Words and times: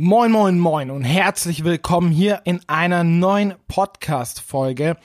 Moin, 0.00 0.30
moin, 0.30 0.60
moin 0.60 0.92
und 0.92 1.02
herzlich 1.02 1.64
willkommen 1.64 2.12
hier 2.12 2.42
in 2.44 2.60
einer 2.68 3.02
neuen 3.02 3.54
Podcast-Folge. 3.66 4.96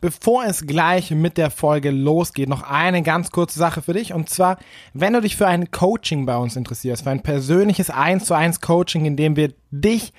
Bevor 0.00 0.46
es 0.46 0.66
gleich 0.66 1.10
mit 1.10 1.36
der 1.36 1.50
Folge 1.50 1.90
losgeht, 1.90 2.48
noch 2.48 2.62
eine 2.62 3.02
ganz 3.02 3.30
kurze 3.30 3.58
Sache 3.58 3.82
für 3.82 3.92
dich. 3.92 4.14
Und 4.14 4.30
zwar, 4.30 4.56
wenn 4.94 5.12
du 5.12 5.20
dich 5.20 5.36
für 5.36 5.46
ein 5.46 5.70
Coaching 5.70 6.24
bei 6.24 6.38
uns 6.38 6.56
interessierst, 6.56 7.02
für 7.02 7.10
ein 7.10 7.22
persönliches 7.22 7.90
1 7.90 8.24
zu 8.24 8.32
1 8.32 8.62
Coaching, 8.62 9.04
in 9.04 9.18
dem 9.18 9.36
wir 9.36 9.52
dich 9.70 10.14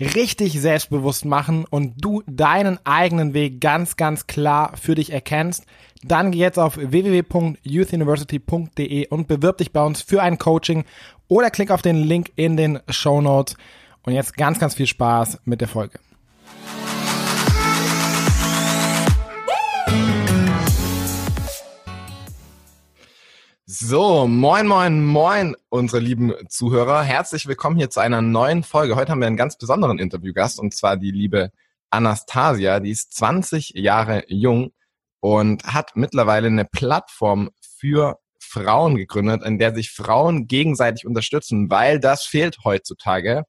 richtig 0.00 0.60
selbstbewusst 0.60 1.24
machen 1.24 1.64
und 1.68 1.94
du 1.98 2.22
deinen 2.26 2.78
eigenen 2.84 3.34
Weg 3.34 3.60
ganz, 3.60 3.96
ganz 3.96 4.26
klar 4.26 4.72
für 4.80 4.94
dich 4.94 5.12
erkennst, 5.12 5.66
dann 6.02 6.30
geh 6.32 6.38
jetzt 6.38 6.58
auf 6.58 6.78
www.youthuniversity.de 6.78 9.08
und 9.08 9.28
bewirb 9.28 9.58
dich 9.58 9.72
bei 9.72 9.84
uns 9.84 10.00
für 10.00 10.22
ein 10.22 10.38
Coaching 10.38 10.86
oder 11.28 11.50
klick 11.50 11.70
auf 11.70 11.82
den 11.82 12.02
Link 12.02 12.32
in 12.36 12.56
den 12.56 12.80
Show 12.88 13.20
Notes. 13.20 13.58
Und 14.02 14.14
jetzt 14.14 14.34
ganz, 14.36 14.58
ganz 14.58 14.74
viel 14.74 14.86
Spaß 14.86 15.40
mit 15.44 15.60
der 15.60 15.68
Folge. 15.68 16.00
So, 23.72 24.26
moin, 24.26 24.66
moin, 24.66 25.06
moin, 25.06 25.54
unsere 25.68 26.00
lieben 26.00 26.34
Zuhörer. 26.48 27.04
Herzlich 27.04 27.46
willkommen 27.46 27.76
hier 27.76 27.88
zu 27.88 28.00
einer 28.00 28.20
neuen 28.20 28.64
Folge. 28.64 28.96
Heute 28.96 29.12
haben 29.12 29.20
wir 29.20 29.28
einen 29.28 29.36
ganz 29.36 29.56
besonderen 29.56 30.00
Interviewgast 30.00 30.58
und 30.58 30.74
zwar 30.74 30.96
die 30.96 31.12
liebe 31.12 31.52
Anastasia. 31.88 32.80
Die 32.80 32.90
ist 32.90 33.14
20 33.14 33.74
Jahre 33.76 34.24
jung 34.26 34.72
und 35.20 35.62
hat 35.62 35.94
mittlerweile 35.94 36.48
eine 36.48 36.64
Plattform 36.64 37.50
für 37.60 38.18
Frauen 38.40 38.96
gegründet, 38.96 39.44
in 39.44 39.60
der 39.60 39.72
sich 39.72 39.92
Frauen 39.92 40.48
gegenseitig 40.48 41.06
unterstützen, 41.06 41.70
weil 41.70 42.00
das 42.00 42.24
fehlt 42.24 42.64
heutzutage. 42.64 43.44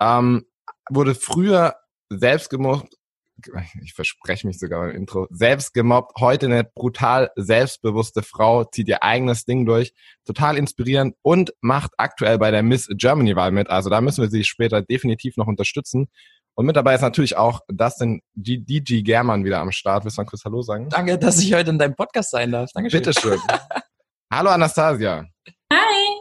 Ähm, 0.00 0.46
wurde 0.88 1.14
früher 1.14 1.74
selbst 2.08 2.48
gemobbt, 2.48 2.94
ich 3.82 3.94
verspreche 3.94 4.46
mich 4.46 4.58
sogar 4.58 4.80
beim 4.80 4.96
Intro, 4.96 5.26
selbst 5.30 5.74
gemobbt, 5.74 6.20
heute 6.20 6.46
eine 6.46 6.64
brutal 6.64 7.30
selbstbewusste 7.36 8.22
Frau, 8.22 8.64
zieht 8.64 8.88
ihr 8.88 9.02
eigenes 9.02 9.44
Ding 9.44 9.66
durch, 9.66 9.92
total 10.24 10.56
inspirierend 10.56 11.14
und 11.22 11.52
macht 11.60 11.92
aktuell 11.96 12.38
bei 12.38 12.50
der 12.50 12.62
Miss 12.62 12.88
Germany 12.96 13.36
Wahl 13.36 13.52
mit. 13.52 13.70
Also 13.70 13.90
da 13.90 14.00
müssen 14.00 14.22
wir 14.22 14.30
sie 14.30 14.44
später 14.44 14.82
definitiv 14.82 15.36
noch 15.36 15.46
unterstützen. 15.46 16.08
Und 16.54 16.66
mit 16.66 16.76
dabei 16.76 16.94
ist 16.94 17.00
natürlich 17.00 17.36
auch 17.36 17.60
Dustin 17.68 18.20
DG 18.34 19.02
German 19.02 19.44
wieder 19.44 19.60
am 19.60 19.72
Start. 19.72 20.04
Willst 20.04 20.18
du 20.18 20.22
mal 20.22 20.26
kurz 20.26 20.44
Hallo 20.44 20.60
sagen? 20.60 20.90
Danke, 20.90 21.18
dass 21.18 21.40
ich 21.40 21.54
heute 21.54 21.70
in 21.70 21.78
deinem 21.78 21.96
Podcast 21.96 22.30
sein 22.30 22.52
darf. 22.52 22.70
Dankeschön. 22.74 23.00
Bitteschön. 23.02 23.40
Hallo 24.32 24.50
Anastasia. 24.50 25.24
Hi. 25.72 26.20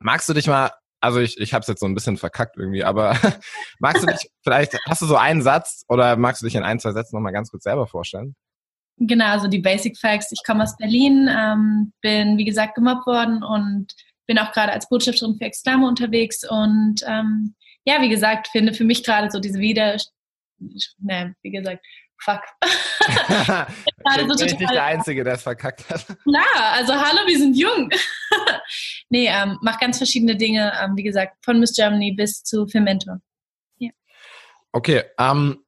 Magst 0.00 0.28
du 0.28 0.34
dich 0.34 0.46
mal, 0.46 0.70
also 1.00 1.20
ich, 1.20 1.38
ich 1.38 1.54
habe 1.54 1.62
es 1.62 1.68
jetzt 1.68 1.80
so 1.80 1.86
ein 1.86 1.94
bisschen 1.94 2.16
verkackt 2.16 2.56
irgendwie, 2.56 2.84
aber 2.84 3.16
magst 3.78 4.02
du 4.02 4.06
dich 4.06 4.30
vielleicht, 4.42 4.78
hast 4.86 5.02
du 5.02 5.06
so 5.06 5.16
einen 5.16 5.42
Satz 5.42 5.84
oder 5.88 6.16
magst 6.16 6.42
du 6.42 6.46
dich 6.46 6.54
in 6.54 6.62
ein, 6.62 6.80
zwei 6.80 6.92
Sätzen 6.92 7.16
nochmal 7.16 7.32
ganz 7.32 7.50
kurz 7.50 7.64
selber 7.64 7.86
vorstellen? 7.86 8.34
Genau, 9.00 9.26
also 9.26 9.46
die 9.46 9.60
Basic 9.60 9.96
Facts. 9.96 10.32
Ich 10.32 10.42
komme 10.44 10.64
aus 10.64 10.76
Berlin, 10.76 11.30
ähm, 11.30 11.92
bin 12.00 12.36
wie 12.36 12.44
gesagt 12.44 12.74
gemobbt 12.74 13.06
worden 13.06 13.44
und 13.44 13.94
bin 14.26 14.38
auch 14.38 14.52
gerade 14.52 14.72
als 14.72 14.88
Botschafterin 14.88 15.36
für 15.36 15.44
Exklame 15.44 15.86
unterwegs 15.86 16.48
und 16.48 17.02
ähm, 17.06 17.54
ja, 17.84 18.02
wie 18.02 18.08
gesagt, 18.08 18.48
finde 18.48 18.74
für 18.74 18.84
mich 18.84 19.04
gerade 19.04 19.30
so 19.30 19.40
diese 19.40 19.60
Wieder, 19.60 19.96
ne, 20.98 21.34
wie 21.42 21.50
gesagt, 21.50 21.82
fuck. 22.20 22.42
ich 23.06 24.16
bin 24.16 24.30
so 24.30 24.44
nicht 24.44 24.60
der 24.60 24.84
Einzige, 24.84 25.24
der 25.24 25.34
es 25.34 25.42
verkackt 25.42 25.88
hat. 25.88 26.04
Klar, 26.24 26.72
also 26.74 26.92
hallo, 26.92 27.26
wir 27.26 27.38
sind 27.38 27.56
jung. 27.56 27.88
Nee, 29.10 29.28
ähm, 29.28 29.58
mach 29.62 29.78
ganz 29.78 29.98
verschiedene 29.98 30.36
Dinge, 30.36 30.72
ähm, 30.82 30.96
wie 30.96 31.02
gesagt, 31.02 31.36
von 31.44 31.60
Miss 31.60 31.74
Germany 31.74 32.12
bis 32.12 32.42
zu 32.42 32.66
Fermentor. 32.66 33.20
Ja. 33.78 33.90
Okay, 34.72 35.04
ähm, 35.18 35.64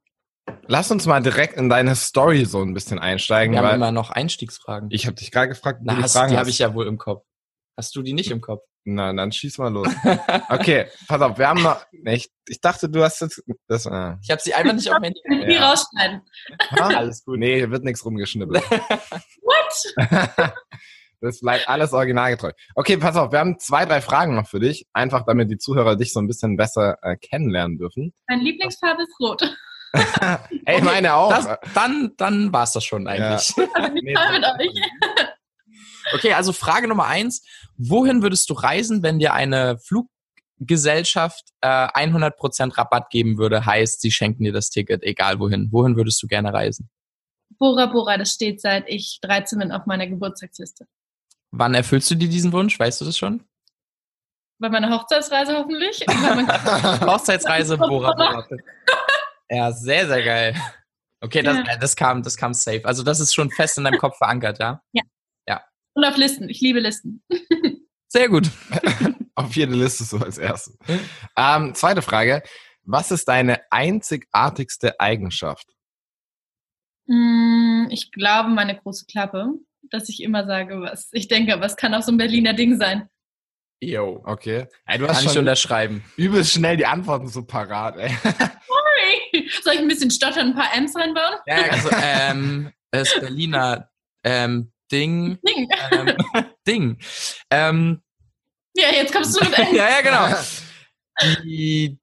lass 0.67 0.91
uns 0.91 1.05
mal 1.05 1.21
direkt 1.21 1.57
in 1.57 1.69
deine 1.69 1.95
Story 1.95 2.45
so 2.45 2.61
ein 2.61 2.73
bisschen 2.73 2.99
einsteigen. 2.99 3.55
Wir 3.55 3.61
haben 3.61 3.75
immer 3.75 3.91
noch 3.91 4.11
Einstiegsfragen. 4.11 4.89
Ich 4.91 5.05
habe 5.05 5.15
dich 5.15 5.31
gerade 5.31 5.49
gefragt, 5.49 5.81
Na, 5.83 5.95
die 5.95 6.03
hast, 6.03 6.13
Fragen 6.13 6.31
die 6.31 6.37
habe 6.37 6.49
ich 6.49 6.59
ja 6.59 6.73
wohl 6.73 6.87
im 6.87 6.97
Kopf. 6.97 7.23
Hast 7.77 7.95
du 7.95 8.01
die 8.01 8.13
nicht 8.13 8.31
im 8.31 8.41
Kopf? 8.41 8.63
Na, 8.83 9.13
dann 9.13 9.31
schieß 9.31 9.59
mal 9.59 9.71
los. 9.71 9.87
Okay, 10.49 10.87
pass 11.07 11.21
auf, 11.21 11.37
wir 11.37 11.47
haben 11.47 11.61
noch. 11.61 11.85
Ich, 12.05 12.29
ich 12.47 12.59
dachte, 12.59 12.89
du 12.89 13.03
hast 13.03 13.21
jetzt. 13.21 13.43
Das, 13.67 13.85
äh. 13.85 14.15
Ich 14.21 14.29
habe 14.29 14.41
sie 14.41 14.53
einfach 14.53 14.73
nicht 14.73 14.91
auf 14.91 14.99
mein 14.99 15.13
Handy. 15.25 15.45
Die 15.45 15.53
ja. 15.53 15.69
rausschneiden. 15.69 16.21
Ha? 16.71 16.87
Alles 16.87 17.23
gut. 17.23 17.39
Nee, 17.39 17.69
wird 17.69 17.83
nichts 17.83 18.03
rumgeschnippelt. 18.03 18.63
What? 18.71 20.53
das 21.21 21.39
bleibt 21.39 21.69
alles 21.69 21.93
originalgetreu. 21.93 22.51
Okay, 22.75 22.97
pass 22.97 23.15
auf, 23.15 23.31
wir 23.31 23.39
haben 23.39 23.59
zwei, 23.59 23.85
drei 23.85 24.01
Fragen 24.01 24.35
noch 24.35 24.47
für 24.47 24.59
dich. 24.59 24.87
Einfach 24.91 25.23
damit 25.25 25.51
die 25.51 25.57
Zuhörer 25.57 25.95
dich 25.95 26.11
so 26.13 26.19
ein 26.19 26.27
bisschen 26.27 26.57
besser 26.57 26.97
äh, 27.03 27.15
kennenlernen 27.15 27.77
dürfen. 27.77 28.13
Mein 28.27 28.39
Lieblingsfarbe 28.39 29.03
ist 29.03 29.19
rot. 29.19 29.55
Ey, 30.65 30.81
meine 30.81 31.13
auch. 31.13 31.29
Das, 31.29 31.57
dann 31.73 32.13
dann 32.17 32.51
war 32.51 32.63
es 32.63 32.71
das 32.71 32.83
schon 32.83 33.07
eigentlich. 33.07 33.53
Ja. 33.55 33.67
Also 33.73 33.93
nicht 33.93 34.03
nee, 34.03 34.13
mit 34.31 34.45
euch. 34.45 34.81
Okay, 36.13 36.33
also 36.33 36.51
Frage 36.51 36.87
Nummer 36.87 37.05
eins. 37.05 37.45
Wohin 37.77 38.21
würdest 38.21 38.49
du 38.49 38.53
reisen, 38.53 39.03
wenn 39.03 39.19
dir 39.19 39.33
eine 39.33 39.77
Fluggesellschaft 39.77 41.43
äh, 41.61 41.67
100% 41.67 42.77
Rabatt 42.77 43.11
geben 43.11 43.37
würde? 43.37 43.65
Heißt, 43.65 44.01
sie 44.01 44.11
schenken 44.11 44.43
dir 44.43 44.51
das 44.51 44.71
Ticket, 44.71 45.03
egal 45.03 45.39
wohin. 45.39 45.69
Wohin 45.71 45.95
würdest 45.95 46.21
du 46.21 46.27
gerne 46.27 46.53
reisen? 46.53 46.89
Bora 47.59 47.85
Bora, 47.85 48.17
das 48.17 48.31
steht 48.31 48.59
seit 48.59 48.89
ich 48.89 49.19
13 49.21 49.59
bin 49.59 49.71
auf 49.71 49.85
meiner 49.85 50.07
Geburtstagsliste. 50.07 50.87
Wann 51.51 51.73
erfüllst 51.73 52.09
du 52.09 52.15
dir 52.15 52.29
diesen 52.29 52.53
Wunsch? 52.53 52.79
Weißt 52.79 53.01
du 53.01 53.05
das 53.05 53.17
schon? 53.17 53.43
Bei 54.59 54.69
meiner 54.69 54.89
Hochzeitsreise 54.91 55.57
hoffentlich. 55.57 55.99
Hochzeitsreise 56.07 57.77
Bora 57.77 58.13
Bora. 58.13 58.47
Ja, 59.53 59.69
sehr, 59.73 60.07
sehr 60.07 60.23
geil. 60.23 60.55
Okay, 61.19 61.41
das, 61.41 61.57
ja. 61.57 61.75
das, 61.75 61.97
kam, 61.97 62.23
das 62.23 62.37
kam 62.37 62.53
safe. 62.53 62.85
Also 62.85 63.03
das 63.03 63.19
ist 63.19 63.33
schon 63.33 63.51
fest 63.51 63.77
in 63.77 63.83
deinem 63.83 63.99
Kopf 63.99 64.17
verankert, 64.17 64.59
ja? 64.59 64.81
Ja. 64.93 65.03
Ja. 65.45 65.61
Und 65.93 66.05
auf 66.05 66.15
Listen. 66.15 66.47
Ich 66.47 66.61
liebe 66.61 66.79
Listen. 66.79 67.21
Sehr 68.07 68.29
gut. 68.29 68.49
auf 69.35 69.53
jede 69.55 69.73
Liste 69.73 70.05
so 70.05 70.19
als 70.19 70.37
erstes. 70.37 70.77
Ähm, 71.35 71.75
zweite 71.75 72.01
Frage. 72.01 72.43
Was 72.83 73.11
ist 73.11 73.27
deine 73.27 73.61
einzigartigste 73.71 74.99
Eigenschaft? 75.01 75.67
Mm, 77.07 77.87
ich 77.89 78.11
glaube, 78.11 78.49
meine 78.49 78.77
große 78.77 79.05
Klappe, 79.05 79.53
dass 79.89 80.09
ich 80.09 80.21
immer 80.21 80.45
sage, 80.45 80.81
was 80.81 81.09
ich 81.11 81.27
denke, 81.27 81.59
was 81.59 81.75
kann 81.75 81.93
auch 81.93 82.01
so 82.01 82.11
ein 82.11 82.17
Berliner 82.17 82.53
Ding 82.53 82.77
sein. 82.77 83.09
Jo, 83.83 84.21
okay. 84.25 84.67
Ey, 84.85 84.99
du 84.99 85.07
hast 85.07 85.15
kann 85.15 85.23
schon 85.23 85.31
ich 85.31 85.39
unterschreiben. 85.39 86.03
Übelst 86.15 86.53
schnell 86.53 86.77
die 86.77 86.85
Antworten 86.85 87.27
so 87.27 87.43
parat, 87.43 87.97
ey. 87.97 88.11
Sorry. 88.23 89.49
Soll 89.63 89.73
ich 89.73 89.79
ein 89.79 89.87
bisschen 89.87 90.11
stottern, 90.11 90.49
ein 90.49 90.55
paar 90.55 90.75
M's 90.75 90.95
reinbauen? 90.95 91.35
Ja, 91.47 91.55
also, 91.71 91.89
ähm, 91.99 92.71
das 92.91 93.11
Berliner, 93.19 93.89
ähm, 94.23 94.71
Ding. 94.91 95.39
Ding. 95.47 95.67
Ähm, 95.91 96.15
Ding. 96.67 96.97
Ähm, 97.49 98.01
ja, 98.75 98.89
jetzt 98.93 99.13
kommst 99.13 99.39
du 99.39 99.43
mit 99.43 99.57
N. 99.57 99.67
ja, 99.75 99.89
ja, 99.89 100.01
genau. 100.01 100.37
Die 101.43 101.97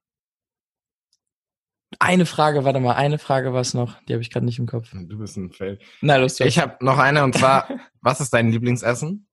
eine 1.99 2.27
Frage, 2.27 2.65
warte 2.65 2.81
mal, 2.81 2.95
eine 2.95 3.19
Frage 3.19 3.53
war 3.53 3.61
es 3.61 3.75
noch, 3.75 4.01
die 4.05 4.13
habe 4.13 4.23
ich 4.23 4.31
gerade 4.31 4.47
nicht 4.47 4.59
im 4.59 4.67
Kopf. 4.67 4.91
Du 4.93 5.19
bist 5.19 5.37
ein 5.37 5.51
Fail. 5.53 5.79
Na, 6.01 6.17
los, 6.17 6.39
Ich 6.41 6.59
habe 6.59 6.85
noch 6.85 6.99
eine 6.99 7.25
und 7.25 7.35
zwar, 7.35 7.69
was 8.01 8.21
ist 8.21 8.33
dein 8.33 8.51
Lieblingsessen? 8.51 9.27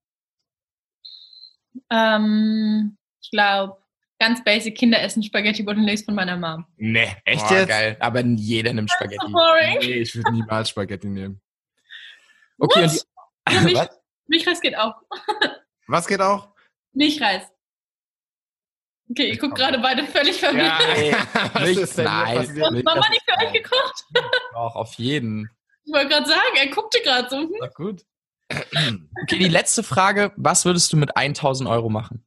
Ähm, 1.91 2.97
ich 3.21 3.31
glaube, 3.31 3.77
ganz 4.19 4.43
basic 4.43 4.77
Kinderessen 4.77 5.21
Spaghetti 5.23 5.63
Bolognese 5.63 6.05
von 6.05 6.15
meiner 6.15 6.37
Mom. 6.37 6.65
Nee, 6.77 7.15
echt 7.25 7.47
Boah, 7.47 7.57
jetzt? 7.57 7.67
geil. 7.69 7.97
Aber 7.99 8.21
jeder 8.21 8.73
nimmt 8.73 8.91
Spaghetti. 8.91 9.17
So 9.25 9.31
boring. 9.31 9.77
Nee, 9.81 9.93
ich 10.01 10.15
würde 10.15 10.31
niemals 10.31 10.69
Spaghetti 10.69 11.07
nehmen. 11.07 11.41
Okay, 12.57 12.83
What? 12.85 12.91
und 12.91 13.05
die, 13.49 13.53
Ja, 13.55 13.61
Milch, 13.61 13.75
Was? 13.77 13.99
Milchreis 14.27 14.61
geht 14.61 14.77
auch. 14.77 14.95
Was 15.87 16.07
geht 16.07 16.21
auch? 16.21 16.49
Milchreis. 16.93 17.43
Okay, 19.09 19.29
ihr 19.31 19.37
guckt 19.37 19.55
gerade 19.55 19.77
beide 19.79 20.03
völlig 20.05 20.39
verwirrt. 20.39 20.73
was 21.53 21.61
Milch- 21.61 21.77
ist 21.77 21.97
denn 21.97 22.05
nein. 22.05 22.37
Was 22.37 22.83
Mama 22.83 23.09
nicht 23.09 23.21
für 23.29 23.45
euch 23.45 23.53
gekocht? 23.53 24.03
auch 24.55 24.75
auf 24.75 24.93
jeden. 24.95 25.49
Ich 25.85 25.93
wollte 25.93 26.09
gerade 26.09 26.25
sagen, 26.27 26.55
er 26.57 26.67
guckte 26.69 26.99
gerade 27.03 27.29
so. 27.29 27.37
Hm? 27.37 27.51
Na 27.61 27.67
gut. 27.67 28.01
Okay, 28.51 29.37
die 29.39 29.47
letzte 29.49 29.83
Frage. 29.83 30.31
Was 30.37 30.65
würdest 30.65 30.91
du 30.93 30.97
mit 30.97 31.15
1000 31.15 31.69
Euro 31.69 31.89
machen? 31.89 32.25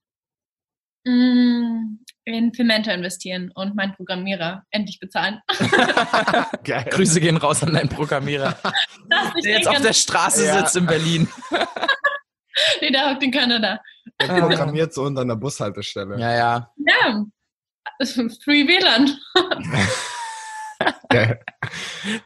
Mm, 1.04 1.98
In 2.25 2.52
Fermenter 2.54 2.92
investieren 2.94 3.50
und 3.54 3.75
meinen 3.75 3.94
Programmierer 3.94 4.64
endlich 4.70 5.00
bezahlen. 5.00 5.40
Geil. 6.64 6.84
Grüße 6.90 7.20
gehen 7.20 7.36
raus 7.38 7.62
an 7.62 7.72
deinen 7.72 7.88
Programmierer, 7.88 8.56
ich 9.36 9.42
der 9.44 9.52
jetzt 9.58 9.69
auf 9.69 9.80
der 9.80 9.92
Straße 9.94 10.44
Ja. 10.46 10.58
sitzt 10.60 10.76
in 10.76 10.86
Berlin. 10.86 11.28
nee, 12.81 12.90
der 12.90 13.10
hockt 13.10 13.22
in 13.22 13.31
Kanada. 13.31 13.81
Der 14.20 14.26
programmiert 14.26 14.93
so 14.94 15.02
unter 15.02 15.22
einer 15.22 15.37
Bushaltestelle. 15.37 16.19
Ja, 16.19 16.34
ja. 16.34 16.72
Ja, 16.87 17.25
Free 18.44 18.66
WLAN. 18.66 19.16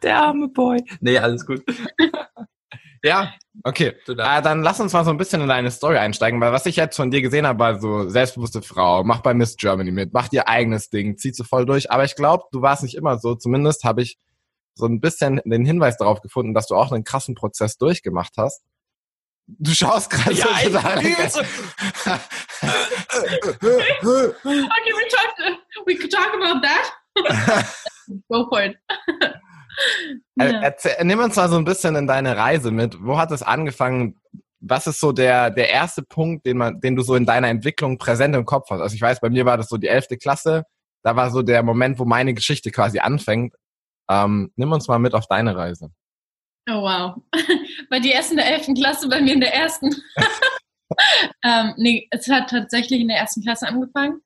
Der 0.03 0.19
arme 0.19 0.49
Boy. 0.49 0.83
Nee, 1.01 1.19
alles 1.19 1.47
gut. 1.47 1.63
Ja. 3.05 3.35
Okay, 3.65 3.95
äh, 4.07 4.43
dann 4.43 4.63
lass 4.63 4.79
uns 4.79 4.93
mal 4.93 5.05
so 5.05 5.11
ein 5.11 5.17
bisschen 5.17 5.41
in 5.43 5.49
deine 5.49 5.73
Story 5.73 5.99
einsteigen, 5.99 6.41
weil 6.41 6.53
was 6.53 6.67
ich 6.67 6.77
jetzt 6.77 6.95
von 6.95 7.11
dir 7.11 7.21
gesehen 7.21 7.47
habe, 7.47 7.59
war 7.59 7.81
so 7.81 8.09
selbstbewusste 8.09 8.63
Frau, 8.63 9.03
mach 9.03 9.23
bei 9.23 9.35
Miss 9.35 9.57
Germany 9.57 9.91
mit, 9.91 10.13
mach 10.13 10.33
ihr 10.33 10.49
eigenes 10.49 10.89
Ding, 10.89 11.19
zieht 11.19 11.35
so 11.35 11.43
voll 11.43 11.67
durch. 11.67 11.91
Aber 11.91 12.05
ich 12.05 12.15
glaube, 12.15 12.45
du 12.53 12.63
warst 12.63 12.85
nicht 12.85 12.95
immer 12.95 13.19
so. 13.19 13.35
Zumindest 13.35 13.83
habe 13.83 14.03
ich 14.03 14.19
so 14.75 14.87
ein 14.87 15.01
bisschen 15.01 15.41
den 15.45 15.65
Hinweis 15.65 15.97
darauf 15.97 16.23
gefunden, 16.23 16.55
dass 16.55 16.69
du 16.69 16.77
auch 16.77 16.93
einen 16.93 17.03
krassen 17.03 17.35
Prozess 17.35 17.77
durchgemacht 17.77 18.35
hast. 18.37 18.63
Du 19.47 19.73
schaust 19.73 20.11
gerade 20.11 20.33
Ja, 20.33 20.47
so 20.47 20.51
ich 20.69 20.73
total- 20.73 21.01
fühl 21.01 21.29
so- 21.29 21.41
Okay, 23.61 24.93
we, 24.93 25.09
talk, 25.11 25.59
we 25.87 25.95
could 25.97 26.11
talk 26.13 26.33
about 26.35 26.61
that. 26.63 26.93
Go 28.29 28.47
for 28.49 28.63
it. 28.63 28.77
Ja. 30.37 30.61
Erzähl, 30.61 31.03
nimm 31.03 31.19
uns 31.19 31.35
mal 31.37 31.49
so 31.49 31.57
ein 31.57 31.65
bisschen 31.65 31.97
in 31.97 32.07
deine 32.07 32.37
Reise 32.37 32.71
mit. 32.71 32.95
Wo 33.03 33.17
hat 33.19 33.31
es 33.31 33.43
angefangen? 33.43 34.21
Was 34.61 34.87
ist 34.87 35.01
so 35.01 35.13
der, 35.13 35.51
der 35.51 35.71
erste 35.71 36.03
Punkt, 36.03 36.45
den 36.45 36.59
man, 36.59 36.79
den 36.83 36.95
du 36.95 37.03
so 37.03 37.15
in 37.17 37.25
deiner 37.25 37.49
Entwicklung 37.49 37.97
präsent 37.97 38.37
im 38.37 38.45
Kopf 38.45 38.69
hast? 38.71 38.83
Also 38.83 38.95
ich 38.95 39.01
weiß, 39.01 39.21
bei 39.21 39.31
mir 39.31 39.47
war 39.47 39.57
das 39.57 39.69
so 39.71 39.79
die 39.79 39.89
elfte 39.89 40.19
Klasse. 40.19 40.65
Da 41.03 41.17
war 41.17 41.31
so 41.31 41.41
der 41.43 41.63
Moment, 41.63 41.99
wo 41.99 42.05
meine 42.05 42.35
Geschichte 42.35 42.71
quasi 42.71 42.99
anfängt. 42.99 43.55
Ähm, 44.11 44.53
nimm 44.57 44.71
uns 44.73 44.89
mal 44.89 44.99
mit 44.99 45.15
auf 45.15 45.27
deine 45.27 45.57
Reise. 45.57 45.89
Oh 46.69 46.83
wow. 46.83 47.17
Bei 47.91 47.99
dir 47.99 48.13
erst 48.15 48.31
in 48.31 48.37
der 48.37 48.47
11. 48.47 48.75
Klasse, 48.75 49.09
bei 49.09 49.21
mir 49.21 49.35
in 49.35 49.41
der 49.41 49.55
ersten. 49.55 49.91
ähm, 51.45 51.75
nee, 51.77 52.07
es 52.11 52.29
hat 52.29 52.51
tatsächlich 52.51 53.01
in 53.01 53.09
der 53.09 53.19
ersten 53.19 53.43
Klasse 53.43 53.67
angefangen. 53.67 54.21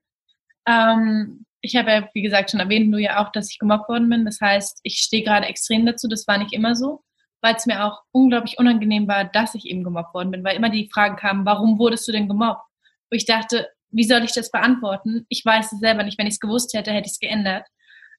Ähm, 0.68 1.46
ich 1.62 1.76
habe 1.76 1.90
ja, 1.90 2.08
wie 2.12 2.22
gesagt, 2.22 2.50
schon 2.50 2.60
erwähnt, 2.60 2.92
du 2.92 2.98
ja 2.98 3.24
auch, 3.24 3.32
dass 3.32 3.50
ich 3.50 3.58
gemobbt 3.58 3.88
worden 3.88 4.08
bin. 4.08 4.24
Das 4.24 4.40
heißt, 4.40 4.80
ich 4.82 4.98
stehe 4.98 5.24
gerade 5.24 5.46
extrem 5.46 5.86
dazu. 5.86 6.08
Das 6.08 6.28
war 6.28 6.38
nicht 6.38 6.52
immer 6.52 6.76
so, 6.76 7.02
weil 7.40 7.54
es 7.54 7.66
mir 7.66 7.84
auch 7.84 8.02
unglaublich 8.12 8.58
unangenehm 8.58 9.08
war, 9.08 9.24
dass 9.24 9.54
ich 9.54 9.66
eben 9.66 9.82
gemobbt 9.82 10.14
worden 10.14 10.30
bin, 10.30 10.44
weil 10.44 10.56
immer 10.56 10.70
die 10.70 10.90
Fragen 10.92 11.16
kamen, 11.16 11.46
warum 11.46 11.78
wurdest 11.78 12.06
du 12.06 12.12
denn 12.12 12.28
gemobbt? 12.28 12.62
Wo 13.10 13.16
ich 13.16 13.24
dachte, 13.24 13.68
wie 13.90 14.04
soll 14.04 14.24
ich 14.24 14.32
das 14.32 14.50
beantworten? 14.50 15.24
Ich 15.28 15.44
weiß 15.44 15.72
es 15.72 15.80
selber 15.80 16.02
nicht. 16.02 16.18
Wenn 16.18 16.26
ich 16.26 16.34
es 16.34 16.40
gewusst 16.40 16.74
hätte, 16.74 16.92
hätte 16.92 17.06
ich 17.06 17.12
es 17.12 17.20
geändert. 17.20 17.66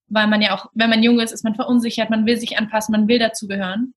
Weil 0.07 0.27
man 0.27 0.41
ja 0.41 0.55
auch, 0.55 0.67
wenn 0.73 0.89
man 0.89 1.03
jung 1.03 1.19
ist, 1.19 1.31
ist 1.33 1.43
man 1.43 1.55
verunsichert, 1.55 2.09
man 2.09 2.25
will 2.25 2.37
sich 2.37 2.57
anpassen, 2.57 2.93
man 2.93 3.07
will 3.07 3.19
dazugehören. 3.19 3.93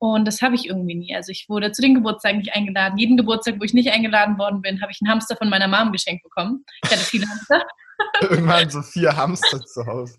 Und 0.00 0.26
das 0.26 0.40
habe 0.40 0.54
ich 0.54 0.66
irgendwie 0.66 0.94
nie. 0.94 1.14
Also 1.14 1.30
ich 1.30 1.46
wurde 1.50 1.72
zu 1.72 1.82
den 1.82 1.94
Geburtstagen 1.94 2.38
nicht 2.38 2.54
eingeladen. 2.54 2.96
Jeden 2.96 3.18
Geburtstag, 3.18 3.60
wo 3.60 3.64
ich 3.64 3.74
nicht 3.74 3.92
eingeladen 3.92 4.38
worden 4.38 4.62
bin, 4.62 4.80
habe 4.80 4.90
ich 4.90 4.98
einen 5.02 5.12
Hamster 5.12 5.36
von 5.36 5.50
meiner 5.50 5.68
Mom 5.68 5.92
geschenkt 5.92 6.22
bekommen. 6.22 6.64
Ich 6.82 6.90
hatte 6.90 7.04
viele 7.04 7.26
Hamster. 7.28 7.62
Irgendwann 8.22 8.70
so 8.70 8.80
vier 8.80 9.14
Hamster 9.14 9.60
zu 9.60 9.84
Hause. 9.84 10.16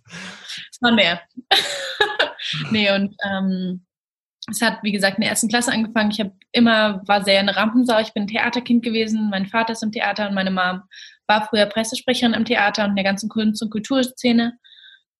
Es 0.71 0.79
war 0.81 0.91
mehr. 0.91 1.19
nee, 2.71 2.93
und 2.93 3.15
ähm, 3.27 3.83
es 4.51 4.61
hat, 4.61 4.83
wie 4.83 4.91
gesagt, 4.91 5.17
in 5.17 5.21
der 5.21 5.31
ersten 5.31 5.47
Klasse 5.47 5.71
angefangen. 5.71 6.11
Ich 6.11 6.19
habe 6.19 6.33
immer, 6.51 7.01
war 7.07 7.23
sehr 7.23 7.39
eine 7.39 7.55
Rampensau. 7.55 7.99
Ich 8.01 8.13
bin 8.13 8.23
ein 8.23 8.27
Theaterkind 8.27 8.83
gewesen. 8.83 9.31
Mein 9.31 9.47
Vater 9.47 9.73
ist 9.73 9.81
im 9.81 9.91
Theater 9.91 10.29
und 10.29 10.35
meine 10.35 10.51
Mom 10.51 10.83
war 11.25 11.47
früher 11.47 11.65
Pressesprecherin 11.65 12.35
im 12.35 12.45
Theater 12.45 12.83
und 12.83 12.91
in 12.91 12.97
der 12.97 13.05
ganzen 13.05 13.29
Kunst- 13.29 13.63
und 13.63 13.71
Kulturszene. 13.71 14.59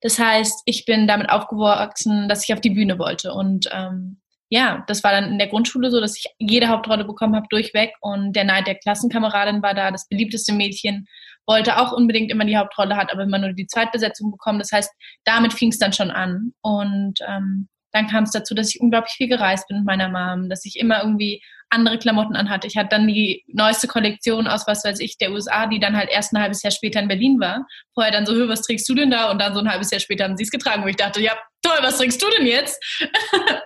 Das 0.01 0.19
heißt, 0.19 0.61
ich 0.65 0.85
bin 0.85 1.07
damit 1.07 1.31
aufgewachsen, 1.31 2.29
dass 2.29 2.43
ich 2.43 2.53
auf 2.53 2.61
die 2.61 2.69
Bühne 2.69 2.99
wollte. 2.99 3.33
Und 3.33 3.67
ähm, 3.71 4.20
ja, 4.51 4.83
das 4.87 5.01
war 5.05 5.13
dann 5.13 5.31
in 5.31 5.37
der 5.37 5.47
Grundschule 5.47 5.89
so, 5.89 6.01
dass 6.01 6.17
ich 6.17 6.25
jede 6.37 6.67
Hauptrolle 6.67 7.05
bekommen 7.05 7.37
habe, 7.37 7.47
durchweg. 7.49 7.93
Und 8.01 8.33
der 8.33 8.43
Neid 8.43 8.67
der 8.67 8.75
Klassenkameradin 8.75 9.63
war 9.63 9.73
da, 9.73 9.91
das 9.91 10.09
beliebteste 10.09 10.53
Mädchen, 10.53 11.07
wollte 11.47 11.79
auch 11.79 11.93
unbedingt 11.93 12.29
immer 12.29 12.43
die 12.43 12.57
Hauptrolle, 12.57 12.97
hat 12.97 13.13
aber 13.13 13.23
immer 13.23 13.39
nur 13.39 13.53
die 13.53 13.65
Zweitbesetzung 13.65 14.29
bekommen. 14.29 14.59
Das 14.59 14.73
heißt, 14.73 14.91
damit 15.23 15.53
fing 15.53 15.69
es 15.69 15.79
dann 15.79 15.93
schon 15.93 16.11
an. 16.11 16.51
Und 16.61 17.19
ähm, 17.25 17.69
dann 17.93 18.07
kam 18.07 18.25
es 18.25 18.31
dazu, 18.31 18.53
dass 18.53 18.75
ich 18.75 18.81
unglaublich 18.81 19.13
viel 19.13 19.29
gereist 19.29 19.69
bin 19.69 19.77
mit 19.77 19.85
meiner 19.85 20.09
Mom, 20.09 20.49
dass 20.49 20.65
ich 20.65 20.77
immer 20.77 21.01
irgendwie 21.01 21.41
andere 21.69 21.97
Klamotten 21.97 22.35
anhatte. 22.35 22.67
Ich 22.67 22.75
hatte 22.75 22.89
dann 22.89 23.07
die 23.07 23.45
neueste 23.47 23.87
Kollektion 23.87 24.47
aus, 24.47 24.67
was 24.67 24.83
weiß 24.83 24.99
ich, 24.99 25.17
der 25.17 25.31
USA, 25.31 25.65
die 25.65 25.79
dann 25.79 25.95
halt 25.95 26.09
erst 26.09 26.33
ein 26.33 26.41
halbes 26.41 26.61
Jahr 26.61 26.71
später 26.71 26.99
in 26.99 27.07
Berlin 27.07 27.39
war. 27.39 27.65
Vorher 27.93 28.11
dann 28.11 28.25
so, 28.25 28.33
"Hö, 28.33 28.49
was 28.49 28.63
trägst 28.63 28.89
du 28.89 28.95
denn 28.95 29.11
da? 29.11 29.31
Und 29.31 29.39
dann 29.39 29.53
so 29.53 29.61
ein 29.61 29.71
halbes 29.71 29.91
Jahr 29.91 30.01
später 30.01 30.25
haben 30.25 30.35
sie 30.35 30.43
es 30.43 30.51
getragen, 30.51 30.83
wo 30.83 30.87
ich 30.87 30.97
dachte, 30.97 31.21
ja, 31.21 31.37
toll, 31.61 31.77
was 31.81 31.97
trägst 31.97 32.21
du 32.21 32.29
denn 32.37 32.45
jetzt? 32.45 32.83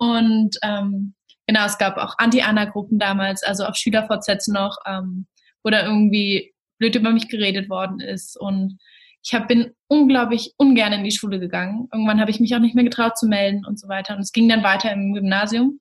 Und 0.00 0.56
ähm, 0.62 1.14
genau, 1.46 1.66
es 1.66 1.76
gab 1.76 1.98
auch 1.98 2.14
Anti-Anna-Gruppen 2.16 2.98
damals, 2.98 3.42
also 3.42 3.64
auf 3.64 3.76
SchülerVZ 3.76 4.48
noch, 4.48 4.78
ähm, 4.86 5.26
wo 5.62 5.68
da 5.68 5.84
irgendwie 5.84 6.54
blöd 6.78 6.96
über 6.96 7.10
mich 7.10 7.28
geredet 7.28 7.68
worden 7.68 8.00
ist. 8.00 8.40
Und 8.40 8.78
ich 9.22 9.34
hab, 9.34 9.46
bin 9.46 9.72
unglaublich 9.88 10.54
ungern 10.56 10.94
in 10.94 11.04
die 11.04 11.10
Schule 11.10 11.38
gegangen. 11.38 11.86
Irgendwann 11.92 12.18
habe 12.18 12.30
ich 12.30 12.40
mich 12.40 12.54
auch 12.54 12.60
nicht 12.60 12.74
mehr 12.74 12.84
getraut 12.84 13.18
zu 13.18 13.26
melden 13.26 13.66
und 13.66 13.78
so 13.78 13.88
weiter. 13.88 14.14
Und 14.16 14.22
es 14.22 14.32
ging 14.32 14.48
dann 14.48 14.62
weiter 14.62 14.90
im 14.90 15.12
Gymnasium, 15.12 15.80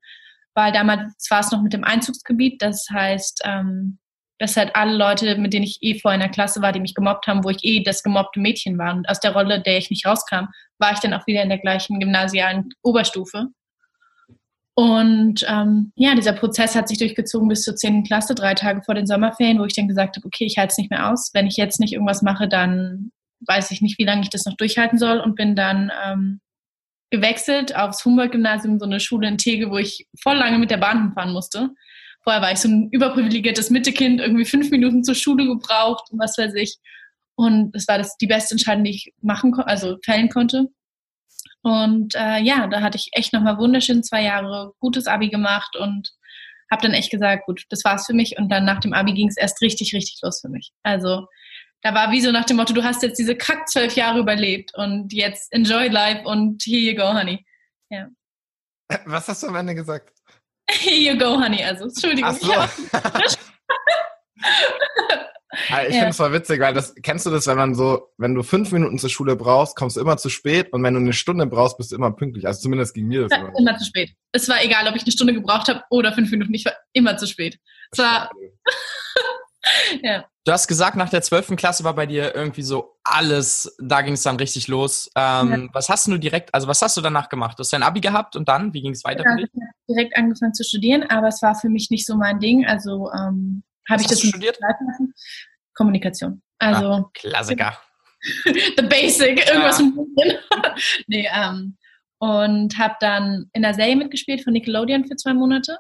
weil 0.54 0.74
damals 0.74 1.14
war 1.30 1.40
es 1.40 1.52
noch 1.52 1.62
mit 1.62 1.72
dem 1.72 1.86
Einzugsgebiet. 1.86 2.62
Das 2.62 2.88
heißt, 2.92 3.44
ähm, 3.46 4.00
dass 4.38 4.58
halt 4.58 4.76
alle 4.76 4.98
Leute, 4.98 5.38
mit 5.38 5.54
denen 5.54 5.64
ich 5.64 5.78
eh 5.82 5.98
vorher 5.98 6.16
in 6.16 6.22
der 6.22 6.32
Klasse 6.32 6.62
war, 6.62 6.74
die 6.74 6.82
mich 6.82 6.94
gemobbt 6.94 7.26
haben, 7.28 7.46
wo 7.46 7.50
ich 7.50 7.64
eh 7.64 7.84
das 7.84 8.04
gemobbte 8.04 8.42
Mädchen 8.42 8.78
war. 8.78 8.94
Und 8.94 9.08
aus 9.08 9.22
der 9.22 9.32
Rolle, 9.32 9.62
der 9.62 9.78
ich 9.78 9.90
nicht 9.90 10.06
rauskam, 10.06 10.48
war 10.78 10.92
ich 10.92 11.00
dann 11.00 11.14
auch 11.14 11.26
wieder 11.26 11.42
in 11.42 11.50
der 11.50 11.60
gleichen 11.60 12.02
gymnasialen 12.02 12.70
Oberstufe. 12.82 13.48
Und 14.80 15.46
ähm, 15.46 15.92
ja, 15.98 16.16
dieser 16.16 16.32
Prozess 16.32 16.74
hat 16.74 16.88
sich 16.88 16.98
durchgezogen 17.00 17.50
bis 17.50 17.64
zur 17.64 17.76
10. 17.76 18.06
Klasse, 18.06 18.34
drei 18.34 18.54
Tage 18.54 18.82
vor 18.82 18.96
den 18.96 19.08
Sommerferien, 19.08 19.60
wo 19.60 19.66
ich 19.66 19.74
dann 19.74 19.90
gesagt 19.90 20.16
habe, 20.16 20.26
okay, 20.26 20.46
ich 20.46 20.58
halte 20.58 20.72
es 20.72 20.78
nicht 20.78 20.90
mehr 20.90 21.12
aus. 21.12 21.32
Wenn 21.34 21.48
ich 21.48 21.58
jetzt 21.58 21.82
nicht 21.82 21.92
irgendwas 21.92 22.22
mache, 22.22 22.48
dann 22.48 23.12
weiß 23.46 23.72
ich 23.72 23.82
nicht, 23.82 24.00
wie 24.00 24.06
lange 24.06 24.22
ich 24.22 24.30
das 24.30 24.46
noch 24.46 24.56
durchhalten 24.56 24.98
soll 24.98 25.20
und 25.20 25.36
bin 25.36 25.54
dann 25.54 25.92
ähm, 26.06 26.40
gewechselt 27.10 27.76
aufs 27.76 28.06
Humboldt-Gymnasium, 28.06 28.80
so 28.80 28.86
eine 28.86 29.02
Schule 29.02 29.28
in 29.28 29.38
Tegel, 29.38 29.70
wo 29.70 29.78
ich 29.78 30.08
voll 30.18 30.38
lange 30.38 30.58
mit 30.60 30.72
der 30.72 30.78
Bahn 30.78 31.04
hinfahren 31.04 31.34
musste. 31.34 31.72
Vorher 32.24 32.42
war 32.42 32.54
ich 32.54 32.60
so 32.60 32.70
ein 32.70 32.88
überprivilegiertes 32.90 33.72
Mittekind, 33.72 34.22
irgendwie 34.22 34.46
fünf 34.46 34.72
Minuten 34.72 35.04
zur 35.04 35.16
Schule 35.16 35.46
gebraucht 35.46 36.10
und 36.10 36.20
was 36.20 36.38
weiß 36.38 36.54
ich. 36.54 36.78
Und 37.36 37.76
das 37.76 37.86
war 37.90 37.98
das 37.98 38.16
die 38.16 38.28
beste 38.28 38.54
Entscheidung, 38.54 38.86
die 38.86 38.92
ich 38.92 39.14
machen 39.22 39.54
also 39.56 39.98
fällen 40.06 40.30
konnte. 40.30 40.68
Und 41.62 42.16
äh, 42.16 42.40
ja, 42.40 42.68
da 42.68 42.82
hatte 42.82 42.98
ich 42.98 43.10
echt 43.14 43.34
nochmal 43.34 43.58
wunderschön 43.58 44.04
zwei 44.04 44.24
Jahre 44.24 44.74
gutes 44.80 45.08
Abi 45.08 45.30
gemacht 45.30 45.76
und 45.76 46.12
habe 46.72 46.84
dann 46.84 46.94
echt 46.94 47.12
gesagt, 47.12 47.46
gut, 47.46 47.66
das 47.70 47.84
war's 47.84 48.06
für 48.06 48.14
mich. 48.14 48.38
Und 48.38 48.50
dann 48.50 48.66
nach 48.66 48.80
dem 48.80 48.94
Abi 48.94 49.14
ging 49.14 49.28
es 49.28 49.38
erst 49.38 49.62
richtig, 49.62 49.94
richtig 49.94 50.20
los 50.22 50.42
für 50.42 50.50
mich. 50.50 50.72
Also 50.84 51.28
da 51.82 51.94
war 51.94 52.12
wie 52.12 52.22
so 52.22 52.32
nach 52.32 52.46
dem 52.46 52.58
Motto, 52.58 52.74
du 52.74 52.84
hast 52.84 53.04
jetzt 53.04 53.18
diese 53.18 53.36
kack 53.36 53.68
zwölf 53.68 53.96
Jahre 53.96 54.20
überlebt 54.20 54.74
und 54.76 55.14
jetzt 55.14 55.52
enjoy 55.54 55.88
life 55.88 56.24
und 56.26 56.64
here 56.64 56.80
you 56.80 56.96
go, 56.96 57.14
honey. 57.14 57.46
Was 59.06 59.28
hast 59.28 59.44
du 59.44 59.48
am 59.48 59.56
Ende 59.56 59.76
gesagt? 59.76 60.14
Here 60.70 61.14
you 61.14 61.18
go, 61.18 61.40
honey. 61.40 61.64
Also, 61.64 61.86
Entschuldigung. 61.86 62.30
Ach 62.30 62.36
so. 62.36 62.54
Ich 65.52 65.72
Ah, 65.72 65.82
Ich 65.84 65.94
Ja. 65.96 66.00
finde 66.02 66.10
es 66.10 66.18
voll 66.18 66.32
witzig, 66.34 66.60
weil 66.60 66.74
das 66.74 66.94
kennst 67.02 67.26
du 67.26 67.32
das, 67.32 67.48
wenn 67.48 67.58
man 67.58 67.74
so, 67.74 68.10
wenn 68.18 68.36
du 68.36 68.44
fünf 68.44 68.72
Minuten 68.72 69.00
zur 69.00 69.10
Schule 69.10 69.36
brauchst, 69.36 69.76
kommst 69.76 69.98
du 69.98 70.02
immer 70.02 70.18
zu 70.18 70.30
spät 70.30 70.72
und 70.74 70.84
wenn 70.84 70.94
du 70.94 71.00
eine 71.00 71.14
Stunde 71.14 71.48
brauchst, 71.48 71.78
bist 71.78 71.92
du 71.92 71.96
immer 71.96 72.12
pünktlich. 72.12 72.46
Also 72.46 72.62
zumindest 72.62 72.94
ging 72.94 73.08
mir 73.08 73.24
das 73.24 73.32
war 73.32 73.40
immer. 73.50 73.58
immer 73.58 73.78
zu 73.78 73.86
spät. 73.86 74.12
Es 74.32 74.48
war 74.48 74.64
egal, 74.64 74.88
ob 74.88 74.96
ich 74.96 75.02
eine 75.04 75.12
Stunde 75.12 75.34
gebraucht 75.34 75.68
habe 75.68 75.82
oder 75.90 76.14
fünf 76.14 76.30
Minuten. 76.32 76.54
Ich 76.54 76.66
war 76.66 76.74
immer 76.94 77.18
zu 77.18 77.26
spät. 77.26 77.58
Es 77.92 77.98
war, 77.98 78.30
ja. 80.04 80.26
Du 80.46 80.52
hast 80.54 80.68
gesagt, 80.68 80.96
nach 80.96 81.10
der 81.10 81.22
12. 81.22 81.56
Klasse 81.58 81.84
war 81.84 81.94
bei 81.94 82.06
dir 82.06 82.34
irgendwie 82.34 82.64
so 82.64 82.96
alles, 83.04 83.76
da 83.80 84.02
ging 84.02 84.14
es 84.14 84.24
dann 84.24 84.38
richtig 84.38 84.68
los. 84.68 85.10
Ähm, 85.16 85.70
Was 85.74 85.90
hast 85.90 86.08
du 86.08 86.18
direkt, 86.18 86.54
also 86.56 86.68
was 86.68 86.82
hast 86.82 86.98
du 86.98 87.02
danach 87.02 87.30
gemacht? 87.30 87.58
Du 87.60 87.62
hast 87.62 87.72
dein 87.74 87.84
Abi 87.84 88.00
gehabt 88.02 88.36
und 88.36 88.48
dann, 88.50 88.74
wie 88.74 88.82
ging 88.82 88.94
es 88.94 89.04
weiter 89.04 89.24
Ja, 89.26 89.32
für 89.32 89.38
dich? 89.38 89.50
ich 89.54 89.62
habe 89.62 89.72
direkt 89.90 90.18
angefangen 90.18 90.54
zu 90.54 90.64
studieren, 90.64 91.04
aber 91.10 91.28
es 91.28 91.42
war 91.42 91.54
für 91.56 91.70
mich 91.70 91.90
nicht 91.92 92.06
so 92.06 92.16
mein 92.16 92.40
Ding. 92.40 92.66
Also 92.66 93.12
ähm, 93.12 93.64
habe 93.90 94.02
ich 94.02 94.08
das 94.08 94.22
studiert? 94.22 94.58
Kommunikation. 95.74 96.42
Also 96.60 97.10
Klassiker. 97.14 97.78
the 98.46 98.84
basic, 98.84 99.48
irgendwas 99.48 99.80
mit 99.80 99.96
drin. 99.96 100.38
nee, 101.08 101.28
ähm, 101.34 101.78
und 102.20 102.78
habe 102.78 102.96
dann 103.00 103.50
in 103.54 103.62
der 103.62 103.74
Serie 103.74 103.96
mitgespielt 103.96 104.44
von 104.44 104.54
Nickelodeon 104.54 105.06
für 105.06 105.16
zwei 105.16 105.34
Monate. 105.34 105.78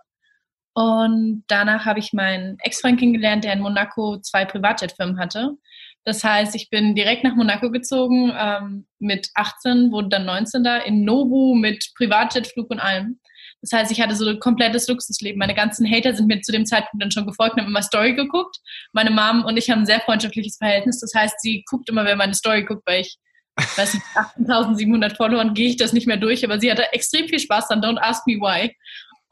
Und 0.74 1.44
danach 1.48 1.86
habe 1.86 2.00
ich 2.00 2.14
meinen 2.14 2.58
Ex-Freund 2.60 3.00
kennengelernt, 3.00 3.44
der 3.44 3.54
in 3.54 3.60
Monaco 3.60 4.20
zwei 4.22 4.46
Privatjetfirmen 4.46 5.20
hatte. 5.20 5.58
Das 6.06 6.24
heißt, 6.24 6.56
ich 6.56 6.70
bin 6.70 6.96
direkt 6.96 7.26
nach 7.26 7.36
Monaco 7.36 7.70
gezogen, 7.70 8.32
ähm, 8.38 8.88
mit 9.00 9.30
18, 9.36 9.92
wurde 9.92 10.10
dann 10.10 10.26
19 10.26 10.64
da, 10.64 10.78
in 10.78 11.04
Nobu 11.04 11.56
mit 11.56 11.92
Privatjetflug 11.98 12.70
und 12.70 12.80
allem. 12.80 13.20
Das 13.62 13.72
heißt, 13.74 13.92
ich 13.92 14.00
hatte 14.02 14.16
so 14.16 14.28
ein 14.28 14.40
komplettes 14.40 14.88
Luxusleben. 14.88 15.38
Meine 15.38 15.54
ganzen 15.54 15.90
Hater 15.90 16.14
sind 16.14 16.28
mir 16.28 16.42
zu 16.42 16.52
dem 16.52 16.66
Zeitpunkt 16.66 17.04
dann 17.04 17.12
schon 17.12 17.26
gefolgt 17.26 17.56
und 17.56 17.62
haben 17.62 17.70
immer 17.70 17.82
Story 17.82 18.14
geguckt. 18.14 18.58
Meine 18.94 19.12
Mom 19.12 19.44
und 19.46 19.58
ich 19.58 19.70
haben 19.70 19.80
ein 19.80 19.86
sehr 19.86 20.00
freundschaftliches 20.00 20.58
Verhältnis. 20.58 21.00
Das 21.00 21.14
heißt, 21.14 21.40
sie 21.42 21.64
guckt 21.70 21.90
immer, 21.90 22.06
wer 22.06 22.16
meine 22.16 22.34
Story 22.34 22.64
guckt, 22.64 22.84
weil 22.86 23.02
ich, 23.02 23.18
weiß 23.78 23.94
nicht, 23.94 24.06
18.700 24.16 25.16
Followern 25.18 25.54
gehe 25.54 25.70
ich 25.70 25.78
das 25.78 25.94
nicht 25.94 26.08
mehr 26.08 26.18
durch. 26.18 26.46
Aber 26.46 26.60
sie 26.60 26.72
hatte 26.72 26.92
extrem 26.94 27.28
viel 27.28 27.40
Spaß 27.40 27.68
dann. 27.68 27.82
Don't 27.82 28.00
ask 28.00 28.26
me 28.28 28.36
why. 28.36 28.74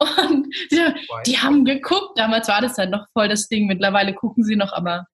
Und 0.00 0.54
sie, 0.70 0.78
die 1.26 1.38
haben 1.38 1.64
geguckt. 1.64 2.18
Damals 2.18 2.48
war 2.48 2.60
das 2.60 2.76
halt 2.78 2.90
noch 2.90 3.06
voll 3.12 3.28
das 3.28 3.48
Ding. 3.48 3.66
Mittlerweile 3.66 4.14
gucken 4.14 4.44
sie 4.44 4.56
noch, 4.56 4.72
aber 4.72 5.06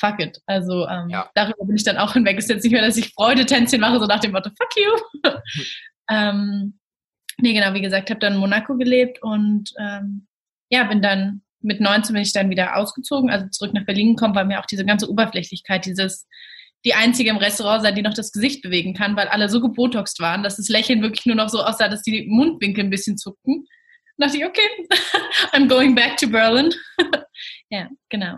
fuck 0.00 0.20
it. 0.20 0.38
Also 0.46 0.86
ähm, 0.88 1.08
Ja. 1.08 1.30
darüber 1.34 1.64
bin 1.64 1.76
ich 1.76 1.84
dann 1.84 1.96
auch 1.96 2.12
hinweg. 2.12 2.38
Ist 2.38 2.48
jetzt 2.50 2.62
nicht 2.64 2.72
mehr, 2.72 2.82
dass 2.82 2.96
ich 2.96 3.12
Freude-Tänzchen 3.14 3.80
mache, 3.80 3.98
so 4.00 4.06
nach 4.06 4.20
dem 4.20 4.32
Motto, 4.32 4.50
fuck 4.50 4.68
you. 4.76 5.30
ähm, 6.10 6.78
nee, 7.40 7.52
genau, 7.52 7.74
wie 7.74 7.80
gesagt, 7.80 8.10
habe 8.10 8.20
dann 8.20 8.34
in 8.34 8.40
Monaco 8.40 8.76
gelebt 8.76 9.22
und 9.22 9.72
ähm, 9.78 10.26
ja, 10.70 10.84
bin 10.84 11.02
dann 11.02 11.42
mit 11.60 11.80
19 11.80 12.12
bin 12.12 12.22
ich 12.22 12.32
dann 12.32 12.50
wieder 12.50 12.76
ausgezogen, 12.76 13.30
also 13.30 13.46
zurück 13.48 13.74
nach 13.74 13.84
Berlin 13.84 14.14
gekommen, 14.14 14.34
weil 14.34 14.44
mir 14.44 14.60
auch 14.60 14.66
diese 14.66 14.84
ganze 14.84 15.10
Oberflächlichkeit, 15.10 15.86
dieses 15.86 16.26
die 16.84 16.94
einzige 16.94 17.30
im 17.30 17.38
Restaurant 17.38 17.82
sein, 17.82 17.94
die 17.94 18.02
noch 18.02 18.14
das 18.14 18.32
Gesicht 18.32 18.62
bewegen 18.62 18.94
kann, 18.94 19.16
weil 19.16 19.28
alle 19.28 19.48
so 19.48 19.60
gebotoxt 19.60 20.20
waren, 20.20 20.42
dass 20.42 20.56
das 20.56 20.68
Lächeln 20.68 21.02
wirklich 21.02 21.26
nur 21.26 21.34
noch 21.34 21.48
so 21.48 21.62
aussah, 21.62 21.88
dass 21.88 22.02
die 22.02 22.26
Mundwinkel 22.28 22.84
ein 22.84 22.90
bisschen 22.90 23.18
zuckten. 23.18 23.54
Und 23.54 23.68
dachte 24.16 24.36
ich, 24.36 24.44
okay, 24.44 24.68
I'm 25.52 25.68
going 25.68 25.94
back 25.94 26.16
to 26.18 26.28
Berlin. 26.28 26.72
ja, 27.70 27.88
genau. 28.08 28.36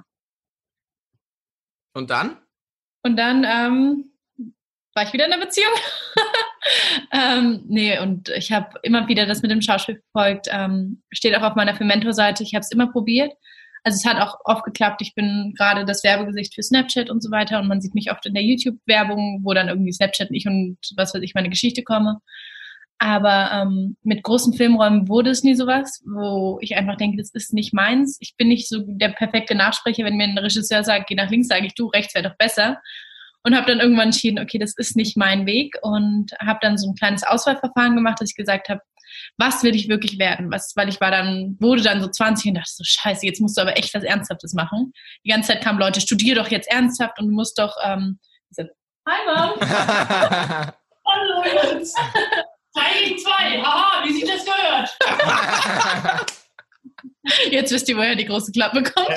Und 1.92 2.08
dann? 2.08 2.38
Und 3.02 3.16
dann 3.16 3.44
ähm, 3.44 4.12
war 4.94 5.04
ich 5.04 5.12
wieder 5.12 5.26
in 5.26 5.32
einer 5.32 5.44
Beziehung. 5.44 5.72
ähm, 7.12 7.64
nee, 7.68 7.98
und 7.98 8.28
ich 8.30 8.52
habe 8.52 8.78
immer 8.82 9.06
wieder 9.08 9.26
das 9.26 9.42
mit 9.42 9.50
dem 9.50 9.62
Schauspiel 9.62 10.02
verfolgt. 10.12 10.48
Ähm, 10.50 11.02
steht 11.10 11.36
auch 11.36 11.42
auf 11.42 11.54
meiner 11.54 11.74
Filmentor-Seite. 11.74 12.42
Ich 12.42 12.54
habe 12.54 12.62
es 12.62 12.72
immer 12.72 12.90
probiert. 12.90 13.32
Also 13.82 13.96
es 13.96 14.04
hat 14.04 14.20
auch 14.20 14.38
oft 14.44 14.64
geklappt. 14.64 15.00
Ich 15.00 15.14
bin 15.14 15.54
gerade 15.56 15.84
das 15.84 16.04
Werbegesicht 16.04 16.54
für 16.54 16.62
Snapchat 16.62 17.08
und 17.08 17.22
so 17.22 17.30
weiter 17.30 17.60
und 17.60 17.68
man 17.68 17.80
sieht 17.80 17.94
mich 17.94 18.10
oft 18.10 18.26
in 18.26 18.34
der 18.34 18.42
YouTube-Werbung, 18.42 19.40
wo 19.42 19.54
dann 19.54 19.68
irgendwie 19.68 19.92
Snapchat 19.92 20.28
ich 20.32 20.46
und 20.46 20.76
was 20.96 21.14
weiß 21.14 21.22
ich, 21.22 21.34
meine 21.34 21.48
Geschichte 21.48 21.82
komme. 21.82 22.18
Aber 22.98 23.50
ähm, 23.50 23.96
mit 24.02 24.22
großen 24.22 24.52
Filmräumen 24.52 25.08
wurde 25.08 25.30
es 25.30 25.42
nie 25.42 25.54
sowas, 25.54 26.02
wo 26.04 26.58
ich 26.60 26.76
einfach 26.76 26.96
denke, 26.96 27.16
das 27.16 27.30
ist 27.30 27.54
nicht 27.54 27.72
meins. 27.72 28.18
Ich 28.20 28.36
bin 28.36 28.48
nicht 28.48 28.68
so 28.68 28.82
der 28.86 29.08
perfekte 29.08 29.54
Nachsprecher, 29.54 30.04
wenn 30.04 30.18
mir 30.18 30.24
ein 30.24 30.36
Regisseur 30.36 30.84
sagt, 30.84 31.06
geh 31.08 31.14
nach 31.14 31.30
links, 31.30 31.48
sage 31.48 31.64
ich, 31.64 31.74
du, 31.74 31.86
rechts 31.86 32.14
wäre 32.14 32.28
doch 32.28 32.36
besser 32.36 32.78
und 33.42 33.56
habe 33.56 33.66
dann 33.66 33.80
irgendwann 33.80 34.06
entschieden, 34.06 34.38
okay, 34.38 34.58
das 34.58 34.74
ist 34.76 34.96
nicht 34.96 35.16
mein 35.16 35.46
Weg 35.46 35.76
und 35.82 36.32
habe 36.40 36.58
dann 36.62 36.78
so 36.78 36.88
ein 36.88 36.94
kleines 36.94 37.22
Auswahlverfahren 37.22 37.94
gemacht, 37.96 38.20
dass 38.20 38.30
ich 38.30 38.36
gesagt 38.36 38.68
habe, 38.68 38.80
was 39.38 39.62
will 39.62 39.74
ich 39.74 39.88
wirklich 39.88 40.18
werden? 40.18 40.50
Was, 40.52 40.72
weil 40.76 40.88
ich 40.88 41.00
war 41.00 41.10
dann, 41.10 41.56
wurde 41.60 41.82
dann 41.82 42.00
so 42.00 42.08
20 42.08 42.48
und 42.48 42.54
dachte 42.54 42.70
so, 42.72 42.84
scheiße, 42.84 43.26
jetzt 43.26 43.40
musst 43.40 43.56
du 43.56 43.62
aber 43.62 43.76
echt 43.76 43.94
was 43.94 44.04
Ernsthaftes 44.04 44.54
machen. 44.54 44.92
Die 45.24 45.30
ganze 45.30 45.52
Zeit 45.52 45.62
kamen 45.62 45.78
Leute, 45.78 46.00
studier 46.00 46.34
doch 46.34 46.48
jetzt 46.48 46.70
ernsthaft 46.70 47.18
und 47.18 47.28
du 47.28 47.34
musst 47.34 47.58
doch, 47.58 47.74
ähm, 47.84 48.18
so, 48.50 48.64
hi 49.08 49.18
Mom. 49.26 49.60
Hallo 51.06 51.42
Jungs. 51.44 51.94
Teil 52.72 53.16
2, 53.16 53.62
haha, 53.62 54.04
wie 54.04 54.12
sich 54.12 54.24
das 54.24 54.44
gehört. 54.44 56.30
Jetzt 57.50 57.72
wisst 57.72 57.88
ihr, 57.88 57.96
woher 57.96 58.14
die 58.14 58.24
große 58.24 58.52
Klappe 58.52 58.82
kommt. 58.82 59.08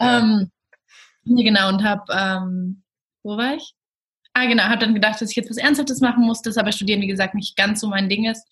ähm, 0.00 0.50
genau, 1.24 1.68
und 1.68 1.82
habe, 1.82 2.04
ähm, 2.12 2.82
wo 3.22 3.36
war 3.36 3.54
ich? 3.54 3.74
Ah, 4.34 4.46
genau, 4.46 4.64
habe 4.64 4.80
dann 4.80 4.94
gedacht, 4.94 5.20
dass 5.20 5.30
ich 5.30 5.36
jetzt 5.36 5.50
was 5.50 5.56
Ernsthaftes 5.56 6.00
machen 6.00 6.24
muss, 6.24 6.42
das 6.42 6.58
aber 6.58 6.72
Studieren, 6.72 7.00
wie 7.00 7.06
gesagt, 7.06 7.34
nicht 7.34 7.56
ganz 7.56 7.80
so 7.80 7.88
mein 7.88 8.08
Ding 8.08 8.28
ist. 8.28 8.44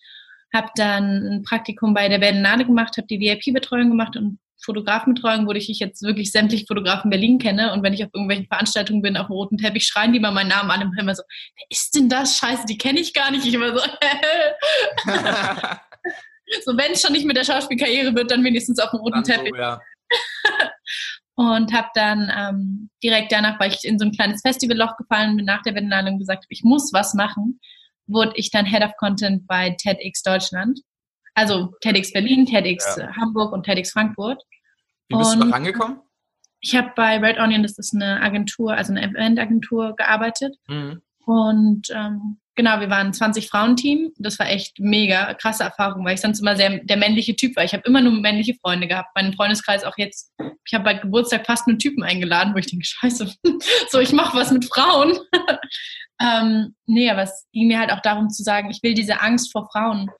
Habe 0.54 0.68
dann 0.76 1.26
ein 1.26 1.42
Praktikum 1.42 1.92
bei 1.92 2.08
der 2.08 2.18
Berlinale 2.18 2.64
gemacht, 2.64 2.96
habe 2.96 3.06
die 3.08 3.18
VIP-Betreuung 3.18 3.88
gemacht 3.90 4.16
und 4.16 4.38
Fotografenbetreuung, 4.64 5.46
wo 5.48 5.52
ich 5.52 5.66
jetzt 5.66 6.02
wirklich 6.02 6.30
sämtliche 6.30 6.66
Fotografen 6.66 7.10
Berlin 7.10 7.38
kenne. 7.38 7.72
Und 7.72 7.82
wenn 7.82 7.94
ich 7.94 8.04
auf 8.04 8.10
irgendwelchen 8.12 8.46
Veranstaltungen 8.46 9.02
bin, 9.02 9.16
auf 9.16 9.26
dem 9.26 9.32
roten 9.32 9.58
Teppich, 9.58 9.84
schreien 9.84 10.12
die 10.12 10.20
mal 10.20 10.30
meinen 10.30 10.50
Namen 10.50 10.70
an 10.70 10.86
und 10.86 10.96
immer 10.96 11.16
so, 11.16 11.24
wer 11.56 11.66
ist 11.68 11.96
denn 11.96 12.08
das? 12.08 12.36
Scheiße, 12.36 12.64
die 12.68 12.78
kenne 12.78 13.00
ich 13.00 13.12
gar 13.12 13.32
nicht. 13.32 13.44
Ich 13.44 13.54
immer 13.54 13.76
so, 13.76 13.80
so 16.64 16.76
wenn 16.76 16.92
es 16.92 17.02
schon 17.02 17.12
nicht 17.12 17.26
mit 17.26 17.36
der 17.36 17.42
Schauspielkarriere 17.44 18.14
wird, 18.14 18.30
dann 18.30 18.44
wenigstens 18.44 18.78
auf 18.78 18.90
dem 18.90 19.00
roten 19.00 19.14
dann 19.14 19.24
Teppich. 19.24 19.50
So, 19.50 19.56
ja 19.56 19.80
und 21.50 21.72
habe 21.72 21.88
dann 21.94 22.30
ähm, 22.36 22.90
direkt 23.02 23.32
danach, 23.32 23.58
weil 23.60 23.70
ich 23.70 23.84
in 23.84 23.98
so 23.98 24.04
ein 24.04 24.12
kleines 24.12 24.42
Festivalloch 24.42 24.96
gefallen 24.96 25.36
bin, 25.36 25.44
nach 25.44 25.62
der 25.62 25.72
Berlinale 25.72 26.10
und 26.10 26.18
gesagt 26.18 26.44
habe, 26.44 26.52
ich 26.52 26.62
muss 26.64 26.92
was 26.92 27.14
machen, 27.14 27.60
wurde 28.06 28.32
ich 28.36 28.50
dann 28.50 28.66
Head 28.66 28.82
of 28.82 28.96
Content 28.96 29.46
bei 29.46 29.70
TEDx 29.70 30.22
Deutschland. 30.22 30.80
Also 31.34 31.72
TEDx 31.80 32.12
Berlin, 32.12 32.46
TEDx 32.46 32.96
ja. 32.96 33.14
Hamburg 33.16 33.52
und 33.52 33.64
TEDx 33.64 33.92
Frankfurt. 33.92 34.42
Wie 35.08 35.16
bist 35.16 35.34
und 35.34 35.40
du 35.40 35.46
da 35.46 35.52
rangekommen? 35.52 35.98
Ich 36.60 36.76
habe 36.76 36.92
bei 36.94 37.18
Red 37.18 37.38
Onion, 37.38 37.62
das 37.62 37.78
ist 37.78 37.94
eine 37.94 38.20
Agentur, 38.20 38.72
also 38.74 38.92
eine 38.92 39.02
Eventagentur, 39.02 39.96
gearbeitet. 39.96 40.54
Mhm. 40.68 41.02
Und 41.24 41.88
ähm, 41.92 42.38
Genau, 42.54 42.80
wir 42.80 42.90
waren 42.90 43.08
ein 43.08 43.14
20 43.14 43.48
Frauenteam. 43.48 44.12
Das 44.18 44.38
war 44.38 44.48
echt 44.48 44.78
mega 44.78 45.32
krasse 45.34 45.64
Erfahrung, 45.64 46.04
weil 46.04 46.14
ich 46.14 46.20
sonst 46.20 46.40
immer 46.40 46.54
sehr 46.54 46.80
der 46.84 46.98
männliche 46.98 47.34
Typ 47.34 47.56
war. 47.56 47.64
Ich 47.64 47.72
habe 47.72 47.84
immer 47.86 48.02
nur 48.02 48.12
männliche 48.12 48.54
Freunde 48.60 48.86
gehabt. 48.88 49.08
Mein 49.14 49.32
Freundeskreis 49.32 49.84
auch 49.84 49.96
jetzt. 49.96 50.32
Ich 50.66 50.74
habe 50.74 50.84
bei 50.84 50.94
Geburtstag 50.94 51.46
fast 51.46 51.66
nur 51.66 51.78
Typen 51.78 52.02
eingeladen, 52.02 52.52
wo 52.52 52.58
ich 52.58 52.66
denke, 52.66 52.84
scheiße, 52.84 53.34
so 53.90 54.00
ich 54.00 54.12
mache 54.12 54.36
was 54.36 54.50
mit 54.50 54.66
Frauen. 54.66 55.18
ähm, 56.20 56.74
nee, 56.86 57.10
aber 57.10 57.22
es 57.22 57.46
ging 57.52 57.68
mir 57.68 57.78
halt 57.78 57.90
auch 57.90 58.02
darum 58.02 58.28
zu 58.28 58.42
sagen, 58.42 58.70
ich 58.70 58.82
will 58.82 58.92
diese 58.92 59.22
Angst 59.22 59.50
vor 59.50 59.68
Frauen 59.72 60.10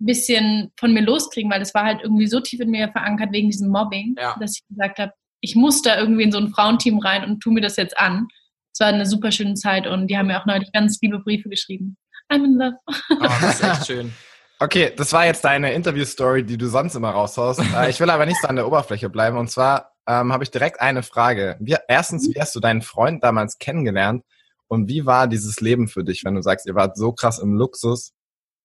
ein 0.00 0.06
bisschen 0.06 0.72
von 0.78 0.92
mir 0.92 1.02
loskriegen, 1.02 1.50
weil 1.50 1.60
das 1.60 1.74
war 1.74 1.84
halt 1.84 2.00
irgendwie 2.02 2.26
so 2.26 2.40
tief 2.40 2.60
in 2.60 2.70
mir 2.70 2.88
verankert 2.88 3.30
wegen 3.32 3.50
diesem 3.50 3.68
Mobbing, 3.68 4.14
ja. 4.18 4.36
dass 4.40 4.56
ich 4.56 4.66
gesagt 4.68 4.98
habe, 4.98 5.12
ich 5.40 5.54
muss 5.54 5.82
da 5.82 5.98
irgendwie 5.98 6.22
in 6.22 6.32
so 6.32 6.38
ein 6.38 6.48
Frauenteam 6.48 6.98
rein 6.98 7.24
und 7.24 7.40
tu 7.40 7.50
mir 7.50 7.60
das 7.60 7.76
jetzt 7.76 7.98
an 7.98 8.28
es 8.74 8.80
war 8.80 8.88
eine 8.88 9.06
super 9.06 9.30
schöne 9.30 9.54
Zeit 9.54 9.86
und 9.86 10.08
die 10.08 10.18
haben 10.18 10.26
mir 10.26 10.40
auch 10.40 10.46
neulich 10.46 10.72
ganz 10.72 10.98
liebe 11.00 11.20
Briefe 11.20 11.48
geschrieben. 11.48 11.96
I'm 12.30 12.44
in 12.44 12.58
love. 12.58 12.76
Oh, 12.86 13.16
das 13.20 13.60
ist 13.60 13.64
echt 13.64 13.86
schön. 13.86 14.12
Okay, 14.60 14.92
das 14.96 15.12
war 15.12 15.26
jetzt 15.26 15.44
deine 15.44 15.72
Interview-Story, 15.74 16.44
die 16.44 16.56
du 16.56 16.68
sonst 16.68 16.94
immer 16.94 17.10
raushaust. 17.10 17.60
Äh, 17.74 17.90
ich 17.90 17.98
will 17.98 18.08
aber 18.08 18.24
nicht 18.24 18.40
so 18.40 18.46
an 18.46 18.54
der 18.54 18.66
Oberfläche 18.66 19.10
bleiben. 19.10 19.36
Und 19.36 19.50
zwar 19.50 19.92
ähm, 20.06 20.32
habe 20.32 20.44
ich 20.44 20.50
direkt 20.52 20.80
eine 20.80 21.02
Frage. 21.02 21.56
Wie, 21.58 21.76
erstens, 21.88 22.32
wie 22.32 22.40
hast 22.40 22.54
du 22.54 22.60
deinen 22.60 22.80
Freund 22.80 23.24
damals 23.24 23.58
kennengelernt? 23.58 24.24
Und 24.68 24.88
wie 24.88 25.04
war 25.06 25.26
dieses 25.26 25.60
Leben 25.60 25.88
für 25.88 26.04
dich, 26.04 26.24
wenn 26.24 26.36
du 26.36 26.40
sagst, 26.40 26.66
ihr 26.66 26.76
wart 26.76 26.96
so 26.96 27.12
krass 27.12 27.40
im 27.40 27.54
Luxus? 27.54 28.12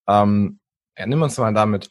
Ähm, 0.07 0.59
ja, 0.95 1.07
nimm 1.07 1.23
uns 1.23 1.37
mal 1.39 1.53
damit. 1.53 1.89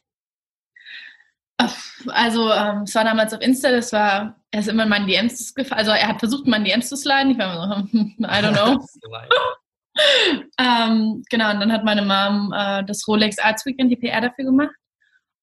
Also 2.09 2.53
ähm, 2.53 2.83
es 2.83 2.95
war 2.95 3.05
damals 3.05 3.35
auf 3.35 3.41
Insta, 3.41 3.71
das 3.71 3.93
war, 3.93 4.37
er 4.53 4.61
ist 4.61 4.69
immer 4.69 4.85
in 4.85 4.89
meinen 4.89 5.09
DMs 5.09 5.55
gefallen, 5.55 5.81
also 5.81 5.91
er 5.91 6.07
hat 6.07 6.21
versucht, 6.21 6.45
in 6.45 6.51
meinen 6.53 6.65
DMs 6.65 6.89
zu 6.89 6.97
sliden, 6.97 7.33
ich 7.33 7.39
war 7.39 7.53
immer 7.53 7.89
so, 7.93 7.99
I 7.99 8.27
don't 8.27 8.53
know. 8.53 8.87
ähm, 10.59 11.25
genau, 11.31 11.51
und 11.51 11.61
dann 11.61 11.73
hat 11.73 11.85
meine 11.85 12.03
Mom 12.03 12.53
äh, 12.53 12.85
das 12.85 13.07
Rolex 13.09 13.39
Arts 13.39 13.67
Weekend, 13.67 13.91
die 13.91 13.97
PR 13.97 14.21
dafür 14.21 14.45
gemacht. 14.45 14.75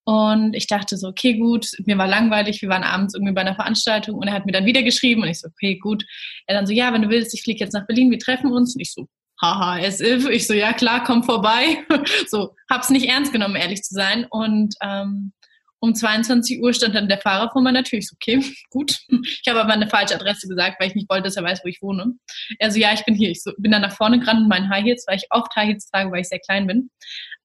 Und 0.07 0.55
ich 0.55 0.67
dachte 0.67 0.98
so, 0.98 1.07
okay, 1.07 1.34
gut, 1.34 1.67
mir 1.86 1.98
war 1.98 2.07
langweilig, 2.07 2.62
wir 2.62 2.69
waren 2.69 2.84
abends 2.84 3.15
irgendwie 3.15 3.34
bei 3.34 3.41
einer 3.41 3.55
Veranstaltung 3.55 4.19
und 4.19 4.27
er 4.27 4.36
hat 4.36 4.45
mir 4.45 4.51
dann 4.51 4.67
wieder 4.67 4.84
geschrieben 4.84 5.24
und 5.24 5.29
ich 5.29 5.39
so, 5.39 5.48
okay, 5.48 5.79
gut. 5.79 6.05
Er 6.45 6.55
dann 6.55 6.67
so, 6.67 6.74
ja, 6.74 6.93
wenn 6.93 7.01
du 7.01 7.10
willst, 7.10 7.34
ich 7.34 7.41
fliege 7.41 7.62
jetzt 7.62 7.74
nach 7.74 7.88
Berlin, 7.88 8.12
wir 8.12 8.19
treffen 8.19 8.51
uns. 8.51 8.75
Und 8.75 8.81
ich 8.81 8.93
so, 8.93 9.07
haha, 9.41 9.79
as 9.79 10.00
if. 10.01 10.29
Ich 10.29 10.45
so, 10.45 10.53
ja 10.53 10.74
klar, 10.74 11.03
komm 11.03 11.24
vorbei. 11.24 11.84
so, 12.27 12.53
hab's 12.69 12.91
nicht 12.91 13.10
ernst 13.10 13.34
genommen, 13.34 13.55
ehrlich 13.55 13.81
zu 13.81 13.95
sein. 13.95 14.27
Und 14.29 14.75
ähm, 14.84 15.34
um 15.79 15.94
22 15.94 16.62
Uhr 16.62 16.74
stand 16.74 16.96
dann 16.96 17.08
der 17.08 17.20
Fahrer 17.20 17.51
vor 17.51 17.62
meiner 17.62 17.84
Tür. 17.84 18.00
Ich 18.00 18.08
so, 18.08 18.15
okay, 18.15 18.44
gut. 18.70 19.00
Ich 19.10 19.44
habe 19.48 19.62
aber 19.62 19.74
eine 19.74 19.88
falsche 19.88 20.15
Adresse 20.15 20.48
gesagt, 20.48 20.79
weil 20.79 20.89
ich 20.89 20.96
nicht 20.96 21.10
wollte, 21.10 21.24
dass 21.24 21.38
er 21.38 21.44
weiß, 21.44 21.62
wo 21.63 21.67
ich 21.67 21.82
wohne. 21.82 22.13
Er 22.60 22.72
so, 22.72 22.79
ja, 22.79 22.94
ich 22.94 23.05
bin 23.05 23.15
hier. 23.15 23.29
Ich 23.29 23.44
so, 23.44 23.51
bin 23.58 23.72
dann 23.72 23.82
nach 23.82 23.96
vorne 23.96 24.20
gerannt 24.20 24.41
in 24.41 24.48
meinen 24.48 24.70
High 24.70 24.84
Heels, 24.84 25.05
weil 25.08 25.17
ich 25.17 25.27
oft 25.29 25.55
High 25.55 25.70
Heels 25.70 25.89
trage, 25.89 26.12
weil 26.12 26.22
ich 26.22 26.29
sehr 26.29 26.39
klein 26.39 26.67
bin. 26.67 26.89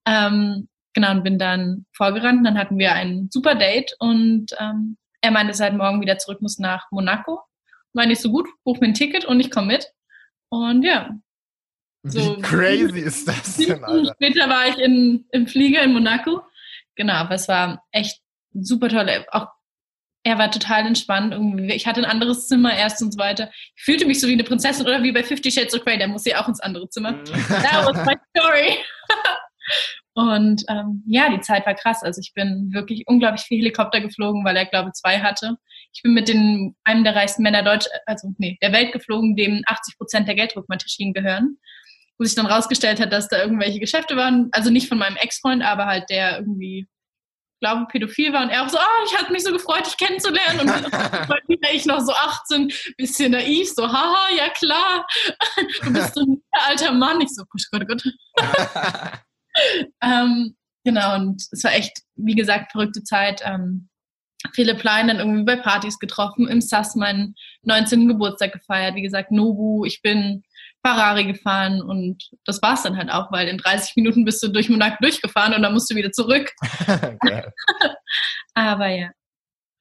Ähm, 0.06 0.68
genau, 0.94 1.10
und 1.12 1.24
bin 1.24 1.38
dann 1.38 1.86
vorgerannt. 1.94 2.46
Dann 2.46 2.58
hatten 2.58 2.78
wir 2.78 2.92
ein 2.92 3.28
super 3.30 3.54
Date 3.54 3.94
und 3.98 4.46
ähm, 4.58 4.96
er 5.20 5.30
meinte, 5.30 5.52
dass 5.52 5.60
er 5.60 5.66
halt 5.66 5.76
morgen 5.76 6.00
wieder 6.00 6.18
zurück 6.18 6.40
muss 6.40 6.58
nach 6.58 6.86
Monaco. 6.90 7.40
Meine 7.92 8.12
ich 8.12 8.20
so 8.20 8.30
gut, 8.30 8.48
buch 8.64 8.80
mir 8.80 8.88
ein 8.88 8.94
Ticket 8.94 9.24
und 9.24 9.40
ich 9.40 9.50
komme 9.50 9.66
mit. 9.68 9.92
Und 10.48 10.82
ja. 10.82 11.10
So, 12.02 12.36
Wie 12.36 12.40
crazy 12.40 13.00
ist 13.00 13.28
das 13.28 13.56
denn, 13.56 13.84
Alter? 13.84 14.14
Später 14.14 14.48
war 14.48 14.68
ich 14.68 14.78
in, 14.78 15.26
im 15.32 15.46
Flieger 15.46 15.82
in 15.82 15.92
Monaco. 15.92 16.42
Genau, 17.00 17.14
aber 17.14 17.36
es 17.36 17.48
war 17.48 17.82
echt 17.92 18.20
super 18.52 18.90
toll. 18.90 19.24
Auch 19.30 19.46
er 20.22 20.36
war 20.36 20.50
total 20.50 20.86
entspannt. 20.86 21.32
Irgendwie. 21.32 21.72
Ich 21.72 21.86
hatte 21.86 22.02
ein 22.02 22.10
anderes 22.10 22.46
Zimmer 22.46 22.76
erst 22.76 23.00
und 23.00 23.10
so 23.10 23.18
weiter. 23.18 23.50
Ich 23.74 23.84
fühlte 23.84 24.04
mich 24.04 24.20
so 24.20 24.28
wie 24.28 24.34
eine 24.34 24.44
Prinzessin 24.44 24.84
oder 24.84 25.02
wie 25.02 25.10
bei 25.10 25.24
Fifty 25.24 25.50
Shades 25.50 25.74
of 25.74 25.82
Grey. 25.82 25.96
Der 25.96 26.08
muss 26.08 26.26
ja 26.26 26.42
auch 26.42 26.46
ins 26.48 26.60
andere 26.60 26.90
Zimmer. 26.90 27.12
Mhm. 27.12 27.24
That 27.24 27.86
was 27.86 28.04
my 28.04 28.16
story. 28.36 28.76
und 30.12 30.62
ähm, 30.68 31.02
ja, 31.06 31.30
die 31.30 31.40
Zeit 31.40 31.64
war 31.64 31.74
krass. 31.74 32.02
Also 32.02 32.20
ich 32.20 32.34
bin 32.34 32.68
wirklich 32.74 33.04
unglaublich 33.06 33.44
viel 33.44 33.60
Helikopter 33.60 34.02
geflogen, 34.02 34.44
weil 34.44 34.58
er 34.58 34.66
glaube 34.66 34.92
zwei 34.92 35.20
hatte. 35.20 35.56
Ich 35.94 36.02
bin 36.02 36.12
mit 36.12 36.28
den, 36.28 36.76
einem 36.84 37.02
der 37.02 37.16
reichsten 37.16 37.42
Männer 37.42 37.62
Deutsch, 37.62 37.86
also 38.04 38.28
nee, 38.36 38.58
der 38.60 38.74
Welt 38.74 38.92
geflogen, 38.92 39.36
dem 39.36 39.62
80 39.64 39.96
Prozent 39.96 40.28
der 40.28 40.34
Gelddruckmaschinen 40.34 41.14
gehören. 41.14 41.56
Wo 42.20 42.24
sich 42.24 42.34
dann 42.34 42.44
rausgestellt 42.44 43.00
hat, 43.00 43.12
dass 43.12 43.28
da 43.28 43.40
irgendwelche 43.40 43.80
Geschäfte 43.80 44.14
waren. 44.14 44.50
Also 44.52 44.68
nicht 44.68 44.88
von 44.88 44.98
meinem 44.98 45.16
Ex-Freund, 45.16 45.62
aber 45.62 45.86
halt 45.86 46.10
der 46.10 46.38
irgendwie 46.38 46.86
glaube, 47.60 47.86
pädophil 47.86 48.32
war 48.32 48.42
und 48.42 48.50
er 48.50 48.64
auch 48.64 48.68
so, 48.68 48.78
ah, 48.78 48.82
oh, 48.82 49.06
ich 49.06 49.16
hatte 49.16 49.32
mich 49.32 49.44
so 49.44 49.52
gefreut, 49.52 49.86
dich 49.86 49.96
kennenzulernen. 49.96 50.60
Und 50.60 50.68
weil 50.92 51.40
ich 51.74 51.86
noch 51.86 52.00
so 52.00 52.12
18, 52.12 52.72
bisschen 52.96 53.32
naiv, 53.32 53.68
so, 53.68 53.86
haha, 53.86 54.34
ja 54.36 54.48
klar, 54.48 55.06
du 55.82 55.92
bist 55.92 56.14
so 56.14 56.22
ein 56.22 56.42
alter 56.52 56.92
Mann. 56.92 57.20
Ich 57.20 57.28
so, 57.34 57.44
Gott, 57.44 57.86
Gott, 57.86 58.02
Gott. 58.02 58.02
ähm, 60.02 60.56
genau, 60.84 61.16
und 61.16 61.42
es 61.50 61.62
war 61.62 61.74
echt, 61.74 62.02
wie 62.16 62.34
gesagt, 62.34 62.72
verrückte 62.72 63.04
Zeit. 63.04 63.42
Ähm, 63.44 63.88
Philipp 64.54 64.78
Plein 64.78 65.08
dann 65.08 65.18
irgendwie 65.18 65.44
bei 65.44 65.56
Partys 65.56 65.98
getroffen, 65.98 66.48
im 66.48 66.62
SAS 66.62 66.94
meinen 66.94 67.34
19. 67.62 68.08
Geburtstag 68.08 68.52
gefeiert. 68.52 68.94
Wie 68.94 69.02
gesagt, 69.02 69.30
Nobu, 69.30 69.84
ich 69.84 70.00
bin 70.00 70.44
Ferrari 70.84 71.26
gefahren 71.26 71.82
und 71.82 72.30
das 72.44 72.62
war's 72.62 72.82
dann 72.82 72.96
halt 72.96 73.10
auch, 73.10 73.30
weil 73.30 73.48
in 73.48 73.58
30 73.58 73.96
Minuten 73.96 74.24
bist 74.24 74.42
du 74.42 74.48
durch 74.48 74.68
Monaco 74.68 74.96
durchgefahren 75.00 75.54
und 75.54 75.62
dann 75.62 75.74
musst 75.74 75.90
du 75.90 75.94
wieder 75.94 76.10
zurück. 76.12 76.50
Aber 78.54 78.88
ja, 78.88 79.10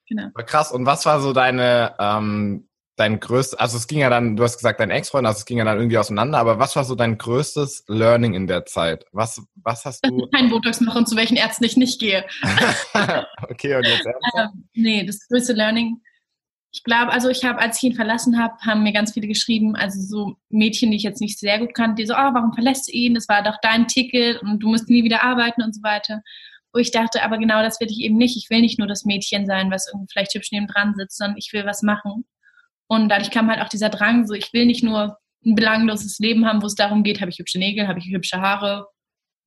genau. 0.08 0.30
Krass. 0.46 0.72
Und 0.72 0.86
was 0.86 1.06
war 1.06 1.22
so 1.22 1.34
deine 1.34 1.96
ähm, 2.00 2.70
dein 3.00 3.20
größtes, 3.20 3.58
also 3.58 3.78
es 3.78 3.88
ging 3.88 4.00
ja 4.00 4.10
dann, 4.10 4.36
du 4.36 4.44
hast 4.44 4.58
gesagt, 4.58 4.80
dein 4.80 4.92
Ex-Freund, 4.92 5.26
also 5.26 5.40
es 5.40 5.46
ging 5.46 5.58
ja 5.58 5.64
dann 5.64 5.78
irgendwie 5.78 5.98
auseinander, 5.98 6.38
aber 6.38 6.60
was 6.60 6.76
war 6.76 6.84
so 6.84 6.96
dein 6.96 7.18
größtes 7.18 7.86
Learning 7.88 8.34
in 8.34 8.46
der 8.46 8.66
Zeit? 8.66 9.06
Was, 9.14 9.42
was 9.56 9.86
hast 9.86 10.06
du? 10.06 10.28
Kein 10.36 10.50
Botox 10.50 10.82
machen, 10.82 11.06
zu 11.06 11.16
welchen 11.16 11.38
Ärzten 11.38 11.64
ich 11.64 11.78
nicht 11.78 12.00
gehe. 12.02 12.26
okay, 13.50 13.76
und 13.76 13.86
jetzt 13.86 14.06
ähm, 14.06 14.68
Nee, 14.74 15.06
das 15.06 15.26
größte 15.30 15.54
Learning, 15.54 16.02
ich 16.72 16.84
glaube, 16.84 17.12
also 17.12 17.30
ich 17.30 17.44
habe, 17.46 17.60
als 17.60 17.78
ich 17.78 17.90
ihn 17.90 17.96
verlassen 17.96 18.40
habe, 18.40 18.54
haben 18.62 18.84
mir 18.84 18.94
ganz 18.94 19.14
viele 19.14 19.28
geschrieben, 19.28 19.76
also 19.76 20.00
so 20.02 20.36
Mädchen, 20.50 20.92
die 20.92 20.98
ich 20.98 21.04
jetzt 21.04 21.22
nicht 21.22 21.40
sehr 21.40 21.60
gut 21.60 21.74
kannte, 21.74 22.02
die 22.02 22.06
so, 22.06 22.14
oh, 22.14 22.34
warum 22.34 22.54
verlässt 22.54 22.88
du 22.88 22.92
ihn? 22.92 23.16
Das 23.16 23.28
war 23.28 23.44
doch 23.44 23.58
dein 23.62 23.88
Ticket 23.88 24.42
und 24.42 24.60
du 24.60 24.70
musst 24.70 24.90
nie 24.90 25.04
wieder 25.04 25.24
arbeiten 25.24 25.64
und 25.64 25.74
so 25.74 25.82
weiter. 25.82 26.22
Wo 26.72 26.80
ich 26.80 26.92
dachte, 26.92 27.24
aber 27.24 27.40
genau 27.40 27.64
das 27.64 27.80
will 27.80 27.90
ich 27.90 28.00
eben 28.00 28.18
nicht. 28.18 28.38
Ich 28.38 28.52
will 28.52 28.62
nicht 28.62 28.78
nur 28.78 28.88
das 28.88 29.04
Mädchen 29.04 29.48
sein, 29.48 29.72
was 29.72 29.88
irgendwie 29.88 30.08
vielleicht 30.12 30.36
hübsch 30.36 30.52
neben 30.52 30.68
dran 30.68 30.94
sitzt, 30.96 31.18
sondern 31.18 31.38
ich 31.38 31.52
will 31.54 31.66
was 31.66 31.82
machen. 31.82 32.26
Und 32.88 33.10
dadurch 33.10 33.32
kam 33.32 33.50
halt 33.50 33.62
auch 33.62 33.70
dieser 33.70 33.90
Drang, 33.90 34.28
so 34.28 34.36
ich 34.36 34.54
will 34.54 34.68
nicht 34.68 34.84
nur 34.84 35.18
ein 35.46 35.56
belangloses 35.56 36.20
Leben 36.20 36.46
haben, 36.46 36.62
wo 36.62 36.68
es 36.68 36.76
darum 36.76 37.04
geht, 37.04 37.22
habe 37.22 37.32
ich 37.32 37.40
hübsche 37.40 37.58
Nägel, 37.58 37.88
habe 37.88 38.00
ich 38.00 38.06
hübsche 38.06 38.42
Haare, 38.42 38.86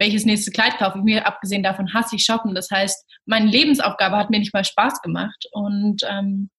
welches 0.00 0.24
nächste 0.24 0.50
Kleid 0.50 0.78
kaufe 0.78 0.98
ich 0.98 1.04
mir. 1.04 1.26
Abgesehen 1.26 1.62
davon 1.62 1.94
hasse 1.94 2.16
ich 2.16 2.24
shoppen. 2.24 2.56
Das 2.56 2.70
heißt, 2.70 3.06
meine 3.26 3.46
Lebensaufgabe 3.46 4.16
hat 4.16 4.30
mir 4.30 4.40
nicht 4.40 4.54
mal 4.54 4.64
Spaß 4.64 5.02
gemacht. 5.02 5.46
Und 5.52 6.02
ähm, 6.08 6.50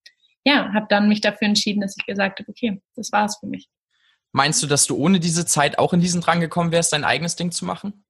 ja, 0.45 0.73
habe 0.73 0.87
dann 0.89 1.07
mich 1.07 1.21
dafür 1.21 1.47
entschieden, 1.47 1.81
dass 1.81 1.95
ich 1.97 2.05
gesagt 2.05 2.39
habe, 2.39 2.49
okay, 2.49 2.81
das 2.95 3.11
war 3.11 3.25
es 3.25 3.37
für 3.37 3.47
mich. 3.47 3.69
Meinst 4.31 4.63
du, 4.63 4.67
dass 4.67 4.87
du 4.87 4.95
ohne 4.95 5.19
diese 5.19 5.45
Zeit 5.45 5.77
auch 5.77 5.93
in 5.93 6.01
diesen 6.01 6.21
Drang 6.21 6.39
gekommen 6.39 6.71
wärst, 6.71 6.93
dein 6.93 7.03
eigenes 7.03 7.35
Ding 7.35 7.51
zu 7.51 7.65
machen? 7.65 8.03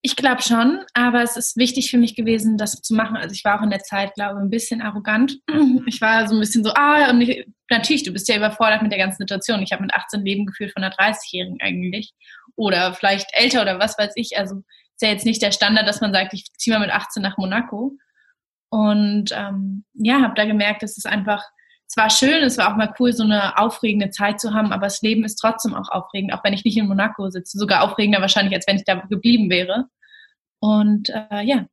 Ich 0.00 0.14
glaube 0.14 0.42
schon, 0.42 0.84
aber 0.94 1.22
es 1.22 1.36
ist 1.36 1.56
wichtig 1.56 1.90
für 1.90 1.98
mich 1.98 2.14
gewesen, 2.14 2.56
das 2.56 2.80
zu 2.80 2.94
machen. 2.94 3.16
Also 3.16 3.34
ich 3.34 3.44
war 3.44 3.58
auch 3.58 3.64
in 3.64 3.70
der 3.70 3.82
Zeit, 3.82 4.14
glaube 4.14 4.38
ich, 4.38 4.44
ein 4.44 4.50
bisschen 4.50 4.80
arrogant. 4.80 5.38
Ich 5.86 6.00
war 6.00 6.28
so 6.28 6.34
ein 6.34 6.40
bisschen 6.40 6.62
so, 6.62 6.72
ah, 6.74 7.10
und 7.10 7.22
ich, 7.22 7.46
natürlich, 7.70 8.04
du 8.04 8.12
bist 8.12 8.28
ja 8.28 8.36
überfordert 8.36 8.82
mit 8.82 8.92
der 8.92 8.98
ganzen 8.98 9.18
Situation. 9.18 9.62
Ich 9.62 9.72
habe 9.72 9.82
mit 9.82 9.94
18 9.94 10.24
Leben 10.24 10.46
geführt 10.46 10.72
von 10.72 10.84
einer 10.84 10.94
30-Jährigen 10.94 11.60
eigentlich. 11.60 12.12
Oder 12.56 12.92
vielleicht 12.94 13.28
älter 13.32 13.62
oder 13.62 13.78
was 13.78 13.98
weiß 13.98 14.12
ich. 14.16 14.38
Also 14.38 14.56
ist 14.56 15.02
ja 15.02 15.08
jetzt 15.08 15.24
nicht 15.24 15.42
der 15.42 15.52
Standard, 15.52 15.88
dass 15.88 16.00
man 16.00 16.12
sagt, 16.12 16.32
ich 16.34 16.44
ziehe 16.56 16.76
mal 16.76 16.84
mit 16.84 16.94
18 16.94 17.22
nach 17.22 17.38
Monaco. 17.38 17.96
Und 18.70 19.30
ähm, 19.32 19.84
ja, 19.94 20.20
habe 20.20 20.34
da 20.34 20.44
gemerkt, 20.44 20.82
dass 20.82 20.98
es 20.98 21.06
einfach, 21.06 21.44
es 21.88 21.96
war 21.96 22.10
schön, 22.10 22.42
es 22.42 22.58
war 22.58 22.70
auch 22.70 22.76
mal 22.76 22.94
cool, 23.00 23.14
so 23.14 23.22
eine 23.22 23.56
aufregende 23.56 24.10
Zeit 24.10 24.40
zu 24.40 24.52
haben, 24.52 24.72
aber 24.72 24.86
das 24.86 25.00
Leben 25.00 25.24
ist 25.24 25.36
trotzdem 25.36 25.74
auch 25.74 25.88
aufregend, 25.88 26.34
auch 26.34 26.44
wenn 26.44 26.52
ich 26.52 26.64
nicht 26.64 26.76
in 26.76 26.86
Monaco 26.86 27.30
sitze. 27.30 27.56
Sogar 27.56 27.82
aufregender 27.82 28.20
wahrscheinlich, 28.20 28.54
als 28.54 28.66
wenn 28.66 28.76
ich 28.76 28.84
da 28.84 28.96
geblieben 29.08 29.48
wäre. 29.48 29.86
Und 30.60 31.08
äh, 31.08 31.42
ja. 31.44 31.66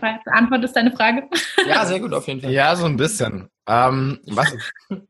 Beantwortest 0.00 0.74
deine 0.74 0.92
Frage? 0.92 1.28
Ja, 1.66 1.86
sehr 1.86 2.00
gut, 2.00 2.12
auf 2.12 2.26
jeden 2.26 2.40
Fall. 2.40 2.50
Ja, 2.50 2.74
so 2.74 2.86
ein 2.86 2.96
bisschen. 2.96 3.48
Ähm, 3.68 4.18
was, 4.26 4.52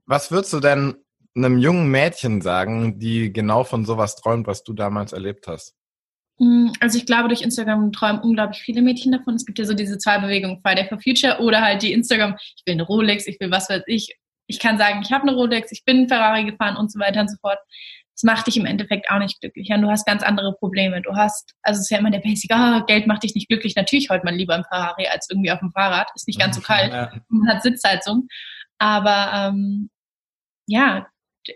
was 0.04 0.30
würdest 0.30 0.52
du 0.52 0.60
denn 0.60 0.96
einem 1.34 1.58
jungen 1.58 1.90
Mädchen 1.90 2.42
sagen, 2.42 2.98
die 2.98 3.32
genau 3.32 3.64
von 3.64 3.86
sowas 3.86 4.16
träumt, 4.16 4.46
was 4.46 4.64
du 4.64 4.74
damals 4.74 5.12
erlebt 5.12 5.46
hast? 5.46 5.74
Mm, 6.40 6.72
also 6.80 6.98
ich 6.98 7.06
glaube, 7.06 7.28
durch 7.28 7.42
Instagram 7.42 7.92
träumen 7.92 8.20
unglaublich 8.20 8.60
viele 8.60 8.82
Mädchen 8.82 9.12
davon. 9.12 9.34
Es 9.34 9.46
gibt 9.46 9.58
ja 9.58 9.64
so 9.64 9.74
diese 9.74 9.98
zwei 9.98 10.18
Bewegungen, 10.18 10.60
Friday 10.62 10.88
for 10.88 11.00
Future 11.00 11.38
oder 11.40 11.60
halt 11.60 11.82
die 11.82 11.92
Instagram, 11.92 12.36
ich 12.40 12.62
will 12.66 12.74
eine 12.74 12.82
Rolex, 12.82 13.26
ich 13.26 13.38
will 13.38 13.50
was 13.50 13.70
weiß 13.70 13.82
ich. 13.86 14.16
Ich 14.48 14.58
kann 14.58 14.78
sagen, 14.78 15.02
ich 15.04 15.12
habe 15.12 15.28
eine 15.28 15.36
Rolex, 15.36 15.70
ich 15.70 15.84
bin 15.84 16.08
Ferrari 16.08 16.44
gefahren 16.44 16.76
und 16.76 16.90
so 16.90 16.98
weiter 16.98 17.20
und 17.20 17.30
so 17.30 17.36
fort 17.40 17.58
das 18.20 18.36
macht 18.36 18.46
dich 18.46 18.56
im 18.58 18.66
Endeffekt 18.66 19.10
auch 19.10 19.18
nicht 19.18 19.40
glücklich. 19.40 19.70
Und 19.70 19.80
du 19.80 19.88
hast 19.88 20.04
ganz 20.04 20.22
andere 20.22 20.52
Probleme. 20.54 21.00
Du 21.00 21.14
hast, 21.16 21.54
also 21.62 21.78
es 21.78 21.84
ist 21.84 21.90
ja 21.90 21.98
immer 21.98 22.10
der 22.10 22.18
Basic, 22.18 22.50
ah, 22.52 22.84
Geld 22.86 23.06
macht 23.06 23.22
dich 23.22 23.34
nicht 23.34 23.48
glücklich. 23.48 23.74
Natürlich 23.76 24.10
heute 24.10 24.24
man 24.24 24.34
lieber 24.34 24.54
im 24.54 24.64
Ferrari 24.64 25.06
als 25.06 25.28
irgendwie 25.30 25.50
auf 25.50 25.60
dem 25.60 25.72
Fahrrad. 25.72 26.08
Ist 26.14 26.28
nicht 26.28 26.38
ganz 26.38 26.56
so 26.56 26.62
kalt. 26.62 26.92
Ja. 26.92 27.12
Man 27.28 27.48
hat 27.48 27.62
Sitzheizung. 27.62 28.28
Aber 28.78 29.30
ähm, 29.34 29.90
ja, 30.66 31.06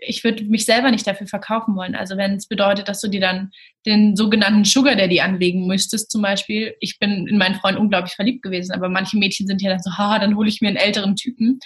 ich 0.01 0.23
würde 0.23 0.43
mich 0.45 0.65
selber 0.65 0.91
nicht 0.91 1.05
dafür 1.05 1.27
verkaufen 1.27 1.75
wollen. 1.75 1.95
Also 1.95 2.17
wenn 2.17 2.35
es 2.35 2.47
bedeutet, 2.47 2.87
dass 2.87 3.01
du 3.01 3.07
dir 3.07 3.21
dann 3.21 3.51
den 3.85 4.15
sogenannten 4.15 4.65
Sugar 4.65 4.95
Daddy 4.95 5.21
anlegen 5.21 5.67
müsstest, 5.67 6.11
zum 6.11 6.21
Beispiel. 6.21 6.75
Ich 6.79 6.97
bin 6.99 7.27
in 7.27 7.37
meinen 7.37 7.55
Freund 7.55 7.77
unglaublich 7.77 8.13
verliebt 8.13 8.41
gewesen, 8.43 8.73
aber 8.73 8.89
manche 8.89 9.17
Mädchen 9.17 9.47
sind 9.47 9.61
ja 9.61 9.69
dann 9.69 9.81
so, 9.81 9.91
ha, 9.97 10.19
dann 10.19 10.35
hole 10.35 10.49
ich 10.49 10.61
mir 10.61 10.69
einen 10.69 10.77
älteren 10.77 11.15
Typen, 11.15 11.59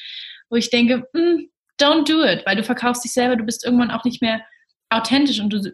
wo 0.49 0.55
ich 0.57 0.69
denke, 0.69 1.07
mm, 1.13 1.47
don't 1.79 2.07
do 2.07 2.23
it, 2.23 2.45
weil 2.45 2.57
du 2.57 2.63
verkaufst 2.63 3.03
dich 3.03 3.13
selber, 3.13 3.35
du 3.35 3.45
bist 3.45 3.63
irgendwann 3.63 3.91
auch 3.91 4.03
nicht 4.03 4.21
mehr 4.21 4.41
authentisch 4.89 5.39
und 5.39 5.51
du 5.51 5.71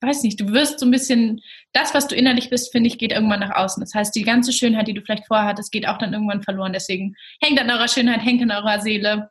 weiß 0.00 0.22
nicht, 0.22 0.40
du 0.40 0.52
wirst 0.52 0.78
so 0.78 0.86
ein 0.86 0.90
bisschen, 0.90 1.40
das, 1.72 1.94
was 1.94 2.06
du 2.06 2.14
innerlich 2.14 2.50
bist, 2.50 2.70
finde 2.70 2.88
ich, 2.88 2.98
geht 2.98 3.12
irgendwann 3.12 3.40
nach 3.40 3.56
außen. 3.56 3.80
Das 3.80 3.94
heißt, 3.94 4.14
die 4.14 4.22
ganze 4.22 4.52
Schönheit, 4.52 4.86
die 4.86 4.94
du 4.94 5.00
vielleicht 5.00 5.26
vorher 5.26 5.46
hattest, 5.46 5.72
geht 5.72 5.88
auch 5.88 5.98
dann 5.98 6.12
irgendwann 6.12 6.42
verloren. 6.42 6.72
Deswegen 6.72 7.14
hängt 7.42 7.60
an 7.60 7.70
eurer 7.70 7.88
Schönheit, 7.88 8.20
hängt 8.20 8.42
an 8.42 8.52
eurer 8.52 8.80
Seele. 8.80 9.30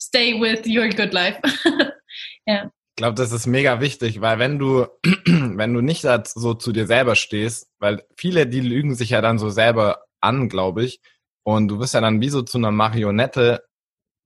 Stay 0.00 0.40
with 0.40 0.66
your 0.66 0.88
good 0.88 1.12
life. 1.12 1.40
ja. 2.48 2.64
Ich 2.64 3.00
glaube, 3.00 3.14
das 3.14 3.30
ist 3.30 3.46
mega 3.46 3.80
wichtig, 3.80 4.20
weil 4.20 4.40
wenn 4.40 4.58
du, 4.58 4.86
wenn 5.04 5.72
du 5.72 5.80
nicht 5.80 6.04
so 6.24 6.54
zu 6.54 6.72
dir 6.72 6.86
selber 6.86 7.14
stehst, 7.14 7.70
weil 7.78 8.02
viele, 8.16 8.46
die 8.46 8.60
lügen 8.60 8.96
sich 8.96 9.10
ja 9.10 9.20
dann 9.20 9.38
so 9.38 9.50
selber 9.50 10.04
an, 10.20 10.48
glaube 10.48 10.84
ich, 10.84 11.00
und 11.44 11.68
du 11.68 11.78
wirst 11.78 11.94
ja 11.94 12.00
dann 12.00 12.20
wie 12.20 12.28
so 12.28 12.42
zu 12.42 12.58
einer 12.58 12.72
Marionette 12.72 13.62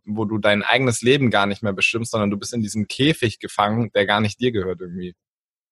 wo 0.05 0.25
du 0.25 0.39
dein 0.39 0.63
eigenes 0.63 1.03
Leben 1.03 1.31
gar 1.31 1.47
nicht 1.47 1.63
mehr 1.63 1.73
bestimmst, 1.73 2.13
sondern 2.13 2.31
du 2.31 2.37
bist 2.37 2.53
in 2.53 2.63
diesem 2.63 2.89
Käfig 2.89 3.39
gefangen, 3.39 3.91
der 3.95 4.07
gar 4.07 4.21
nicht 4.21 4.41
dir 4.41 4.53
gehört 4.53 4.81
irgendwie. 4.81 5.15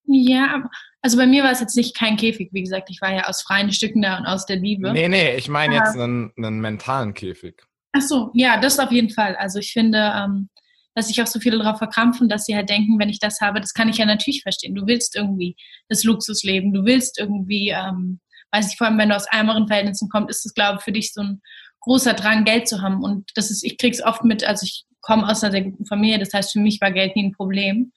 Ja, 0.05 0.69
also 1.01 1.17
bei 1.17 1.27
mir 1.27 1.43
war 1.43 1.51
es 1.51 1.59
jetzt 1.59 1.75
nicht 1.75 1.95
kein 1.95 2.17
Käfig, 2.17 2.49
wie 2.51 2.63
gesagt, 2.63 2.89
ich 2.89 3.01
war 3.01 3.13
ja 3.13 3.27
aus 3.27 3.43
freien 3.43 3.71
Stücken 3.71 4.01
da 4.01 4.17
und 4.17 4.25
aus 4.25 4.45
der 4.45 4.57
Liebe. 4.57 4.91
Nee, 4.91 5.07
nee, 5.07 5.35
ich 5.35 5.47
meine 5.47 5.75
jetzt 5.75 5.95
einen, 5.95 6.31
einen 6.37 6.59
mentalen 6.59 7.13
Käfig. 7.13 7.63
Ach 7.93 8.01
so, 8.01 8.31
ja, 8.33 8.59
das 8.59 8.79
auf 8.79 8.91
jeden 8.91 9.09
Fall. 9.09 9.35
Also 9.35 9.59
ich 9.59 9.73
finde, 9.73 10.11
ähm, 10.15 10.49
dass 10.93 11.07
sich 11.07 11.21
auch 11.21 11.27
so 11.27 11.39
viele 11.39 11.57
darauf 11.57 11.77
verkrampfen, 11.77 12.29
dass 12.29 12.45
sie 12.45 12.55
halt 12.55 12.69
denken, 12.69 12.99
wenn 12.99 13.09
ich 13.09 13.19
das 13.19 13.39
habe, 13.41 13.61
das 13.61 13.73
kann 13.73 13.89
ich 13.89 13.97
ja 13.97 14.05
natürlich 14.05 14.43
verstehen. 14.43 14.75
Du 14.75 14.85
willst 14.87 15.15
irgendwie 15.15 15.55
das 15.87 16.03
Luxusleben, 16.03 16.73
du 16.73 16.83
willst 16.85 17.19
irgendwie, 17.19 17.69
ähm, 17.69 18.19
weiß 18.51 18.71
ich, 18.71 18.77
vor 18.77 18.87
allem 18.87 18.97
wenn 18.97 19.09
du 19.09 19.15
aus 19.15 19.27
ärmeren 19.31 19.67
Verhältnissen 19.67 20.09
kommst, 20.09 20.29
ist 20.29 20.45
das, 20.45 20.53
glaube 20.53 20.77
ich, 20.79 20.83
für 20.83 20.91
dich 20.91 21.13
so 21.13 21.21
ein 21.21 21.41
großer 21.79 22.13
Drang, 22.13 22.43
Geld 22.43 22.67
zu 22.67 22.81
haben. 22.81 23.03
Und 23.03 23.31
das 23.35 23.51
ist, 23.51 23.63
ich 23.63 23.77
krieg's 23.77 24.03
oft 24.03 24.23
mit, 24.23 24.43
also 24.43 24.65
ich 24.65 24.85
komme 25.01 25.27
aus 25.27 25.43
einer 25.43 25.51
sehr 25.51 25.63
guten 25.63 25.85
Familie, 25.85 26.19
das 26.19 26.33
heißt, 26.33 26.51
für 26.51 26.59
mich 26.59 26.79
war 26.81 26.91
Geld 26.91 27.15
nie 27.15 27.25
ein 27.27 27.31
Problem. 27.31 27.91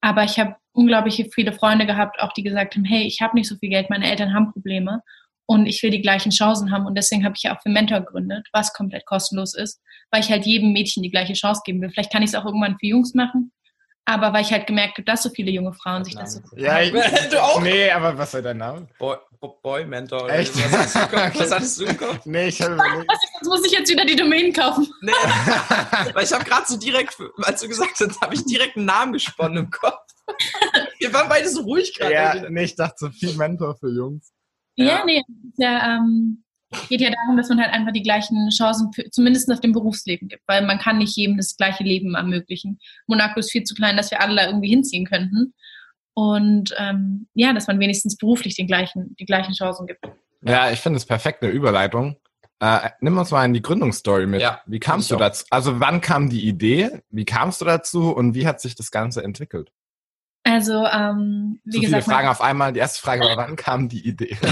Aber 0.00 0.24
ich 0.24 0.38
habe 0.38 0.56
unglaublich 0.72 1.26
viele 1.34 1.52
Freunde 1.52 1.86
gehabt, 1.86 2.20
auch 2.20 2.32
die 2.34 2.42
gesagt 2.42 2.76
haben, 2.76 2.84
hey, 2.84 3.04
ich 3.06 3.20
habe 3.20 3.34
nicht 3.34 3.48
so 3.48 3.56
viel 3.56 3.70
Geld, 3.70 3.90
meine 3.90 4.08
Eltern 4.08 4.34
haben 4.34 4.52
Probleme 4.52 5.02
und 5.46 5.66
ich 5.66 5.82
will 5.82 5.90
die 5.90 6.02
gleichen 6.02 6.30
Chancen 6.30 6.70
haben. 6.70 6.86
Und 6.86 6.96
deswegen 6.96 7.24
habe 7.24 7.34
ich 7.36 7.44
ja 7.44 7.56
auch 7.56 7.62
für 7.62 7.68
Mentor 7.68 8.00
gegründet, 8.00 8.46
was 8.52 8.72
komplett 8.72 9.06
kostenlos 9.06 9.54
ist, 9.54 9.80
weil 10.10 10.20
ich 10.20 10.30
halt 10.30 10.44
jedem 10.44 10.72
Mädchen 10.72 11.02
die 11.02 11.10
gleiche 11.10 11.32
Chance 11.32 11.62
geben 11.64 11.80
will. 11.80 11.90
Vielleicht 11.90 12.12
kann 12.12 12.22
ich 12.22 12.30
es 12.30 12.34
auch 12.34 12.44
irgendwann 12.44 12.76
für 12.78 12.86
Jungs 12.86 13.14
machen, 13.14 13.52
aber 14.04 14.32
weil 14.32 14.42
ich 14.42 14.52
halt 14.52 14.66
gemerkt 14.66 14.98
habe, 14.98 15.04
dass 15.04 15.22
so 15.22 15.30
viele 15.30 15.50
junge 15.50 15.72
Frauen 15.72 16.04
sich 16.04 16.14
das 16.14 16.34
so 16.34 16.40
Ja, 16.56 16.80
ich, 16.80 16.92
du 16.92 17.42
auch? 17.42 17.60
Nee, 17.60 17.90
aber 17.90 18.16
was 18.16 18.30
soll 18.30 18.42
dein 18.42 18.58
Name? 18.58 18.86
Boy, 18.98 19.16
Boy 19.62 19.84
Mentor. 19.84 20.30
Echt? 20.30 20.54
Was, 20.72 20.94
was 21.38 21.50
hattest 21.50 21.80
du 21.80 21.84
im 21.84 21.96
Kopf? 21.96 22.24
Nee, 22.24 22.48
ich 22.48 22.60
habe 22.62 22.74
überlegt. 22.74 23.10
Sonst 23.40 23.48
muss 23.48 23.66
ich 23.66 23.72
jetzt 23.72 23.90
wieder 23.90 24.04
die 24.04 24.16
Domain 24.16 24.52
kaufen. 24.52 24.88
Nee. 25.02 25.12
Weil 26.12 26.24
ich 26.24 26.32
habe 26.32 26.44
gerade 26.44 26.66
so 26.66 26.76
direkt, 26.76 27.16
als 27.42 27.60
du 27.60 27.68
gesagt 27.68 27.98
hast, 28.00 28.20
habe 28.20 28.34
ich 28.34 28.44
direkt 28.44 28.76
einen 28.76 28.86
Namen 28.86 29.12
gesponnen 29.12 29.64
im 29.64 29.70
Kopf. 29.70 29.98
Wir 30.98 31.12
waren 31.12 31.28
beide 31.28 31.48
so 31.48 31.62
ruhig 31.62 31.92
gerade. 31.96 32.12
Ja, 32.12 32.50
nee, 32.50 32.64
ich 32.64 32.76
dachte 32.76 32.96
so 32.98 33.10
viel 33.10 33.34
Mentor 33.34 33.76
für 33.76 33.88
Jungs. 33.90 34.32
Ja, 34.76 34.86
ja 34.86 35.04
nee, 35.04 35.22
ja, 35.56 35.96
ähm, 35.96 36.44
geht 36.88 37.00
ja 37.00 37.10
darum, 37.10 37.36
dass 37.36 37.48
man 37.48 37.60
halt 37.60 37.72
einfach 37.72 37.92
die 37.92 38.02
gleichen 38.02 38.48
Chancen, 38.50 38.92
für, 38.92 39.08
zumindest 39.10 39.50
auf 39.50 39.60
dem 39.60 39.72
Berufsleben 39.72 40.28
gibt, 40.28 40.42
weil 40.46 40.64
man 40.64 40.78
kann 40.78 40.98
nicht 40.98 41.16
jedem 41.16 41.36
das 41.36 41.56
gleiche 41.56 41.84
Leben 41.84 42.14
ermöglichen. 42.14 42.78
Monaco 43.06 43.40
ist 43.40 43.52
viel 43.52 43.64
zu 43.64 43.74
klein, 43.74 43.96
dass 43.96 44.10
wir 44.10 44.20
alle 44.20 44.36
da 44.36 44.46
irgendwie 44.46 44.68
hinziehen 44.68 45.06
könnten. 45.06 45.54
Und 46.14 46.74
ähm, 46.78 47.28
ja, 47.34 47.52
dass 47.52 47.66
man 47.66 47.78
wenigstens 47.78 48.16
beruflich 48.16 48.56
den 48.56 48.66
gleichen, 48.66 49.14
die 49.18 49.26
gleichen 49.26 49.52
Chancen 49.52 49.86
gibt. 49.86 50.04
Ja, 50.42 50.70
ich 50.70 50.80
finde 50.80 50.96
es 50.96 51.04
perfekt, 51.04 51.42
eine 51.42 51.52
Überleitung. 51.52 52.16
Äh, 52.58 52.90
nimm 53.00 53.18
uns 53.18 53.30
mal 53.30 53.44
in 53.44 53.52
die 53.52 53.60
Gründungsstory 53.60 54.26
mit. 54.26 54.40
Ja, 54.40 54.62
wie 54.66 54.80
kamst 54.80 55.10
du 55.10 55.16
dazu? 55.16 55.44
Also 55.50 55.78
wann 55.78 56.00
kam 56.00 56.30
die 56.30 56.48
Idee? 56.48 57.02
Wie 57.10 57.26
kamst 57.26 57.60
du 57.60 57.66
dazu 57.66 58.12
und 58.12 58.34
wie 58.34 58.46
hat 58.46 58.62
sich 58.62 58.74
das 58.74 58.90
Ganze 58.90 59.22
entwickelt? 59.22 59.70
Also, 60.46 60.86
ähm, 60.86 61.60
wie 61.64 61.72
Zu 61.72 61.80
gesagt. 61.80 62.04
Viele 62.04 62.14
Fragen 62.14 62.28
auf 62.28 62.40
einmal. 62.40 62.72
Die 62.72 62.78
erste 62.78 63.02
Frage 63.02 63.24
war, 63.24 63.36
wann 63.36 63.56
kam 63.56 63.88
die 63.88 64.06
Idee? 64.06 64.36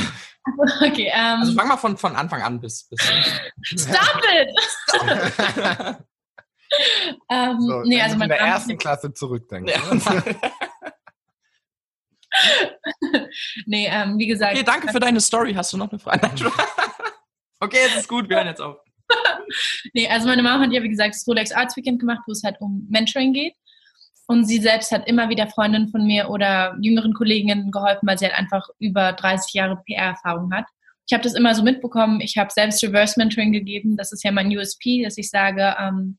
Okay, 0.83 1.11
ähm, 1.11 1.40
also 1.40 1.54
fang 1.54 1.68
mal 1.68 1.78
von, 1.78 1.96
von 1.96 2.14
Anfang 2.16 2.42
an 2.42 2.61
bis. 2.61 2.87
bis 2.90 3.00
Stop 3.64 4.22
it! 4.30 4.50
ähm, 7.30 7.61
so, 7.61 7.80
nee, 7.85 7.98
also 8.02 8.20
in 8.20 8.28
der 8.28 8.40
ersten 8.40 8.76
Klasse 8.76 9.14
zurückdenken. 9.14 9.72
Ja. 9.72 9.80
nee, 13.64 13.88
ähm, 13.90 14.18
wie 14.18 14.26
gesagt. 14.26 14.52
Okay, 14.52 14.64
danke 14.64 14.92
für 14.92 15.00
deine 15.00 15.22
Story. 15.22 15.54
Hast 15.54 15.72
du 15.72 15.78
noch 15.78 15.90
eine 15.90 15.98
Frage? 15.98 16.30
Okay, 17.61 17.78
jetzt 17.87 17.96
ist 17.96 18.09
gut, 18.09 18.28
wir 18.28 18.37
hören 18.37 18.48
jetzt 18.48 18.61
auf. 18.61 18.76
nee, 19.94 20.07
also 20.09 20.26
meine 20.26 20.42
Mama 20.42 20.62
hat 20.62 20.72
ja, 20.72 20.83
wie 20.83 20.90
gesagt, 20.90 21.14
das 21.14 21.26
Rolex 21.26 21.52
Arts 21.52 21.74
Weekend 21.74 22.00
gemacht, 22.00 22.20
wo 22.26 22.33
es 22.33 22.42
halt 22.44 22.61
um 22.61 22.87
Mentoring 22.90 23.33
geht. 23.33 23.54
Und 24.27 24.45
sie 24.45 24.59
selbst 24.59 24.91
hat 24.91 25.07
immer 25.07 25.29
wieder 25.29 25.47
Freundinnen 25.49 25.89
von 25.89 26.05
mir 26.05 26.31
oder 26.31 26.77
jüngeren 26.81 27.13
Kolleginnen 27.13 27.71
geholfen, 27.71 28.07
weil 28.07 28.19
sie 28.19 28.27
halt 28.27 28.39
einfach 28.39 28.67
über 28.79 29.13
30 29.13 29.53
Jahre 29.53 29.83
PR-Erfahrung 29.85 30.53
hat. 30.53 30.65
Ich 31.07 31.13
habe 31.13 31.23
das 31.23 31.35
immer 31.35 31.55
so 31.55 31.63
mitbekommen. 31.63 32.21
Ich 32.21 32.39
habe 32.39 32.51
selbst 32.51 32.83
Reverse 32.83 33.19
Mentoring 33.19 33.53
gegeben. 33.53 33.97
Das 33.97 34.13
ist 34.13 34.25
ja 34.25 34.33
mein 34.33 34.57
USP, 34.57 35.03
dass 35.05 35.19
ich 35.19 35.29
sage, 35.29 35.77
ähm, 35.79 36.19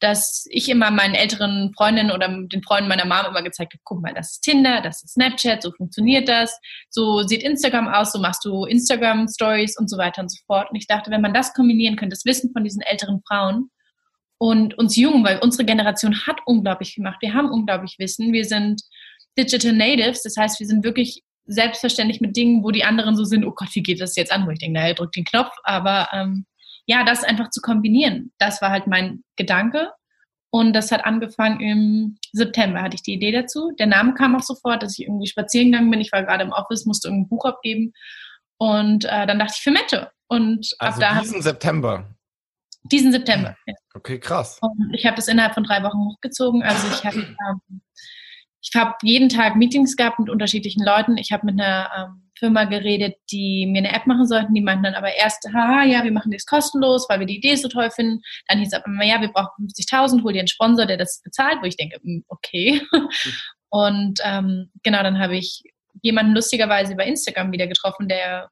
dass 0.00 0.46
ich 0.50 0.68
immer 0.68 0.90
meinen 0.90 1.14
älteren 1.14 1.72
Freundinnen 1.74 2.10
oder 2.10 2.28
den 2.28 2.62
Freunden 2.62 2.88
meiner 2.88 3.06
Mom 3.06 3.30
immer 3.30 3.42
gezeigt 3.42 3.72
habe, 3.72 3.80
guck 3.84 4.02
mal, 4.02 4.12
das 4.12 4.32
ist 4.32 4.40
Tinder, 4.42 4.82
das 4.82 5.02
ist 5.02 5.14
Snapchat, 5.14 5.62
so 5.62 5.72
funktioniert 5.72 6.28
das, 6.28 6.58
so 6.90 7.22
sieht 7.22 7.42
Instagram 7.42 7.88
aus, 7.88 8.12
so 8.12 8.18
machst 8.18 8.44
du 8.44 8.66
Instagram 8.66 9.26
Stories 9.26 9.78
und 9.78 9.88
so 9.88 9.96
weiter 9.96 10.20
und 10.20 10.30
so 10.30 10.38
fort. 10.46 10.70
Und 10.70 10.76
ich 10.76 10.86
dachte, 10.86 11.10
wenn 11.10 11.22
man 11.22 11.32
das 11.32 11.54
kombinieren 11.54 11.96
könnte, 11.96 12.14
das 12.14 12.26
Wissen 12.26 12.52
von 12.52 12.62
diesen 12.62 12.82
älteren 12.82 13.22
Frauen 13.26 13.70
und 14.38 14.76
uns 14.78 14.96
Jungen, 14.96 15.24
weil 15.24 15.38
unsere 15.38 15.64
Generation 15.64 16.26
hat 16.26 16.38
unglaublich 16.46 16.94
gemacht, 16.94 17.18
wir 17.20 17.34
haben 17.34 17.50
unglaublich 17.50 17.96
Wissen, 17.98 18.32
wir 18.32 18.44
sind 18.44 18.82
Digital 19.38 19.72
Natives, 19.72 20.22
das 20.22 20.36
heißt, 20.36 20.60
wir 20.60 20.66
sind 20.66 20.84
wirklich 20.84 21.22
selbstverständlich 21.46 22.20
mit 22.20 22.36
Dingen, 22.36 22.64
wo 22.64 22.70
die 22.70 22.84
anderen 22.84 23.16
so 23.16 23.24
sind, 23.24 23.44
oh 23.44 23.52
Gott, 23.52 23.68
wie 23.74 23.82
geht 23.82 24.00
das 24.00 24.16
jetzt 24.16 24.32
an? 24.32 24.46
Wo 24.46 24.50
ich 24.50 24.58
denke, 24.58 24.78
naja, 24.78 24.94
drück 24.94 25.12
den 25.12 25.24
Knopf, 25.24 25.52
aber 25.62 26.08
ähm, 26.12 26.44
ja, 26.86 27.04
das 27.04 27.24
einfach 27.24 27.50
zu 27.50 27.60
kombinieren, 27.60 28.32
das 28.38 28.60
war 28.62 28.70
halt 28.70 28.86
mein 28.86 29.22
Gedanke. 29.36 29.90
Und 30.50 30.72
das 30.72 30.90
hat 30.90 31.04
angefangen 31.04 31.60
im 31.60 32.18
September, 32.32 32.80
hatte 32.80 32.94
ich 32.94 33.02
die 33.02 33.12
Idee 33.14 33.32
dazu. 33.32 33.72
Der 33.78 33.86
Name 33.86 34.14
kam 34.14 34.34
auch 34.36 34.42
sofort, 34.42 34.82
dass 34.82 34.98
ich 34.98 35.06
irgendwie 35.06 35.26
spazieren 35.26 35.70
gegangen 35.70 35.90
bin. 35.90 36.00
Ich 36.00 36.12
war 36.12 36.22
gerade 36.22 36.44
im 36.44 36.52
Office, 36.52 36.86
musste 36.86 37.08
irgendein 37.08 37.28
Buch 37.28 37.44
abgeben. 37.44 37.92
Und 38.56 39.04
äh, 39.04 39.26
dann 39.26 39.38
dachte 39.38 39.54
ich 39.56 39.62
für 39.62 39.72
Mette. 39.72 40.12
Und 40.28 40.74
also 40.78 41.02
ab 41.02 41.14
da 41.14 41.20
diesen 41.20 41.42
September. 41.42 42.15
Diesen 42.90 43.12
September. 43.12 43.56
Okay, 43.94 44.18
krass. 44.18 44.58
Und 44.60 44.94
ich 44.94 45.06
habe 45.06 45.16
das 45.16 45.28
innerhalb 45.28 45.54
von 45.54 45.64
drei 45.64 45.82
Wochen 45.82 45.98
hochgezogen. 45.98 46.62
Also 46.62 46.86
ich 46.88 47.04
habe 47.04 47.18
ähm, 47.18 47.80
ich 48.68 48.74
habe 48.74 48.94
jeden 49.02 49.28
Tag 49.28 49.56
Meetings 49.56 49.96
gehabt 49.96 50.18
mit 50.18 50.28
unterschiedlichen 50.28 50.84
Leuten. 50.84 51.16
Ich 51.18 51.30
habe 51.30 51.46
mit 51.46 51.60
einer 51.60 51.90
ähm, 51.96 52.30
Firma 52.38 52.64
geredet, 52.64 53.16
die 53.30 53.66
mir 53.66 53.78
eine 53.78 53.94
App 53.94 54.06
machen 54.06 54.26
sollten. 54.26 54.54
Die 54.54 54.60
meinten 54.60 54.84
dann 54.84 54.94
aber 54.94 55.14
erst, 55.14 55.46
haha, 55.54 55.84
ja, 55.84 56.02
wir 56.02 56.12
machen 56.12 56.32
das 56.32 56.46
kostenlos, 56.46 57.06
weil 57.08 57.20
wir 57.20 57.26
die 57.26 57.36
Idee 57.36 57.54
so 57.54 57.68
toll 57.68 57.90
finden. 57.90 58.20
Dann 58.48 58.58
hieß 58.58 58.68
es 58.68 58.74
aber, 58.74 59.04
ja, 59.04 59.20
wir 59.20 59.28
brauchen 59.28 59.68
50.000, 59.68 60.22
hol 60.22 60.32
dir 60.32 60.40
einen 60.40 60.48
Sponsor, 60.48 60.86
der 60.86 60.96
das 60.96 61.22
bezahlt, 61.22 61.58
wo 61.62 61.66
ich 61.66 61.76
denke, 61.76 61.98
hm, 62.02 62.24
okay. 62.28 62.82
Und 63.68 64.20
ähm, 64.24 64.70
genau, 64.82 65.02
dann 65.02 65.18
habe 65.18 65.36
ich 65.36 65.62
jemanden 66.02 66.34
lustigerweise 66.34 66.92
über 66.92 67.04
Instagram 67.04 67.52
wieder 67.52 67.66
getroffen, 67.66 68.08
der 68.08 68.50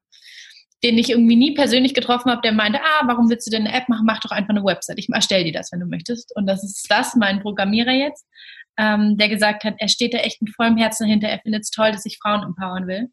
den 0.85 0.99
ich 0.99 1.11
irgendwie 1.11 1.37
nie 1.37 1.55
persönlich 1.55 1.95
getroffen 1.95 2.31
habe, 2.31 2.43
der 2.43 2.53
meinte, 2.53 2.79
ah, 2.81 3.03
warum 3.07 3.31
willst 3.31 3.47
du 3.47 3.51
denn 3.51 3.67
eine 3.67 3.75
App 3.75 3.89
machen? 3.89 4.05
Mach 4.07 4.21
doch 4.21 4.31
einfach 4.31 4.51
eine 4.51 4.63
Website. 4.63 4.99
Ich 4.99 5.09
erstelle 5.09 5.45
dir 5.45 5.53
das, 5.53 5.73
wenn 5.73 5.81
du 5.81 5.87
möchtest. 5.87 6.37
Und 6.37 6.47
das 6.47 6.63
ist 6.63 6.87
das, 6.91 7.17
mein 7.17 7.41
Programmierer 7.41 7.93
jetzt, 7.93 8.27
ähm, 8.77 9.17
der 9.17 9.31
gesagt 9.31 9.65
hat, 9.65 9.75
er 9.79 9.89
steht 9.89 10.13
da 10.13 10.19
echt 10.19 10.43
mit 10.43 10.55
vollem 10.55 10.77
Herzen 10.77 11.05
dahinter. 11.07 11.29
Er 11.29 11.41
findet 11.41 11.63
es 11.63 11.71
toll, 11.71 11.91
dass 11.91 12.05
ich 12.05 12.19
Frauen 12.19 12.43
empowern 12.43 12.87
will 12.87 13.09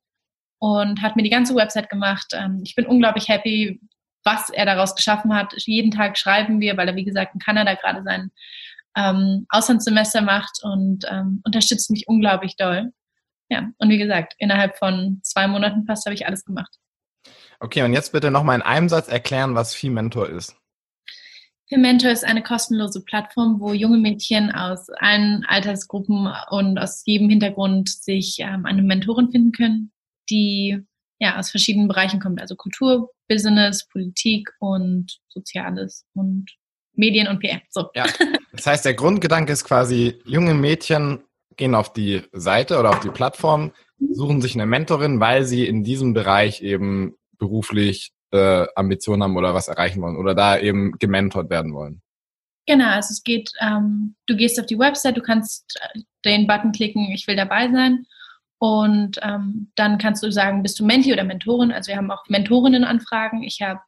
und 0.59 1.01
hat 1.01 1.15
mir 1.15 1.23
die 1.23 1.29
ganze 1.29 1.55
Website 1.55 1.89
gemacht. 1.89 2.27
Ähm, 2.33 2.61
ich 2.63 2.75
bin 2.75 2.85
unglaublich 2.85 3.29
happy, 3.29 3.79
was 4.25 4.49
er 4.49 4.65
daraus 4.65 4.95
geschaffen 4.95 5.33
hat. 5.33 5.53
Jeden 5.65 5.91
Tag 5.91 6.17
schreiben 6.17 6.59
wir, 6.59 6.75
weil 6.75 6.89
er, 6.89 6.95
wie 6.95 7.05
gesagt, 7.05 7.33
in 7.33 7.39
Kanada 7.39 7.73
gerade 7.75 8.03
sein 8.03 8.31
ähm, 8.97 9.45
Auslandssemester 9.49 10.21
macht 10.21 10.59
und 10.61 11.05
ähm, 11.09 11.41
unterstützt 11.45 11.89
mich 11.89 12.07
unglaublich 12.07 12.57
doll. 12.57 12.91
Ja, 13.49 13.69
und 13.77 13.89
wie 13.89 13.97
gesagt, 13.97 14.33
innerhalb 14.37 14.77
von 14.77 15.19
zwei 15.23 15.47
Monaten 15.47 15.85
fast 15.85 16.05
habe 16.05 16.13
ich 16.13 16.27
alles 16.27 16.43
gemacht. 16.43 16.77
Okay, 17.61 17.83
und 17.83 17.93
jetzt 17.93 18.11
bitte 18.11 18.31
nochmal 18.31 18.55
in 18.55 18.63
einem 18.63 18.89
Satz 18.89 19.07
erklären, 19.07 19.53
was 19.53 19.81
Mentor 19.83 20.27
ist. 20.29 20.55
Mentor 21.69 22.09
ist 22.09 22.25
eine 22.25 22.41
kostenlose 22.41 23.03
Plattform, 23.03 23.59
wo 23.59 23.71
junge 23.71 23.97
Mädchen 23.97 24.51
aus 24.51 24.89
allen 24.89 25.45
Altersgruppen 25.45 26.27
und 26.49 26.79
aus 26.79 27.03
jedem 27.05 27.29
Hintergrund 27.29 27.87
sich 27.87 28.39
ähm, 28.39 28.65
eine 28.65 28.81
Mentorin 28.81 29.29
finden 29.29 29.51
können, 29.51 29.91
die 30.29 30.79
ja 31.19 31.37
aus 31.37 31.51
verschiedenen 31.51 31.87
Bereichen 31.87 32.19
kommt, 32.19 32.41
also 32.41 32.55
Kultur, 32.55 33.11
Business, 33.29 33.87
Politik 33.87 34.49
und 34.59 35.19
Soziales 35.29 36.05
und 36.13 36.47
Medien 36.93 37.27
und 37.27 37.39
PR. 37.39 37.61
So. 37.69 37.89
Ja. 37.95 38.05
Das 38.53 38.67
heißt, 38.67 38.83
der 38.83 38.95
Grundgedanke 38.95 39.53
ist 39.53 39.63
quasi, 39.63 40.19
junge 40.25 40.53
Mädchen 40.53 41.23
gehen 41.55 41.73
auf 41.73 41.93
die 41.93 42.23
Seite 42.33 42.77
oder 42.77 42.89
auf 42.89 42.99
die 42.99 43.09
Plattform, 43.09 43.71
suchen 44.11 44.41
sich 44.41 44.55
eine 44.55 44.65
Mentorin, 44.65 45.21
weil 45.21 45.45
sie 45.45 45.65
in 45.65 45.85
diesem 45.85 46.13
Bereich 46.13 46.61
eben 46.61 47.15
beruflich 47.41 48.11
äh, 48.31 48.67
Ambitionen 48.75 49.23
haben 49.23 49.35
oder 49.35 49.53
was 49.53 49.67
erreichen 49.67 50.01
wollen 50.01 50.15
oder 50.15 50.35
da 50.35 50.57
eben 50.57 50.93
gementort 50.99 51.49
werden 51.49 51.73
wollen. 51.73 52.01
Genau, 52.67 52.89
also 52.89 53.11
es 53.11 53.23
geht, 53.23 53.51
ähm, 53.59 54.15
du 54.27 54.37
gehst 54.37 54.59
auf 54.59 54.67
die 54.67 54.77
Website, 54.77 55.17
du 55.17 55.21
kannst 55.21 55.79
den 56.23 56.45
Button 56.45 56.71
klicken, 56.71 57.11
ich 57.11 57.27
will 57.27 57.35
dabei 57.35 57.69
sein 57.71 58.05
und 58.59 59.19
ähm, 59.23 59.71
dann 59.73 59.97
kannst 59.97 60.21
du 60.21 60.31
sagen, 60.31 60.61
bist 60.61 60.79
du 60.79 60.85
Menti 60.85 61.11
oder 61.11 61.23
Mentorin? 61.23 61.71
Also 61.71 61.89
wir 61.89 61.97
haben 61.97 62.11
auch 62.11 62.23
Mentorinnenanfragen. 62.27 63.41
Ich 63.41 63.59
habe, 63.63 63.79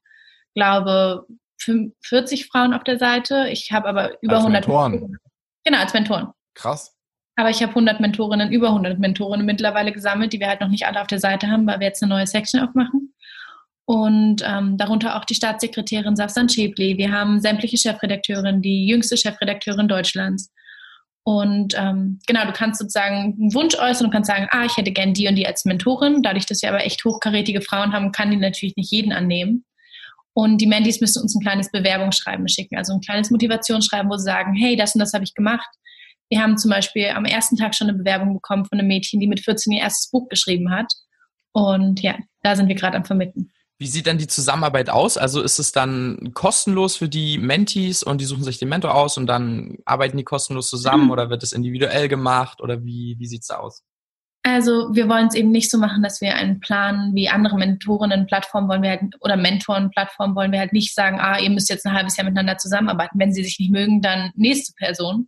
glaube, 0.55 1.27
40 1.59 2.47
Frauen 2.47 2.73
auf 2.73 2.83
der 2.83 2.97
Seite. 2.97 3.49
Ich 3.51 3.71
habe 3.71 3.87
aber 3.87 4.21
über 4.23 4.37
als 4.37 4.45
100 4.45 4.67
Mentoren. 4.67 4.91
Mentoren. 4.91 5.17
Genau, 5.63 5.77
als 5.77 5.93
Mentoren. 5.93 6.27
Krass. 6.55 6.97
Aber 7.35 7.51
ich 7.51 7.61
habe 7.61 7.69
100 7.69 7.99
Mentorinnen, 7.99 8.51
über 8.51 8.69
100 8.69 8.97
Mentorinnen 8.97 9.45
mittlerweile 9.45 9.91
gesammelt, 9.91 10.33
die 10.33 10.39
wir 10.39 10.47
halt 10.47 10.61
noch 10.61 10.69
nicht 10.69 10.87
alle 10.87 11.01
auf 11.01 11.07
der 11.07 11.19
Seite 11.19 11.47
haben, 11.47 11.67
weil 11.67 11.79
wir 11.79 11.87
jetzt 11.87 12.01
eine 12.01 12.09
neue 12.09 12.25
Section 12.25 12.61
aufmachen. 12.61 13.12
Und 13.85 14.41
ähm, 14.45 14.77
darunter 14.77 15.17
auch 15.17 15.25
die 15.25 15.35
Staatssekretärin 15.35 16.15
Safsan 16.15 16.47
Schäble. 16.47 16.97
Wir 16.97 17.11
haben 17.11 17.41
sämtliche 17.41 17.77
Chefredakteurinnen, 17.77 18.61
die 18.61 18.87
jüngste 18.87 19.17
Chefredakteurin 19.17 19.89
Deutschlands. 19.89 20.53
Und 21.25 21.73
ähm, 21.77 22.19
genau, 22.27 22.45
du 22.45 22.51
kannst 22.51 22.79
sozusagen 22.79 23.35
einen 23.39 23.53
Wunsch 23.53 23.75
äußern 23.75 24.07
und 24.07 24.11
kannst 24.11 24.29
sagen, 24.29 24.47
ah, 24.51 24.65
ich 24.65 24.75
hätte 24.75 24.91
gern 24.91 25.13
die 25.13 25.27
und 25.27 25.35
die 25.35 25.47
als 25.47 25.65
Mentorin. 25.65 26.21
Dadurch, 26.21 26.45
dass 26.45 26.61
wir 26.61 26.69
aber 26.69 26.85
echt 26.85 27.03
hochkarätige 27.03 27.61
Frauen 27.61 27.93
haben, 27.93 28.11
kann 28.11 28.31
die 28.31 28.37
natürlich 28.37 28.75
nicht 28.75 28.91
jeden 28.91 29.13
annehmen. 29.13 29.65
Und 30.33 30.59
die 30.59 30.67
Mandys 30.67 30.99
müssen 30.99 31.21
uns 31.21 31.35
ein 31.35 31.41
kleines 31.41 31.71
Bewerbungsschreiben 31.71 32.47
schicken, 32.47 32.75
also 32.75 32.93
ein 32.93 33.01
kleines 33.01 33.29
Motivationsschreiben, 33.29 34.09
wo 34.09 34.17
sie 34.17 34.25
sagen, 34.25 34.53
hey, 34.55 34.75
das 34.75 34.95
und 34.95 34.99
das 34.99 35.13
habe 35.13 35.23
ich 35.23 35.33
gemacht. 35.35 35.69
Wir 36.29 36.41
haben 36.41 36.57
zum 36.57 36.71
Beispiel 36.71 37.09
am 37.09 37.25
ersten 37.25 37.55
Tag 37.55 37.75
schon 37.75 37.89
eine 37.89 37.97
Bewerbung 37.97 38.33
bekommen 38.33 38.65
von 38.65 38.79
einem 38.79 38.87
Mädchen, 38.87 39.19
die 39.19 39.27
mit 39.27 39.41
14 39.41 39.71
ihr 39.73 39.81
erstes 39.81 40.09
Buch 40.09 40.27
geschrieben 40.29 40.71
hat. 40.71 40.91
Und 41.51 42.01
ja, 42.01 42.17
da 42.41 42.55
sind 42.55 42.67
wir 42.67 42.75
gerade 42.75 42.97
am 42.97 43.05
Vermitteln. 43.05 43.51
Wie 43.83 43.87
sieht 43.87 44.07
dann 44.07 44.17
die 44.17 44.27
Zusammenarbeit 44.27 44.89
aus? 44.89 45.17
Also 45.17 45.41
ist 45.41 45.59
es 45.59 45.73
dann 45.73 46.31
kostenlos 46.33 46.95
für 46.95 47.09
die 47.09 47.37
Mentees 47.37 48.01
und 48.01 48.21
die 48.21 48.25
suchen 48.25 48.45
sich 48.45 48.57
den 48.57 48.69
Mentor 48.69 48.95
aus 48.95 49.17
und 49.17 49.27
dann 49.27 49.75
arbeiten 49.83 50.15
die 50.15 50.23
kostenlos 50.23 50.69
zusammen 50.69 51.07
mhm. 51.07 51.11
oder 51.11 51.29
wird 51.29 51.43
es 51.43 51.51
individuell 51.51 52.07
gemacht 52.07 52.61
oder 52.61 52.85
wie, 52.85 53.17
wie 53.19 53.27
sieht 53.27 53.41
es 53.41 53.47
da 53.47 53.57
aus? 53.57 53.83
Also 54.43 54.95
wir 54.95 55.09
wollen 55.09 55.27
es 55.27 55.35
eben 55.35 55.51
nicht 55.51 55.69
so 55.69 55.77
machen, 55.77 56.01
dass 56.01 56.21
wir 56.21 56.33
einen 56.33 56.61
Plan 56.61 57.11
wie 57.13 57.27
andere 57.27 57.57
Mentorinnen-Plattformen 57.57 58.69
wollen 58.69 58.83
wir 58.83 58.91
halt 58.91 59.01
oder 59.19 59.35
Mentoren-Plattformen 59.35 60.33
wollen 60.33 60.53
wir 60.53 60.59
halt 60.59 60.71
nicht 60.71 60.95
sagen, 60.95 61.19
ah, 61.19 61.37
ihr 61.37 61.49
müsst 61.49 61.69
jetzt 61.69 61.85
ein 61.85 61.93
halbes 61.93 62.15
Jahr 62.15 62.23
miteinander 62.23 62.57
zusammenarbeiten. 62.57 63.19
Wenn 63.19 63.33
sie 63.33 63.43
sich 63.43 63.59
nicht 63.59 63.73
mögen, 63.73 64.01
dann 64.01 64.31
nächste 64.35 64.71
Person. 64.77 65.27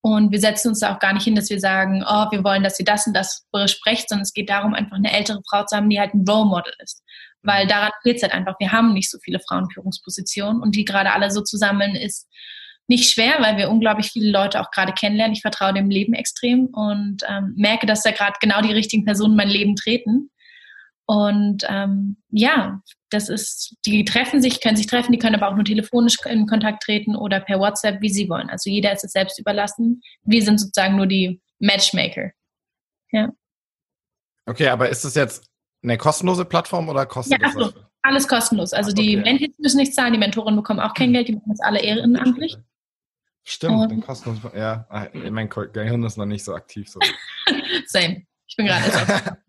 Und 0.00 0.32
wir 0.32 0.40
setzen 0.40 0.68
uns 0.68 0.80
da 0.80 0.94
auch 0.94 0.98
gar 0.98 1.12
nicht 1.12 1.24
hin, 1.24 1.34
dass 1.34 1.50
wir 1.50 1.60
sagen, 1.60 2.02
oh, 2.08 2.30
wir 2.30 2.42
wollen, 2.42 2.62
dass 2.62 2.78
sie 2.78 2.84
das 2.84 3.06
und 3.06 3.12
das 3.12 3.44
besprecht, 3.52 4.08
sondern 4.08 4.22
es 4.22 4.32
geht 4.32 4.48
darum, 4.48 4.72
einfach 4.72 4.96
eine 4.96 5.12
ältere 5.12 5.42
Frau 5.46 5.66
zu 5.66 5.76
haben, 5.76 5.90
die 5.90 6.00
halt 6.00 6.14
ein 6.14 6.24
Role 6.26 6.46
Model 6.46 6.72
ist 6.78 7.01
weil 7.42 7.66
daran 7.66 7.92
fehlt 8.02 8.16
es 8.16 8.22
halt 8.22 8.32
einfach. 8.32 8.54
Wir 8.58 8.72
haben 8.72 8.92
nicht 8.92 9.10
so 9.10 9.18
viele 9.22 9.40
Frauenführungspositionen 9.40 10.62
und 10.62 10.76
die 10.76 10.84
gerade 10.84 11.12
alle 11.12 11.30
so 11.30 11.42
zu 11.42 11.56
sammeln 11.56 11.94
ist 11.94 12.28
nicht 12.88 13.10
schwer, 13.10 13.36
weil 13.40 13.56
wir 13.56 13.70
unglaublich 13.70 14.10
viele 14.10 14.30
Leute 14.30 14.60
auch 14.60 14.70
gerade 14.70 14.92
kennenlernen. 14.92 15.34
Ich 15.34 15.42
vertraue 15.42 15.72
dem 15.72 15.88
Leben 15.88 16.14
extrem 16.14 16.66
und 16.66 17.22
ähm, 17.28 17.54
merke, 17.56 17.86
dass 17.86 18.02
da 18.02 18.10
gerade 18.10 18.34
genau 18.40 18.60
die 18.60 18.72
richtigen 18.72 19.04
Personen 19.04 19.32
in 19.32 19.36
mein 19.36 19.48
Leben 19.48 19.76
treten. 19.76 20.30
Und 21.06 21.64
ähm, 21.68 22.16
ja, 22.30 22.80
das 23.10 23.28
ist, 23.28 23.76
die 23.86 24.04
treffen 24.04 24.40
sich, 24.42 24.60
können 24.60 24.76
sich 24.76 24.86
treffen, 24.86 25.12
die 25.12 25.18
können 25.18 25.34
aber 25.34 25.48
auch 25.48 25.54
nur 25.54 25.64
telefonisch 25.64 26.16
in 26.26 26.46
Kontakt 26.46 26.82
treten 26.82 27.16
oder 27.16 27.40
per 27.40 27.58
WhatsApp, 27.58 28.00
wie 28.00 28.08
sie 28.08 28.28
wollen. 28.28 28.50
Also 28.50 28.70
jeder 28.70 28.92
ist 28.92 29.04
es 29.04 29.12
selbst 29.12 29.38
überlassen. 29.38 30.00
Wir 30.24 30.42
sind 30.42 30.58
sozusagen 30.58 30.96
nur 30.96 31.06
die 31.06 31.40
Matchmaker. 31.58 32.30
Ja. 33.10 33.30
Okay, 34.46 34.68
aber 34.68 34.88
ist 34.88 35.04
es 35.04 35.14
jetzt 35.14 35.51
eine 35.82 35.98
kostenlose 35.98 36.44
Plattform 36.44 36.88
oder 36.88 37.06
kostet 37.06 37.40
ja, 37.40 37.52
das? 37.52 37.74
alles 38.02 38.28
kostenlos. 38.28 38.72
Also 38.72 38.90
okay. 38.90 39.02
die 39.02 39.16
Mentis 39.16 39.50
müssen 39.58 39.78
nichts 39.78 39.94
zahlen, 39.94 40.12
die 40.12 40.18
Mentoren 40.18 40.56
bekommen 40.56 40.80
auch 40.80 40.94
kein 40.94 41.12
Geld, 41.12 41.28
die 41.28 41.34
machen 41.34 41.50
das 41.50 41.60
alle 41.60 41.80
ehrenamtlich. 41.80 42.56
Stimmt, 43.44 43.90
den 43.90 44.00
kostenlos. 44.00 44.40
Ja, 44.54 44.86
ah, 44.88 45.06
mein 45.30 45.48
Gehirn 45.48 46.04
ist 46.04 46.16
noch 46.16 46.26
nicht 46.26 46.44
so 46.44 46.54
aktiv. 46.54 46.88
So. 46.88 47.00
Same. 47.86 48.24
Ich 48.46 48.56
bin 48.56 48.66
gerade. 48.66 48.84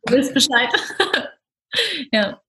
du 0.05 0.13
willst 0.13 0.33
Bescheid. 0.33 0.69
ja. 2.11 2.39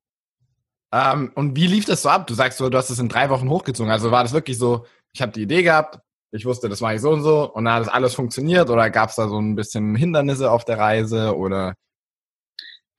Um, 0.90 1.00
ähm, 1.00 1.32
und 1.34 1.56
wie 1.56 1.66
lief 1.66 1.84
das 1.86 2.02
so 2.02 2.08
ab? 2.08 2.26
Du 2.28 2.34
sagst 2.34 2.58
so, 2.58 2.70
du 2.70 2.78
hast 2.78 2.90
es 2.90 3.00
in 3.00 3.08
drei 3.08 3.28
Wochen 3.28 3.50
hochgezogen. 3.50 3.90
Also 3.90 4.10
war 4.12 4.22
das 4.22 4.32
wirklich 4.32 4.56
so, 4.56 4.86
ich 5.12 5.20
habe 5.20 5.32
die 5.32 5.42
Idee 5.42 5.62
gehabt, 5.62 5.98
ich 6.30 6.46
wusste, 6.46 6.68
das 6.68 6.80
mache 6.80 6.94
ich 6.94 7.00
so 7.00 7.10
und 7.10 7.22
so 7.22 7.52
und 7.52 7.64
dann 7.64 7.74
hat 7.74 7.80
das 7.82 7.92
alles 7.92 8.14
funktioniert 8.14 8.70
oder 8.70 8.90
gab 8.90 9.10
es 9.10 9.16
da 9.16 9.28
so 9.28 9.38
ein 9.38 9.56
bisschen 9.56 9.96
Hindernisse 9.96 10.50
auf 10.50 10.64
der 10.64 10.78
Reise 10.78 11.36
oder 11.36 11.74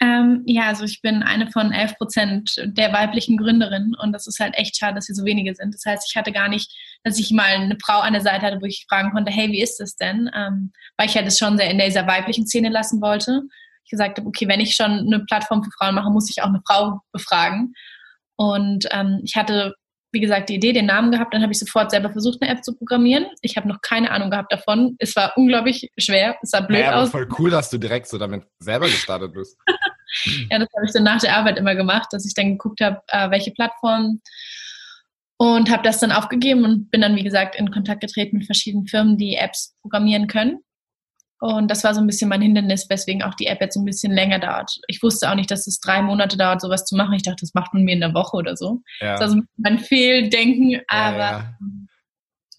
Ähm, 0.02 0.44
ja, 0.46 0.64
also 0.68 0.84
ich 0.84 1.02
bin 1.02 1.24
eine 1.24 1.50
von 1.52 1.72
11 1.72 1.98
Prozent 1.98 2.56
der 2.66 2.92
weiblichen 2.92 3.38
Gründerinnen 3.38 3.96
und 3.96 4.12
das 4.12 4.28
ist 4.28 4.40
halt 4.40 4.54
echt 4.58 4.78
schade, 4.78 4.96
dass 4.96 5.08
wir 5.08 5.16
so 5.16 5.24
wenige 5.24 5.56
sind. 5.56 5.74
Das 5.74 5.86
heißt, 5.86 6.06
ich 6.10 6.18
hatte 6.18 6.34
gar 6.34 6.50
nicht, 6.50 6.70
dass 7.04 7.18
ich 7.18 7.32
mal 7.32 7.46
eine 7.46 7.78
Frau 7.82 8.00
an 8.00 8.12
der 8.12 8.22
Seite 8.22 8.46
hatte, 8.46 8.62
wo 8.62 8.66
ich 8.66 8.86
fragen 8.90 9.12
konnte, 9.12 9.32
hey, 9.32 9.52
wie 9.52 9.62
ist 9.62 9.78
das 9.80 9.96
denn? 9.96 10.30
Ähm, 10.36 10.74
weil 10.98 11.08
ich 11.08 11.16
halt 11.16 11.28
das 11.28 11.40
schon 11.40 11.58
sehr 11.58 11.72
in 11.72 11.80
dieser 11.80 12.08
weiblichen 12.08 12.46
Szene 12.46 12.70
lassen 12.70 13.02
wollte. 13.02 13.44
Ich 13.86 13.92
gesagt 13.92 14.18
habe, 14.18 14.28
okay, 14.28 14.48
wenn 14.50 14.60
ich 14.60 14.76
schon 14.76 14.92
eine 14.92 15.24
Plattform 15.26 15.64
für 15.64 15.72
Frauen 15.72 15.96
mache, 15.96 16.12
muss 16.12 16.30
ich 16.30 16.42
auch 16.44 16.50
eine 16.50 16.62
Frau 16.68 17.00
befragen. 17.14 17.74
Und 18.36 18.88
ähm, 18.92 19.22
ich 19.24 19.36
hatte 19.38 19.76
wie 20.16 20.22
gesagt, 20.22 20.50
die 20.50 20.56
Idee, 20.56 20.74
den 20.74 20.88
Namen 20.88 21.12
gehabt, 21.12 21.34
dann 21.34 21.44
habe 21.44 21.52
ich 21.52 21.60
sofort 21.60 21.92
selber 21.92 22.10
versucht, 22.10 22.42
eine 22.42 22.50
App 22.52 22.64
zu 22.64 22.74
programmieren. 22.74 23.28
Ich 23.42 23.58
habe 23.58 23.68
noch 23.68 23.82
keine 23.82 24.10
Ahnung 24.10 24.32
gehabt 24.32 24.52
davon. 24.52 24.96
Es 24.98 25.16
war 25.16 25.34
unglaublich 25.36 25.92
schwer, 25.98 26.38
es 26.42 26.52
sah 26.52 26.62
blöd 26.62 26.80
ja, 26.80 26.96
aus. 26.96 27.12
voll 27.12 27.28
cool, 27.38 27.52
dass 27.52 27.70
du 27.70 27.78
direkt 27.78 28.08
so 28.08 28.18
damit 28.18 28.46
selber 28.60 28.86
gestartet 28.86 29.34
bist. 29.34 29.58
ja, 30.50 30.58
das 30.58 30.70
habe 30.76 30.86
ich 30.86 30.94
dann 30.94 31.04
nach 31.04 31.20
der 31.20 31.36
Arbeit 31.36 31.58
immer 31.58 31.76
gemacht, 31.76 32.08
dass 32.12 32.26
ich 32.26 32.34
dann 32.34 32.52
geguckt 32.52 32.82
habe, 32.82 33.02
äh, 33.10 33.30
welche 33.30 33.52
Plattformen 33.52 34.22
und 35.38 35.70
habe 35.70 35.84
das 35.84 36.00
dann 36.00 36.12
aufgegeben 36.12 36.64
und 36.64 36.90
bin 36.92 37.02
dann, 37.02 37.16
wie 37.16 37.24
gesagt, 37.24 37.56
in 37.58 37.70
Kontakt 37.72 38.02
getreten 38.02 38.38
mit 38.38 38.46
verschiedenen 38.46 38.88
Firmen, 38.88 39.18
die 39.18 39.36
Apps 39.36 39.76
programmieren 39.82 40.28
können. 40.28 40.60
Und 41.40 41.70
das 41.70 41.84
war 41.84 41.94
so 41.94 42.00
ein 42.00 42.08
bisschen 42.08 42.30
mein 42.30 42.42
Hindernis, 42.42 42.90
weswegen 42.90 43.22
auch 43.22 43.34
die 43.34 43.48
App 43.48 43.60
jetzt 43.60 43.76
ein 43.76 43.86
bisschen 43.86 44.14
länger 44.14 44.40
dauert. 44.40 44.80
Ich 44.88 45.04
wusste 45.04 45.30
auch 45.30 45.36
nicht, 45.36 45.52
dass 45.52 45.68
es 45.68 45.80
drei 45.80 46.02
Monate 46.02 46.38
dauert, 46.38 46.62
sowas 46.62 46.86
zu 46.86 46.96
machen. 46.96 47.14
Ich 47.14 47.24
dachte, 47.24 47.42
das 47.42 47.54
macht 47.54 47.74
man 47.74 47.84
mir 47.84 47.94
in 47.94 48.00
der 48.00 48.14
Woche 48.14 48.38
oder 48.38 48.56
so. 48.56 48.82
Ja. 49.02 49.14
Das 49.14 49.22
war 49.22 49.30
so 49.30 49.42
mein 49.58 49.80
Fehldenken, 49.80 50.82
aber 50.88 51.18
ja, 51.18 51.32
ja. 51.40 51.58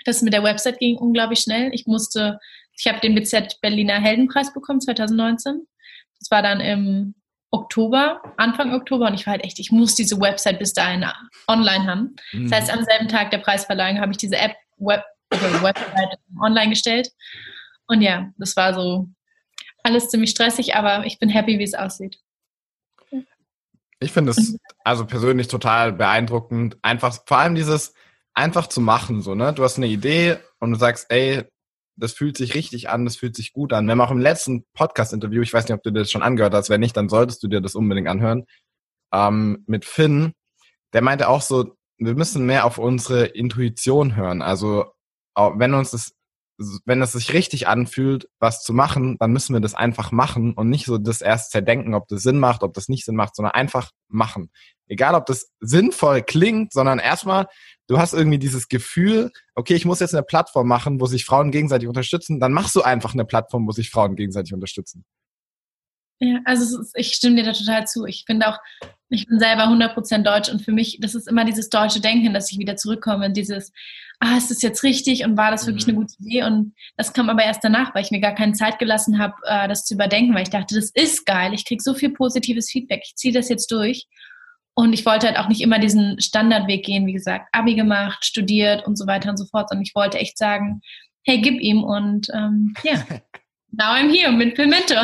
das 0.04 0.20
mit 0.22 0.34
der 0.34 0.42
Website 0.42 0.78
ging 0.78 0.96
unglaublich 0.98 1.40
schnell. 1.40 1.70
Ich 1.72 1.86
musste, 1.86 2.38
ich 2.78 2.86
habe 2.86 3.00
den 3.00 3.14
BZ 3.14 3.60
Berliner 3.62 3.98
Heldenpreis 3.98 4.52
bekommen 4.52 4.80
2019. 4.80 5.66
Das 6.20 6.30
war 6.30 6.42
dann 6.42 6.60
im 6.60 7.14
Oktober, 7.50 8.20
Anfang 8.36 8.74
Oktober 8.74 9.06
und 9.06 9.14
ich 9.14 9.26
war 9.26 9.32
halt 9.32 9.44
echt, 9.44 9.58
ich 9.58 9.72
muss 9.72 9.94
diese 9.94 10.20
Website 10.20 10.58
bis 10.58 10.74
dahin 10.74 11.04
online 11.48 11.86
haben. 11.86 12.16
Mhm. 12.32 12.50
Das 12.50 12.60
heißt, 12.60 12.72
am 12.74 12.84
selben 12.84 13.08
Tag 13.08 13.30
der 13.30 13.38
Preisverleihung 13.38 14.00
habe 14.00 14.12
ich 14.12 14.18
diese 14.18 14.36
App 14.36 14.54
Web, 14.76 15.02
also 15.30 15.62
Website 15.62 16.18
online 16.38 16.70
gestellt 16.70 17.08
und 17.86 18.02
ja, 18.02 18.32
das 18.36 18.56
war 18.56 18.74
so 18.74 19.08
alles 19.82 20.08
ziemlich 20.08 20.30
stressig, 20.30 20.74
aber 20.74 21.06
ich 21.06 21.18
bin 21.18 21.28
happy, 21.28 21.58
wie 21.58 21.64
es 21.64 21.74
aussieht. 21.74 22.20
Ich 23.98 24.12
finde 24.12 24.32
es 24.32 24.56
also 24.84 25.06
persönlich 25.06 25.48
total 25.48 25.92
beeindruckend, 25.92 26.76
einfach 26.82 27.18
vor 27.26 27.38
allem 27.38 27.54
dieses 27.54 27.94
einfach 28.34 28.66
zu 28.66 28.80
machen, 28.80 29.22
so 29.22 29.34
ne. 29.34 29.52
Du 29.54 29.64
hast 29.64 29.78
eine 29.78 29.86
Idee 29.86 30.38
und 30.58 30.72
du 30.72 30.78
sagst, 30.78 31.06
ey, 31.08 31.44
das 31.96 32.12
fühlt 32.12 32.36
sich 32.36 32.54
richtig 32.54 32.90
an, 32.90 33.06
das 33.06 33.16
fühlt 33.16 33.34
sich 33.34 33.52
gut 33.52 33.72
an. 33.72 33.86
Wir 33.86 33.92
haben 33.92 34.00
auch 34.02 34.10
im 34.10 34.20
letzten 34.20 34.66
Podcast-Interview, 34.74 35.40
ich 35.40 35.52
weiß 35.52 35.64
nicht, 35.64 35.74
ob 35.74 35.82
du 35.82 35.90
dir 35.90 36.00
das 36.00 36.10
schon 36.10 36.22
angehört 36.22 36.52
hast, 36.52 36.68
wenn 36.68 36.80
nicht, 36.80 36.96
dann 36.96 37.08
solltest 37.08 37.42
du 37.42 37.48
dir 37.48 37.62
das 37.62 37.74
unbedingt 37.74 38.08
anhören, 38.08 38.44
ähm, 39.14 39.64
mit 39.66 39.86
Finn, 39.86 40.34
der 40.92 41.02
meinte 41.02 41.28
auch 41.28 41.40
so, 41.40 41.76
wir 41.98 42.14
müssen 42.14 42.44
mehr 42.44 42.66
auf 42.66 42.76
unsere 42.76 43.24
Intuition 43.24 44.16
hören. 44.16 44.42
Also 44.42 44.92
wenn 45.34 45.74
uns 45.74 45.90
das 45.90 46.15
wenn 46.84 47.02
es 47.02 47.12
sich 47.12 47.32
richtig 47.32 47.68
anfühlt, 47.68 48.28
was 48.38 48.62
zu 48.62 48.72
machen, 48.72 49.16
dann 49.18 49.32
müssen 49.32 49.54
wir 49.54 49.60
das 49.60 49.74
einfach 49.74 50.10
machen 50.10 50.54
und 50.54 50.70
nicht 50.70 50.86
so 50.86 50.96
das 50.98 51.20
erst 51.20 51.50
zerdenken, 51.50 51.94
ob 51.94 52.08
das 52.08 52.22
Sinn 52.22 52.38
macht, 52.38 52.62
ob 52.62 52.72
das 52.74 52.88
nicht 52.88 53.04
Sinn 53.04 53.16
macht, 53.16 53.36
sondern 53.36 53.52
einfach 53.52 53.90
machen. 54.08 54.50
Egal, 54.88 55.14
ob 55.14 55.26
das 55.26 55.50
sinnvoll 55.60 56.22
klingt, 56.22 56.72
sondern 56.72 56.98
erstmal, 56.98 57.46
du 57.88 57.98
hast 57.98 58.14
irgendwie 58.14 58.38
dieses 58.38 58.68
Gefühl, 58.68 59.32
okay, 59.54 59.74
ich 59.74 59.84
muss 59.84 60.00
jetzt 60.00 60.14
eine 60.14 60.22
Plattform 60.22 60.68
machen, 60.68 61.00
wo 61.00 61.06
sich 61.06 61.24
Frauen 61.24 61.50
gegenseitig 61.50 61.88
unterstützen, 61.88 62.40
dann 62.40 62.52
machst 62.52 62.74
du 62.74 62.82
einfach 62.82 63.12
eine 63.12 63.24
Plattform, 63.24 63.66
wo 63.66 63.72
sich 63.72 63.90
Frauen 63.90 64.16
gegenseitig 64.16 64.54
unterstützen. 64.54 65.04
Ja, 66.18 66.40
also 66.44 66.80
ist, 66.80 66.92
ich 66.96 67.12
stimme 67.12 67.36
dir 67.36 67.44
da 67.44 67.52
total 67.52 67.86
zu. 67.86 68.06
Ich 68.06 68.24
finde 68.26 68.48
auch, 68.48 68.58
ich 69.10 69.26
bin 69.26 69.38
selber 69.38 69.64
100% 69.64 70.22
deutsch 70.22 70.48
und 70.48 70.62
für 70.62 70.72
mich, 70.72 70.98
das 71.00 71.14
ist 71.14 71.28
immer 71.28 71.44
dieses 71.44 71.68
deutsche 71.68 72.00
Denken, 72.00 72.32
dass 72.32 72.50
ich 72.50 72.58
wieder 72.58 72.76
zurückkomme 72.76 73.26
in 73.26 73.34
dieses, 73.34 73.72
ah, 74.20 74.36
ist 74.36 74.50
das 74.50 74.62
jetzt 74.62 74.82
richtig 74.82 75.24
und 75.24 75.36
war 75.36 75.50
das 75.50 75.66
wirklich 75.66 75.86
mhm. 75.86 75.92
eine 75.92 76.00
gute 76.00 76.14
Idee? 76.20 76.42
Und 76.44 76.74
das 76.96 77.12
kam 77.12 77.28
aber 77.28 77.44
erst 77.44 77.62
danach, 77.62 77.94
weil 77.94 78.02
ich 78.02 78.10
mir 78.10 78.20
gar 78.20 78.34
keine 78.34 78.54
Zeit 78.54 78.78
gelassen 78.78 79.18
habe, 79.18 79.34
äh, 79.44 79.68
das 79.68 79.84
zu 79.84 79.94
überdenken, 79.94 80.34
weil 80.34 80.42
ich 80.42 80.50
dachte, 80.50 80.74
das 80.74 80.90
ist 80.94 81.26
geil, 81.26 81.52
ich 81.52 81.66
kriege 81.66 81.82
so 81.82 81.94
viel 81.94 82.10
positives 82.10 82.70
Feedback, 82.70 83.02
ich 83.04 83.14
ziehe 83.16 83.34
das 83.34 83.48
jetzt 83.48 83.70
durch. 83.70 84.06
Und 84.78 84.92
ich 84.92 85.06
wollte 85.06 85.26
halt 85.26 85.38
auch 85.38 85.48
nicht 85.48 85.62
immer 85.62 85.78
diesen 85.78 86.20
Standardweg 86.20 86.84
gehen, 86.84 87.06
wie 87.06 87.14
gesagt, 87.14 87.48
Abi 87.52 87.74
gemacht, 87.74 88.24
studiert 88.26 88.86
und 88.86 88.96
so 88.96 89.06
weiter 89.06 89.30
und 89.30 89.38
so 89.38 89.46
fort, 89.46 89.70
sondern 89.70 89.84
ich 89.84 89.94
wollte 89.94 90.18
echt 90.18 90.36
sagen, 90.36 90.80
hey, 91.24 91.40
gib 91.40 91.60
ihm 91.60 91.82
und 91.82 92.28
ähm, 92.34 92.74
ja. 92.82 93.04
Now 93.78 93.92
I'm 93.92 94.08
here 94.08 94.32
mit 94.32 94.54
Pimento. 94.54 94.94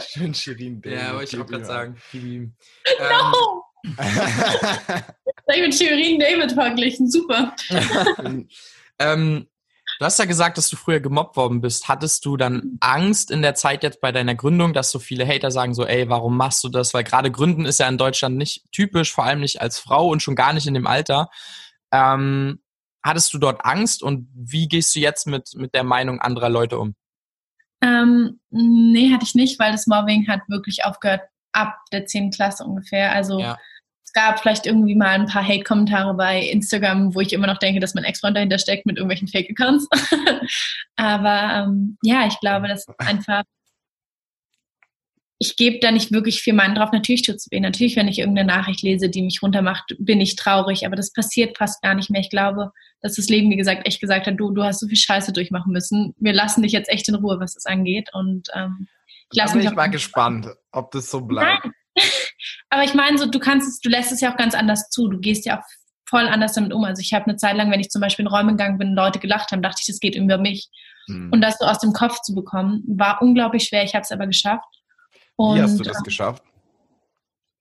Schön 0.00 0.34
Shirin. 0.34 0.82
Ja, 0.84 1.14
wollte 1.14 1.36
ich 1.36 1.42
auch 1.42 1.46
gerade 1.46 1.64
sagen. 1.64 1.96
Ähm, 2.12 2.54
no! 2.98 3.62
ich 5.54 5.60
mit 5.60 5.74
Shirin 5.74 6.18
David 6.18 6.52
verglichen, 6.52 7.08
super. 7.08 7.54
ähm, 8.98 9.46
du 9.98 10.04
hast 10.04 10.18
ja 10.18 10.24
gesagt, 10.24 10.58
dass 10.58 10.68
du 10.68 10.76
früher 10.76 10.98
gemobbt 10.98 11.36
worden 11.36 11.60
bist. 11.60 11.86
Hattest 11.86 12.24
du 12.24 12.36
dann 12.36 12.78
Angst 12.80 13.30
in 13.30 13.42
der 13.42 13.54
Zeit 13.54 13.84
jetzt 13.84 14.00
bei 14.00 14.10
deiner 14.10 14.34
Gründung, 14.34 14.72
dass 14.72 14.90
so 14.90 14.98
viele 14.98 15.24
Hater 15.24 15.52
sagen 15.52 15.74
so, 15.74 15.86
ey, 15.86 16.08
warum 16.08 16.36
machst 16.36 16.64
du 16.64 16.68
das? 16.68 16.92
Weil 16.92 17.04
gerade 17.04 17.30
Gründen 17.30 17.64
ist 17.64 17.78
ja 17.78 17.88
in 17.88 17.98
Deutschland 17.98 18.36
nicht 18.36 18.64
typisch, 18.72 19.12
vor 19.12 19.24
allem 19.24 19.40
nicht 19.40 19.60
als 19.60 19.78
Frau 19.78 20.08
und 20.08 20.20
schon 20.20 20.34
gar 20.34 20.52
nicht 20.52 20.66
in 20.66 20.74
dem 20.74 20.88
Alter. 20.88 21.30
Ähm, 21.92 22.60
hattest 23.04 23.32
du 23.32 23.38
dort 23.38 23.64
Angst 23.64 24.02
und 24.02 24.28
wie 24.34 24.66
gehst 24.66 24.96
du 24.96 24.98
jetzt 24.98 25.28
mit, 25.28 25.54
mit 25.54 25.74
der 25.74 25.84
Meinung 25.84 26.20
anderer 26.20 26.48
Leute 26.48 26.78
um? 26.80 26.96
Ähm, 27.82 28.40
nee, 28.50 29.12
hatte 29.12 29.24
ich 29.24 29.34
nicht, 29.34 29.58
weil 29.58 29.72
das 29.72 29.86
Mobbing 29.86 30.28
hat 30.28 30.40
wirklich 30.48 30.84
aufgehört 30.84 31.22
ab 31.52 31.76
der 31.92 32.06
10. 32.06 32.30
Klasse 32.30 32.64
ungefähr. 32.64 33.12
Also 33.12 33.40
ja. 33.40 33.58
es 34.04 34.12
gab 34.12 34.40
vielleicht 34.40 34.66
irgendwie 34.66 34.94
mal 34.94 35.10
ein 35.10 35.26
paar 35.26 35.46
Hate-Kommentare 35.46 36.14
bei 36.14 36.42
Instagram, 36.42 37.14
wo 37.14 37.20
ich 37.20 37.32
immer 37.32 37.46
noch 37.46 37.58
denke, 37.58 37.80
dass 37.80 37.94
mein 37.94 38.04
Ex-Freund 38.04 38.36
dahinter 38.36 38.58
steckt 38.58 38.86
mit 38.86 38.96
irgendwelchen 38.96 39.28
Fake-Accounts. 39.28 39.88
Aber 40.96 41.64
ähm, 41.66 41.96
ja, 42.02 42.26
ich 42.26 42.38
glaube, 42.40 42.68
dass 42.68 42.86
einfach 42.98 43.44
ich 45.42 45.56
gebe 45.56 45.78
da 45.80 45.90
nicht 45.90 46.12
wirklich 46.12 46.42
viel 46.42 46.52
Mann 46.52 46.74
drauf. 46.74 46.90
Natürlich 46.92 47.22
tut 47.22 47.36
es 47.36 47.50
weh. 47.50 47.60
Natürlich, 47.60 47.96
wenn 47.96 48.08
ich 48.08 48.18
irgendeine 48.18 48.46
Nachricht 48.46 48.82
lese, 48.82 49.08
die 49.08 49.22
mich 49.22 49.42
runtermacht, 49.42 49.96
bin 49.98 50.20
ich 50.20 50.36
traurig. 50.36 50.84
Aber 50.84 50.96
das 50.96 51.14
passiert 51.14 51.56
fast 51.56 51.80
gar 51.80 51.94
nicht 51.94 52.10
mehr. 52.10 52.20
Ich 52.20 52.28
glaube, 52.28 52.72
dass 53.00 53.14
das 53.14 53.30
Leben, 53.30 53.50
wie 53.50 53.56
gesagt, 53.56 53.86
echt 53.86 54.02
gesagt 54.02 54.26
hat, 54.26 54.34
du, 54.36 54.50
du 54.50 54.62
hast 54.62 54.80
so 54.80 54.86
viel 54.86 54.98
Scheiße 54.98 55.32
durchmachen 55.32 55.72
müssen. 55.72 56.14
Wir 56.18 56.34
lassen 56.34 56.62
dich 56.62 56.72
jetzt 56.72 56.90
echt 56.90 57.08
in 57.08 57.14
Ruhe, 57.14 57.40
was 57.40 57.54
das 57.54 57.64
angeht. 57.64 58.10
Und 58.12 58.48
ähm, 58.54 58.86
ich 59.32 59.38
lasse 59.38 59.56
mich. 59.56 59.64
Ich 59.64 59.72
mal 59.72 59.86
gespannt, 59.86 60.46
ob 60.72 60.90
das 60.90 61.10
so 61.10 61.22
bleibt. 61.22 61.64
Nein. 61.64 61.72
Aber 62.68 62.84
ich 62.84 62.92
meine, 62.92 63.16
so, 63.16 63.24
du 63.24 63.38
kannst 63.38 63.66
es, 63.66 63.80
du 63.80 63.88
lässt 63.88 64.12
es 64.12 64.20
ja 64.20 64.30
auch 64.30 64.36
ganz 64.36 64.54
anders 64.54 64.90
zu. 64.90 65.08
Du 65.08 65.20
gehst 65.20 65.46
ja 65.46 65.58
auch 65.58 65.64
voll 66.06 66.28
anders 66.28 66.52
damit 66.52 66.74
um. 66.74 66.84
Also 66.84 67.00
ich 67.00 67.14
habe 67.14 67.24
eine 67.24 67.36
Zeit 67.36 67.56
lang, 67.56 67.70
wenn 67.70 67.80
ich 67.80 67.88
zum 67.88 68.02
Beispiel 68.02 68.26
in 68.26 68.30
Räume 68.30 68.50
gegangen 68.50 68.76
bin 68.76 68.88
und 68.88 68.94
Leute 68.94 69.18
gelacht 69.18 69.52
haben, 69.52 69.62
dachte 69.62 69.78
ich, 69.80 69.86
das 69.86 70.00
geht 70.00 70.16
über 70.16 70.36
mich. 70.36 70.68
Hm. 71.06 71.30
Und 71.32 71.40
das 71.40 71.56
so 71.58 71.64
aus 71.64 71.78
dem 71.78 71.94
Kopf 71.94 72.20
zu 72.20 72.34
bekommen, 72.34 72.84
war 72.86 73.22
unglaublich 73.22 73.64
schwer. 73.64 73.84
Ich 73.84 73.94
habe 73.94 74.02
es 74.02 74.12
aber 74.12 74.26
geschafft. 74.26 74.68
Und, 75.40 75.56
Wie 75.56 75.62
hast 75.62 75.78
du 75.78 75.84
das 75.84 75.96
ähm, 75.96 76.04
geschafft? 76.04 76.42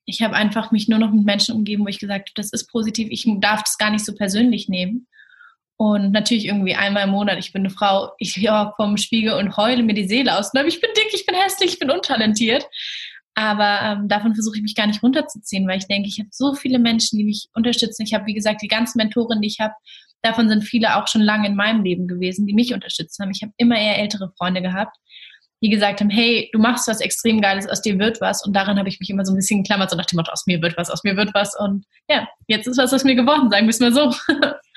Ich 0.04 0.22
habe 0.22 0.36
einfach 0.36 0.72
mich 0.72 0.90
nur 0.90 1.00
noch 1.00 1.14
mit 1.14 1.24
Menschen 1.24 1.56
umgeben, 1.56 1.86
wo 1.86 1.88
ich 1.88 2.00
gesagt 2.00 2.30
habe, 2.30 2.36
das 2.36 2.52
ist 2.52 2.70
positiv, 2.70 3.08
ich 3.10 3.26
darf 3.40 3.64
das 3.64 3.78
gar 3.78 3.90
nicht 3.90 4.04
so 4.04 4.14
persönlich 4.14 4.68
nehmen. 4.68 5.08
Und 5.78 6.12
natürlich 6.12 6.48
irgendwie 6.48 6.76
einmal 6.76 7.06
im 7.06 7.12
Monat, 7.12 7.40
ich 7.40 7.54
bin 7.54 7.62
eine 7.62 7.70
Frau, 7.70 8.12
ich 8.18 8.36
ja 8.36 8.74
vom 8.76 8.98
Spiegel 8.98 9.36
und 9.36 9.56
heule 9.56 9.82
mir 9.84 9.94
die 9.94 10.10
Seele 10.10 10.38
aus. 10.38 10.52
Ich 10.54 10.82
bin 10.82 10.90
dick, 10.94 11.14
ich 11.14 11.26
bin 11.26 11.36
hässlich, 11.36 11.72
ich 11.72 11.80
bin 11.80 11.90
untalentiert. 11.90 12.68
Aber 13.34 13.80
ähm, 13.82 14.10
davon 14.10 14.36
versuche 14.36 14.58
ich 14.58 14.62
mich 14.62 14.76
gar 14.76 14.88
nicht 14.88 15.02
runterzuziehen, 15.02 15.66
weil 15.66 15.78
ich 15.78 15.88
denke, 15.88 16.10
ich 16.10 16.20
habe 16.20 16.28
so 16.34 16.56
viele 16.56 16.80
Menschen, 16.80 17.18
die 17.18 17.24
mich 17.24 17.48
unterstützen. 17.54 18.04
Ich 18.04 18.14
habe, 18.14 18.26
wie 18.26 18.34
gesagt, 18.34 18.62
die 18.62 18.68
ganzen 18.68 18.98
Mentoren, 18.98 19.40
die 19.40 19.48
ich 19.48 19.62
habe, 19.62 19.74
davon 20.22 20.50
sind 20.50 20.66
viele 20.66 20.98
auch 20.98 21.08
schon 21.08 21.22
lange 21.22 21.48
in 21.48 21.56
meinem 21.56 21.86
Leben 21.86 22.10
gewesen, 22.10 22.46
die 22.46 22.54
mich 22.54 22.74
unterstützt 22.74 23.20
haben. 23.20 23.32
Ich 23.32 23.42
habe 23.42 23.54
immer 23.56 23.80
eher 23.80 24.00
ältere 24.00 24.34
Freunde 24.38 24.62
gehabt, 24.62 24.98
die 25.62 25.70
gesagt 25.70 26.00
haben, 26.00 26.10
hey, 26.10 26.50
du 26.54 26.60
machst 26.60 26.88
was 26.88 27.02
extrem 27.02 27.42
Geiles, 27.42 27.68
aus 27.68 27.82
dir 27.82 28.00
wird 28.00 28.22
was. 28.22 28.46
Und 28.46 28.54
daran 28.54 28.78
habe 28.80 28.88
ich 28.88 29.00
mich 29.00 29.10
immer 29.10 29.26
so 29.26 29.34
ein 29.34 29.36
bisschen 29.36 29.64
geklammert, 29.64 29.90
so 29.90 29.98
nach 29.98 30.06
dem 30.06 30.18
Motto, 30.18 30.32
aus 30.32 30.46
mir 30.46 30.62
wird 30.62 30.78
was, 30.78 30.90
aus 30.90 31.04
mir 31.04 31.18
wird 31.18 31.34
was. 31.34 31.58
Und 31.58 31.86
ja, 32.08 32.28
jetzt 32.48 32.68
ist 32.68 32.78
was 32.78 32.94
aus 32.94 33.04
mir 33.04 33.16
geworden, 33.16 33.50
sagen 33.50 33.66
wir 33.66 33.72
es 33.72 33.80
mal 33.80 33.94
so. 33.94 34.14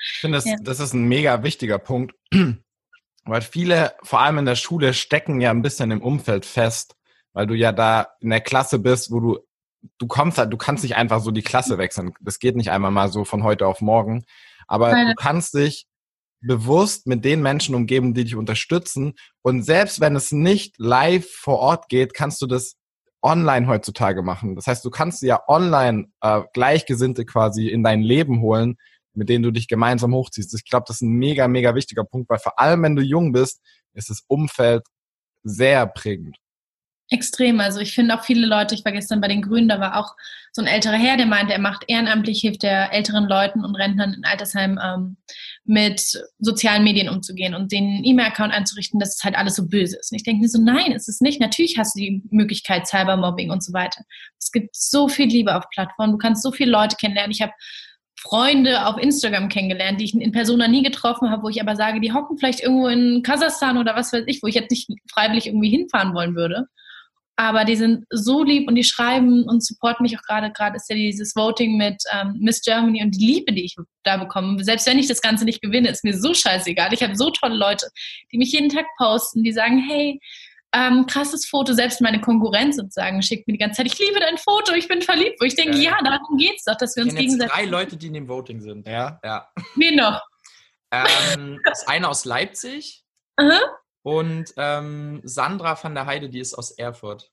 Ich 0.05 0.19
finde, 0.19 0.37
das, 0.37 0.45
ja. 0.45 0.55
das 0.61 0.79
ist 0.81 0.93
ein 0.93 1.05
mega 1.05 1.43
wichtiger 1.43 1.79
Punkt, 1.79 2.13
weil 3.25 3.41
viele, 3.41 3.93
vor 4.03 4.19
allem 4.19 4.39
in 4.39 4.45
der 4.45 4.55
Schule, 4.55 4.93
stecken 4.93 5.39
ja 5.39 5.51
ein 5.51 5.61
bisschen 5.61 5.91
im 5.91 6.01
Umfeld 6.01 6.45
fest, 6.45 6.95
weil 7.31 7.47
du 7.47 7.53
ja 7.53 7.71
da 7.71 8.09
in 8.19 8.29
der 8.29 8.41
Klasse 8.41 8.79
bist, 8.79 9.11
wo 9.11 9.19
du, 9.21 9.39
du 9.97 10.07
kommst 10.07 10.37
halt, 10.37 10.51
du 10.51 10.57
kannst 10.57 10.83
nicht 10.83 10.97
einfach 10.97 11.21
so 11.21 11.31
die 11.31 11.41
Klasse 11.41 11.77
wechseln. 11.77 12.13
Das 12.19 12.39
geht 12.39 12.57
nicht 12.57 12.71
einmal 12.71 12.91
mal 12.91 13.09
so 13.09 13.23
von 13.23 13.43
heute 13.43 13.65
auf 13.67 13.79
morgen. 13.79 14.25
Aber 14.67 14.91
Nein. 14.91 15.07
du 15.07 15.15
kannst 15.15 15.53
dich 15.53 15.87
bewusst 16.45 17.07
mit 17.07 17.25
den 17.25 17.41
Menschen 17.41 17.75
umgeben, 17.75 18.13
die 18.13 18.25
dich 18.25 18.35
unterstützen. 18.35 19.13
Und 19.41 19.63
selbst 19.63 19.99
wenn 19.99 20.15
es 20.15 20.31
nicht 20.31 20.75
live 20.77 21.29
vor 21.29 21.59
Ort 21.59 21.89
geht, 21.89 22.13
kannst 22.13 22.41
du 22.41 22.47
das 22.47 22.75
online 23.21 23.67
heutzutage 23.67 24.21
machen. 24.21 24.55
Das 24.55 24.67
heißt, 24.67 24.83
du 24.83 24.89
kannst 24.89 25.21
ja 25.21 25.41
online 25.47 26.07
äh, 26.21 26.41
Gleichgesinnte 26.53 27.25
quasi 27.25 27.69
in 27.69 27.83
dein 27.83 28.01
Leben 28.01 28.41
holen, 28.41 28.75
mit 29.13 29.29
denen 29.29 29.43
du 29.43 29.51
dich 29.51 29.67
gemeinsam 29.67 30.13
hochziehst. 30.13 30.53
Ich 30.53 30.65
glaube, 30.65 30.85
das 30.87 30.97
ist 30.97 31.01
ein 31.03 31.13
mega, 31.13 31.47
mega 31.47 31.73
wichtiger 31.75 32.03
Punkt, 32.03 32.29
weil 32.29 32.39
vor 32.39 32.59
allem, 32.59 32.83
wenn 32.83 32.95
du 32.95 33.01
jung 33.01 33.31
bist, 33.31 33.61
ist 33.93 34.09
das 34.09 34.23
Umfeld 34.27 34.83
sehr 35.43 35.85
prägend. 35.87 36.37
Extrem. 37.13 37.59
Also 37.59 37.79
ich 37.79 37.93
finde 37.93 38.17
auch 38.17 38.23
viele 38.23 38.47
Leute, 38.47 38.73
ich 38.73 38.83
war 38.83 38.91
gestern 38.91 39.21
bei 39.21 39.27
den 39.27 39.43
Grünen, 39.43 39.69
da 39.69 39.79
war 39.79 39.99
auch 39.99 40.15
so 40.51 40.63
ein 40.63 40.67
älterer 40.67 40.95
Herr, 40.95 41.15
der 41.15 41.27
meinte, 41.27 41.53
er 41.53 41.59
macht 41.59 41.83
ehrenamtlich, 41.87 42.41
hilft 42.41 42.63
der 42.63 42.91
älteren 42.91 43.25
Leuten 43.25 43.63
und 43.63 43.75
Rentnern 43.75 44.15
in 44.15 44.25
Altersheim 44.25 44.79
ähm, 44.83 45.17
mit 45.63 46.01
sozialen 46.39 46.83
Medien 46.83 47.09
umzugehen 47.09 47.53
und 47.53 47.71
den 47.71 48.03
E-Mail-Account 48.03 48.51
einzurichten, 48.51 48.99
dass 48.99 49.17
es 49.17 49.23
halt 49.23 49.35
alles 49.35 49.55
so 49.57 49.67
böse 49.67 49.95
ist. 49.95 50.11
Und 50.11 50.15
ich 50.15 50.23
denke 50.23 50.41
mir 50.41 50.47
so, 50.47 50.59
nein, 50.59 50.91
ist 50.91 51.07
es 51.07 51.21
nicht. 51.21 51.39
Natürlich 51.39 51.77
hast 51.77 51.95
du 51.95 51.99
die 51.99 52.23
Möglichkeit 52.31 52.87
Cybermobbing 52.87 53.51
und 53.51 53.63
so 53.63 53.73
weiter. 53.73 54.01
Es 54.39 54.51
gibt 54.51 54.75
so 54.75 55.07
viel 55.07 55.27
Liebe 55.27 55.55
auf 55.55 55.69
Plattformen, 55.69 56.13
du 56.13 56.17
kannst 56.17 56.41
so 56.41 56.51
viele 56.51 56.71
Leute 56.71 56.95
kennenlernen. 56.95 57.31
Ich 57.31 57.43
habe 57.43 57.53
Freunde 58.19 58.87
auf 58.87 58.97
Instagram 58.97 59.49
kennengelernt, 59.49 59.99
die 59.99 60.05
ich 60.05 60.15
in 60.15 60.31
Persona 60.31 60.67
nie 60.67 60.81
getroffen 60.81 61.29
habe, 61.29 61.43
wo 61.43 61.49
ich 61.49 61.61
aber 61.61 61.75
sage, 61.75 62.01
die 62.01 62.11
hocken 62.11 62.39
vielleicht 62.39 62.61
irgendwo 62.61 62.87
in 62.87 63.21
Kasachstan 63.21 63.77
oder 63.77 63.95
was 63.95 64.13
weiß 64.13 64.23
ich, 64.25 64.41
wo 64.41 64.47
ich 64.47 64.55
jetzt 64.55 64.71
nicht 64.71 64.89
freiwillig 65.11 65.45
irgendwie 65.45 65.69
hinfahren 65.69 66.15
wollen 66.15 66.35
würde. 66.35 66.65
Aber 67.35 67.65
die 67.65 67.75
sind 67.75 68.05
so 68.11 68.43
lieb 68.43 68.67
und 68.67 68.75
die 68.75 68.83
schreiben 68.83 69.43
und 69.43 69.65
supporten 69.65 70.03
mich 70.03 70.17
auch 70.17 70.21
gerade. 70.21 70.51
Gerade 70.51 70.75
ist 70.75 70.89
ja 70.89 70.95
dieses 70.95 71.35
Voting 71.35 71.77
mit 71.77 72.01
ähm, 72.11 72.37
Miss 72.39 72.61
Germany 72.61 73.01
und 73.01 73.11
die 73.11 73.25
Liebe, 73.25 73.53
die 73.53 73.65
ich 73.65 73.75
da 74.03 74.17
bekomme. 74.17 74.63
Selbst 74.63 74.85
wenn 74.85 74.99
ich 74.99 75.07
das 75.07 75.21
Ganze 75.21 75.43
nicht 75.43 75.61
gewinne, 75.61 75.89
ist 75.89 76.03
mir 76.03 76.15
so 76.15 76.33
scheißegal. 76.33 76.93
Ich 76.93 77.01
habe 77.01 77.15
so 77.15 77.31
tolle 77.31 77.55
Leute, 77.55 77.87
die 78.31 78.37
mich 78.37 78.51
jeden 78.51 78.69
Tag 78.69 78.85
posten, 78.97 79.43
die 79.43 79.51
sagen, 79.51 79.79
hey, 79.79 80.19
ähm, 80.75 81.05
krasses 81.07 81.45
Foto, 81.45 81.73
selbst 81.73 82.01
meine 82.01 82.19
Konkurrenz 82.19 82.75
sozusagen 82.77 83.21
schickt 83.21 83.47
mir 83.47 83.53
die 83.53 83.59
ganze 83.59 83.77
Zeit, 83.77 83.87
ich 83.87 83.99
liebe 83.99 84.19
dein 84.19 84.37
Foto, 84.37 84.73
ich 84.73 84.87
bin 84.87 85.01
verliebt, 85.01 85.39
wo 85.39 85.45
ich 85.45 85.55
denke, 85.55 85.77
ja, 85.77 85.91
ja 85.91 85.97
darum 86.03 86.37
geht's 86.37 86.63
doch, 86.63 86.75
dass 86.77 86.95
wir 86.95 87.03
uns 87.03 87.15
gegenseitig. 87.15 87.53
drei 87.53 87.65
Leute, 87.65 87.95
die 87.95 88.07
in 88.07 88.13
dem 88.13 88.27
Voting 88.27 88.59
sind. 88.59 88.87
Ja. 88.87 89.19
Ja. 89.23 89.49
Wen 89.75 89.95
noch? 89.95 90.21
Ähm, 90.91 91.59
das 91.63 91.87
eine 91.87 92.09
aus 92.09 92.25
Leipzig 92.25 93.03
Aha. 93.35 93.59
Und 94.03 94.45
ähm, 94.57 95.21
Sandra 95.23 95.81
van 95.81 95.95
der 95.95 96.05
Heide, 96.05 96.29
die 96.29 96.39
ist 96.39 96.53
aus 96.53 96.71
Erfurt. 96.71 97.31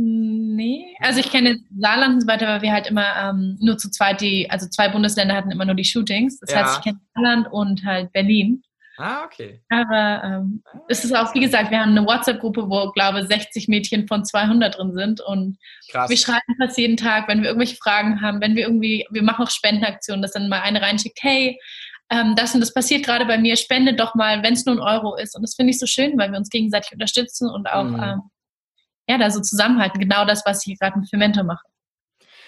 Nee, 0.00 0.94
also 1.00 1.18
ich 1.18 1.28
kenne 1.32 1.58
Saarland 1.76 2.14
und 2.14 2.20
so 2.20 2.26
weiter, 2.28 2.46
weil 2.46 2.62
wir 2.62 2.72
halt 2.72 2.86
immer 2.86 3.16
ähm, 3.16 3.56
nur 3.60 3.78
zu 3.78 3.90
zweit 3.90 4.20
die, 4.20 4.48
also 4.48 4.68
zwei 4.68 4.88
Bundesländer 4.88 5.34
hatten 5.34 5.50
immer 5.50 5.64
nur 5.64 5.74
die 5.74 5.84
Shootings. 5.84 6.38
Das 6.38 6.52
Ja. 6.52 6.62
heißt, 6.62 6.78
ich 6.78 6.84
kenne 6.84 7.00
Saarland 7.14 7.48
und 7.50 7.84
halt 7.84 8.12
Berlin. 8.12 8.62
Ah, 8.96 9.24
okay. 9.24 9.60
Aber 9.70 10.22
ähm, 10.24 10.62
es 10.88 11.04
ist 11.04 11.14
auch, 11.16 11.32
wie 11.34 11.40
gesagt, 11.40 11.70
wir 11.70 11.80
haben 11.80 11.96
eine 11.96 12.04
WhatsApp-Gruppe, 12.06 12.68
wo, 12.68 12.90
glaube 12.92 13.20
ich, 13.20 13.26
60 13.28 13.68
Mädchen 13.68 14.06
von 14.08 14.24
200 14.24 14.76
drin 14.76 14.92
sind 14.92 15.20
und 15.20 15.56
Krass. 15.90 16.10
wir 16.10 16.16
schreiben 16.16 16.56
fast 16.60 16.78
jeden 16.78 16.96
Tag, 16.96 17.28
wenn 17.28 17.38
wir 17.40 17.48
irgendwelche 17.48 17.76
Fragen 17.76 18.20
haben, 18.20 18.40
wenn 18.40 18.54
wir 18.56 18.64
irgendwie, 18.64 19.06
wir 19.10 19.22
machen 19.22 19.44
auch 19.46 19.50
Spendenaktionen, 19.50 20.20
dass 20.22 20.32
dann 20.32 20.48
mal 20.48 20.60
eine 20.62 20.80
reinschickt, 20.82 21.18
hey, 21.22 21.58
ähm, 22.10 22.34
das 22.36 22.54
und 22.54 22.60
das 22.60 22.72
passiert 22.72 23.04
gerade 23.04 23.26
bei 23.26 23.38
mir, 23.38 23.56
spende 23.56 23.94
doch 23.94 24.14
mal, 24.14 24.42
wenn 24.42 24.54
es 24.54 24.64
nur 24.64 24.76
ein 24.76 24.80
Euro 24.80 25.16
ist. 25.16 25.36
Und 25.36 25.42
das 25.42 25.54
finde 25.54 25.70
ich 25.70 25.78
so 25.78 25.86
schön, 25.86 26.16
weil 26.18 26.30
wir 26.30 26.38
uns 26.38 26.48
gegenseitig 26.50 26.92
unterstützen 26.92 27.48
und 27.50 27.68
auch, 27.68 27.84
Mhm. 27.84 28.02
ähm, 28.02 28.22
ja, 29.08 29.18
da 29.18 29.30
so 29.30 29.40
zusammenhalten. 29.40 29.98
Genau 29.98 30.24
das, 30.24 30.42
was 30.44 30.66
ich 30.66 30.78
gerade 30.78 30.98
mit 30.98 31.08
Femento 31.08 31.42
mache. 31.42 31.64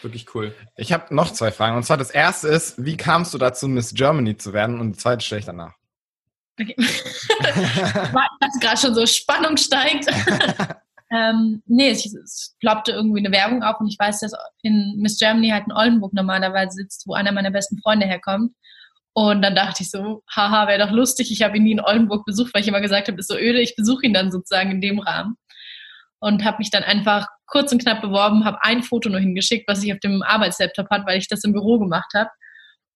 Wirklich 0.02 0.34
cool. 0.34 0.54
Ich 0.76 0.92
habe 0.92 1.14
noch 1.14 1.32
zwei 1.32 1.50
Fragen. 1.50 1.76
Und 1.76 1.84
zwar 1.84 1.96
das 1.96 2.10
erste 2.10 2.48
ist, 2.48 2.82
wie 2.82 2.96
kamst 2.96 3.34
du 3.34 3.38
dazu, 3.38 3.68
Miss 3.68 3.92
Germany 3.94 4.36
zu 4.36 4.52
werden? 4.52 4.80
Und 4.80 4.92
die 4.92 4.98
zweite 4.98 5.24
stelle 5.24 5.40
ich 5.40 5.46
danach. 5.46 5.74
Okay. 6.58 6.74
War 8.12 8.28
das 8.40 8.60
gerade 8.60 8.76
schon 8.78 8.94
so 8.94 9.06
Spannung 9.06 9.56
steigt. 9.56 10.06
ähm, 11.10 11.62
nee, 11.66 11.90
es, 11.90 12.06
es 12.14 12.56
ploppte 12.60 12.92
irgendwie 12.92 13.20
eine 13.20 13.34
Werbung 13.34 13.62
auf 13.62 13.80
und 13.80 13.88
ich 13.88 13.98
weiß, 13.98 14.20
dass 14.20 14.32
in 14.62 14.96
Miss 14.98 15.18
Germany 15.18 15.50
halt 15.50 15.64
in 15.66 15.72
Oldenburg 15.72 16.12
normalerweise 16.12 16.72
sitzt, 16.76 17.06
wo 17.06 17.14
einer 17.14 17.32
meiner 17.32 17.50
besten 17.50 17.78
Freunde 17.78 18.06
herkommt. 18.06 18.54
Und 19.12 19.42
dann 19.42 19.54
dachte 19.54 19.82
ich 19.82 19.90
so, 19.90 20.22
haha, 20.34 20.68
wäre 20.68 20.86
doch 20.86 20.92
lustig. 20.92 21.32
Ich 21.32 21.42
habe 21.42 21.56
ihn 21.56 21.64
nie 21.64 21.72
in 21.72 21.80
Oldenburg 21.80 22.24
besucht, 22.24 22.54
weil 22.54 22.62
ich 22.62 22.68
immer 22.68 22.80
gesagt 22.80 23.08
habe, 23.08 23.18
ist 23.18 23.28
so 23.28 23.36
öde. 23.36 23.60
Ich 23.60 23.76
besuche 23.76 24.06
ihn 24.06 24.14
dann 24.14 24.30
sozusagen 24.30 24.70
in 24.70 24.80
dem 24.80 25.00
Rahmen. 25.00 25.36
Und 26.20 26.44
habe 26.44 26.58
mich 26.58 26.70
dann 26.70 26.82
einfach 26.82 27.26
kurz 27.46 27.72
und 27.72 27.82
knapp 27.82 28.02
beworben, 28.02 28.44
habe 28.44 28.62
ein 28.62 28.82
Foto 28.82 29.08
nur 29.08 29.20
hingeschickt, 29.20 29.66
was 29.66 29.82
ich 29.82 29.92
auf 29.92 30.00
dem 30.00 30.22
Arbeitslaptop 30.22 30.90
hatte, 30.90 31.06
weil 31.06 31.18
ich 31.18 31.28
das 31.28 31.44
im 31.44 31.52
Büro 31.52 31.78
gemacht 31.78 32.12
habe 32.14 32.30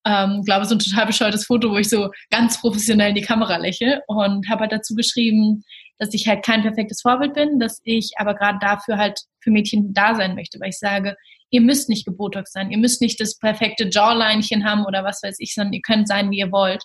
ähm, 0.07 0.43
glaube 0.45 0.67
so 0.67 0.75
ein 0.75 0.79
total 0.79 1.07
bescheuertes 1.07 1.47
Foto, 1.47 1.71
wo 1.71 1.77
ich 1.77 1.89
so 1.89 2.11
ganz 2.31 2.61
professionell 2.61 3.11
in 3.11 3.15
die 3.15 3.23
Kamera 3.23 3.57
lächle 3.57 4.03
und 4.07 4.49
habe 4.49 4.63
halt 4.63 4.73
dazu 4.73 4.95
geschrieben, 4.95 5.65
dass 5.99 6.13
ich 6.13 6.27
halt 6.27 6.45
kein 6.45 6.63
perfektes 6.63 7.01
Vorbild 7.01 7.35
bin, 7.35 7.59
dass 7.59 7.81
ich 7.85 8.13
aber 8.17 8.35
gerade 8.35 8.59
dafür 8.61 8.99
halt 8.99 9.21
für 9.41 9.51
Mädchen 9.51 9.95
da 9.95 10.15
sein 10.15 10.35
möchte, 10.35 10.59
weil 10.61 10.71
ich 10.71 10.79
sage, 10.79 11.17
ihr 11.51 11.61
müsst 11.61 11.89
nicht 11.89 12.05
gebotox 12.05 12.53
sein, 12.53 12.71
ihr 12.71 12.79
müsst 12.79 13.01
nicht 13.01 13.21
das 13.21 13.39
perfekte 13.39 13.89
Jawlinchen 13.91 14.65
haben 14.65 14.85
oder 14.85 15.05
was 15.05 15.23
weiß 15.23 15.37
ich, 15.39 15.55
sondern 15.55 15.73
ihr 15.73 15.83
könnt 15.83 16.09
sein, 16.09 16.31
wie 16.31 16.39
ihr 16.39 16.53
wollt. 16.53 16.85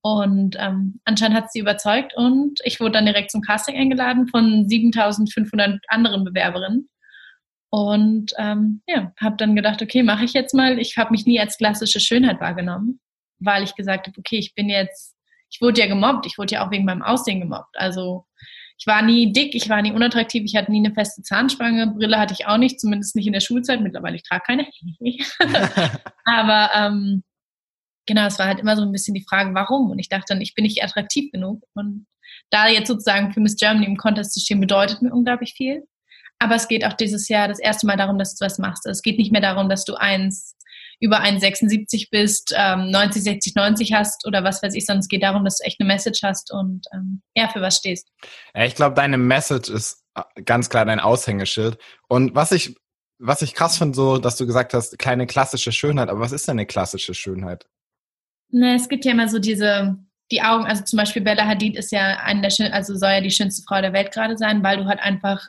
Und 0.00 0.56
ähm, 0.58 1.00
anscheinend 1.04 1.36
hat 1.36 1.52
sie 1.52 1.60
überzeugt 1.60 2.12
und 2.16 2.58
ich 2.64 2.80
wurde 2.80 2.92
dann 2.92 3.06
direkt 3.06 3.30
zum 3.30 3.40
Casting 3.40 3.76
eingeladen 3.76 4.26
von 4.26 4.68
7500 4.68 5.78
anderen 5.88 6.24
Bewerberinnen. 6.24 6.88
Und 7.74 8.34
ähm, 8.36 8.82
ja, 8.86 9.14
habe 9.18 9.36
dann 9.38 9.56
gedacht, 9.56 9.80
okay, 9.80 10.02
mache 10.02 10.26
ich 10.26 10.34
jetzt 10.34 10.52
mal. 10.52 10.78
Ich 10.78 10.98
habe 10.98 11.10
mich 11.10 11.24
nie 11.24 11.40
als 11.40 11.56
klassische 11.56 12.00
Schönheit 12.00 12.38
wahrgenommen, 12.38 13.00
weil 13.38 13.62
ich 13.62 13.74
gesagt 13.74 14.06
habe, 14.06 14.18
okay, 14.18 14.36
ich 14.36 14.54
bin 14.54 14.68
jetzt, 14.68 15.16
ich 15.48 15.62
wurde 15.62 15.80
ja 15.80 15.86
gemobbt, 15.86 16.26
ich 16.26 16.36
wurde 16.36 16.54
ja 16.54 16.66
auch 16.66 16.70
wegen 16.70 16.84
meinem 16.84 17.00
Aussehen 17.00 17.40
gemobbt. 17.40 17.74
Also 17.78 18.26
ich 18.76 18.86
war 18.86 19.00
nie 19.00 19.32
dick, 19.32 19.54
ich 19.54 19.70
war 19.70 19.80
nie 19.80 19.90
unattraktiv, 19.90 20.42
ich 20.44 20.54
hatte 20.54 20.70
nie 20.70 20.84
eine 20.84 20.92
feste 20.92 21.22
Zahnspange, 21.22 21.94
Brille 21.96 22.18
hatte 22.18 22.34
ich 22.34 22.46
auch 22.46 22.58
nicht, 22.58 22.78
zumindest 22.78 23.16
nicht 23.16 23.26
in 23.26 23.32
der 23.32 23.40
Schulzeit. 23.40 23.80
Mittlerweile 23.80 24.16
ich 24.16 24.22
trage 24.22 24.42
keine. 24.46 24.66
Aber 26.24 26.70
ähm, 26.74 27.22
genau, 28.04 28.26
es 28.26 28.38
war 28.38 28.48
halt 28.48 28.60
immer 28.60 28.76
so 28.76 28.82
ein 28.82 28.92
bisschen 28.92 29.14
die 29.14 29.24
Frage, 29.26 29.54
warum? 29.54 29.90
Und 29.90 29.98
ich 29.98 30.10
dachte 30.10 30.26
dann, 30.28 30.42
ich 30.42 30.54
bin 30.54 30.64
nicht 30.64 30.84
attraktiv 30.84 31.32
genug. 31.32 31.62
Und 31.72 32.06
da 32.50 32.68
jetzt 32.68 32.88
sozusagen 32.88 33.32
für 33.32 33.40
Miss 33.40 33.56
Germany 33.56 33.86
im 33.86 33.96
Contest 33.96 34.34
zu 34.34 34.40
stehen, 34.40 34.60
bedeutet 34.60 35.00
mir 35.00 35.14
unglaublich 35.14 35.54
viel. 35.56 35.86
Aber 36.42 36.56
es 36.56 36.66
geht 36.66 36.84
auch 36.84 36.94
dieses 36.94 37.28
Jahr 37.28 37.46
das 37.46 37.60
erste 37.60 37.86
Mal 37.86 37.96
darum, 37.96 38.18
dass 38.18 38.34
du 38.34 38.44
was 38.44 38.58
machst. 38.58 38.84
Es 38.86 39.02
geht 39.02 39.16
nicht 39.16 39.30
mehr 39.30 39.40
darum, 39.40 39.68
dass 39.68 39.84
du 39.84 39.94
eins 39.94 40.56
über 40.98 41.20
1,76 41.20 42.08
bist, 42.10 42.52
ähm, 42.56 42.90
90, 42.90 43.22
60, 43.22 43.54
90 43.54 43.92
hast 43.92 44.26
oder 44.26 44.42
was 44.42 44.60
weiß 44.60 44.74
ich, 44.74 44.84
sondern 44.84 45.00
es 45.00 45.08
geht 45.08 45.22
darum, 45.22 45.44
dass 45.44 45.58
du 45.58 45.64
echt 45.64 45.80
eine 45.80 45.86
Message 45.86 46.20
hast 46.24 46.52
und 46.52 46.86
ähm, 46.92 47.22
ja, 47.36 47.48
für 47.48 47.60
was 47.60 47.76
stehst. 47.76 48.08
Ich 48.54 48.74
glaube, 48.74 48.96
deine 48.96 49.18
Message 49.18 49.68
ist 49.70 50.02
äh, 50.16 50.42
ganz 50.42 50.68
klar 50.68 50.84
dein 50.84 50.98
Aushängeschild. 50.98 51.78
Und 52.08 52.34
was 52.34 52.50
ich, 52.50 52.74
was 53.18 53.42
ich 53.42 53.54
krass 53.54 53.78
finde, 53.78 53.94
so, 53.94 54.18
dass 54.18 54.36
du 54.36 54.44
gesagt 54.44 54.74
hast, 54.74 54.98
keine 54.98 55.28
klassische 55.28 55.70
Schönheit, 55.70 56.08
aber 56.08 56.20
was 56.20 56.32
ist 56.32 56.48
denn 56.48 56.58
eine 56.58 56.66
klassische 56.66 57.14
Schönheit? 57.14 57.66
Na, 58.50 58.74
es 58.74 58.88
gibt 58.88 59.04
ja 59.04 59.12
immer 59.12 59.28
so 59.28 59.38
diese, 59.38 59.96
die 60.32 60.42
Augen, 60.42 60.64
also 60.64 60.82
zum 60.82 60.96
Beispiel 60.96 61.22
Bella 61.22 61.46
Hadid 61.46 61.76
ist 61.76 61.92
ja 61.92 62.18
eine 62.18 62.42
der 62.42 62.50
schön, 62.50 62.72
also 62.72 62.96
soll 62.96 63.10
ja 63.10 63.20
die 63.20 63.30
schönste 63.30 63.62
Frau 63.62 63.80
der 63.80 63.92
Welt 63.92 64.12
gerade 64.12 64.36
sein, 64.36 64.64
weil 64.64 64.78
du 64.78 64.86
halt 64.86 64.98
einfach 64.98 65.40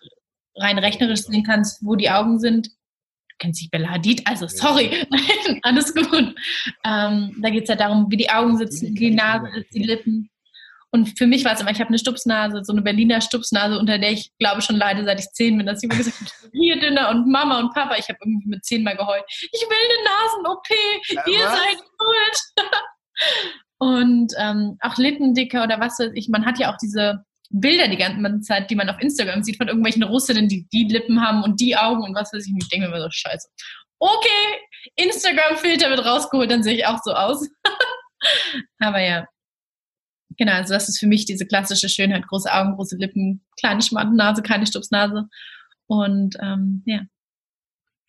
rein 0.56 0.78
rechnerisch 0.78 1.22
sehen 1.22 1.44
kannst, 1.44 1.84
wo 1.84 1.96
die 1.96 2.10
Augen 2.10 2.40
sind. 2.40 2.68
Du 2.68 3.36
kennst 3.40 3.62
dich 3.62 3.72
Bella 3.72 3.90
Hadid, 3.90 4.26
also 4.26 4.48
sorry, 4.48 5.06
alles 5.64 5.94
gut. 5.94 6.36
Ähm, 6.86 7.36
da 7.42 7.50
geht 7.50 7.64
es 7.64 7.70
ja 7.70 7.76
darum, 7.76 8.06
wie 8.10 8.18
die 8.18 8.30
Augen 8.30 8.58
sitzen, 8.58 8.94
die 8.94 9.12
Nase, 9.12 9.66
die 9.74 9.84
Lippen. 9.84 10.30
Und 10.94 11.18
für 11.18 11.26
mich 11.26 11.44
war 11.44 11.54
es 11.54 11.62
immer, 11.62 11.72
ich 11.72 11.80
habe 11.80 11.88
eine 11.88 11.98
Stupsnase, 11.98 12.64
so 12.64 12.72
eine 12.72 12.84
Berliner 12.84 13.20
Stupsnase, 13.20 13.80
unter 13.80 13.98
der 13.98 14.12
ich 14.12 14.32
glaube 14.38 14.62
schon 14.62 14.76
leide, 14.76 15.04
seit 15.04 15.20
ich 15.20 15.28
zehn 15.32 15.58
bin, 15.58 15.66
dass 15.66 15.82
ich 15.82 15.90
immer 15.90 15.98
gesagt 15.98 16.20
habe, 16.20 16.52
hier 16.54 16.80
Dünner 16.80 17.10
und 17.10 17.28
Mama 17.28 17.60
und 17.60 17.74
Papa. 17.74 17.96
Ich 17.98 18.08
habe 18.10 18.20
irgendwie 18.24 18.48
mit 18.48 18.64
zehn 18.64 18.84
Mal 18.84 18.96
geheult. 18.96 19.24
Ich 19.28 19.62
will 19.62 19.78
eine 19.90 20.04
Nasen-OP, 20.04 20.70
ihr 21.28 21.40
was? 21.40 21.58
seid 21.58 21.78
schuld. 21.78 22.70
und 23.80 24.34
ähm, 24.38 24.78
auch 24.82 24.96
Lippendicker 24.98 25.64
oder 25.64 25.80
was 25.80 25.98
weiß 25.98 26.12
ich. 26.14 26.30
Man 26.30 26.46
hat 26.46 26.60
ja 26.60 26.72
auch 26.72 26.78
diese 26.78 27.26
Bilder 27.54 27.88
die 27.88 27.98
ganze 27.98 28.42
Zeit, 28.42 28.70
die 28.70 28.76
man 28.76 28.90
auf 28.90 29.00
Instagram 29.00 29.44
sieht 29.44 29.58
von 29.58 29.68
irgendwelchen 29.68 30.04
Russinnen, 30.04 30.50
die 30.50 30.68
die 30.74 30.86
Lippen 30.86 31.22
haben 31.22 31.44
und 31.44 31.60
die 31.62 31.78
Augen 31.78 32.04
und 32.04 32.16
was 32.16 32.34
weiß 32.34 32.46
ich. 32.46 32.52
Und 32.52 32.64
ich 32.64 32.70
denke 32.70 32.88
mir 32.88 32.96
immer 32.96 33.04
so, 33.04 33.10
scheiße. 33.12 33.48
Okay, 34.00 34.60
Instagram-Filter 34.96 35.90
wird 35.90 36.04
rausgeholt, 36.04 36.50
dann 36.50 36.64
sehe 36.64 36.76
ich 36.76 36.86
auch 36.86 37.00
so 37.04 37.14
aus. 37.14 37.48
Aber 38.80 39.00
ja. 39.00 39.26
Genau, 40.38 40.54
also 40.54 40.74
das 40.74 40.90
ist 40.90 41.00
für 41.00 41.06
mich 41.06 41.26
diese 41.26 41.46
klassische 41.46 41.90
Schönheit. 41.90 42.28
Große 42.28 42.52
Augen, 42.52 42.76
große 42.76 42.98
Lippen, 42.98 43.46
kleine 43.60 43.84
Schmandennase, 43.84 44.42
keine 44.42 44.66
Stupsnase. 44.66 45.28
Und 45.86 46.36
ähm, 46.42 46.82
ja, 46.88 47.02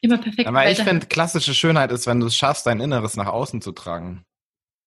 immer 0.00 0.16
perfekt. 0.16 0.48
Aber 0.48 0.70
ich 0.70 0.80
finde, 0.80 1.06
klassische 1.06 1.52
Schönheit 1.52 1.92
ist, 1.92 2.06
wenn 2.06 2.20
du 2.20 2.26
es 2.26 2.36
schaffst, 2.36 2.66
dein 2.66 2.80
Inneres 2.80 3.16
nach 3.16 3.26
außen 3.26 3.60
zu 3.60 3.72
tragen. 3.72 4.24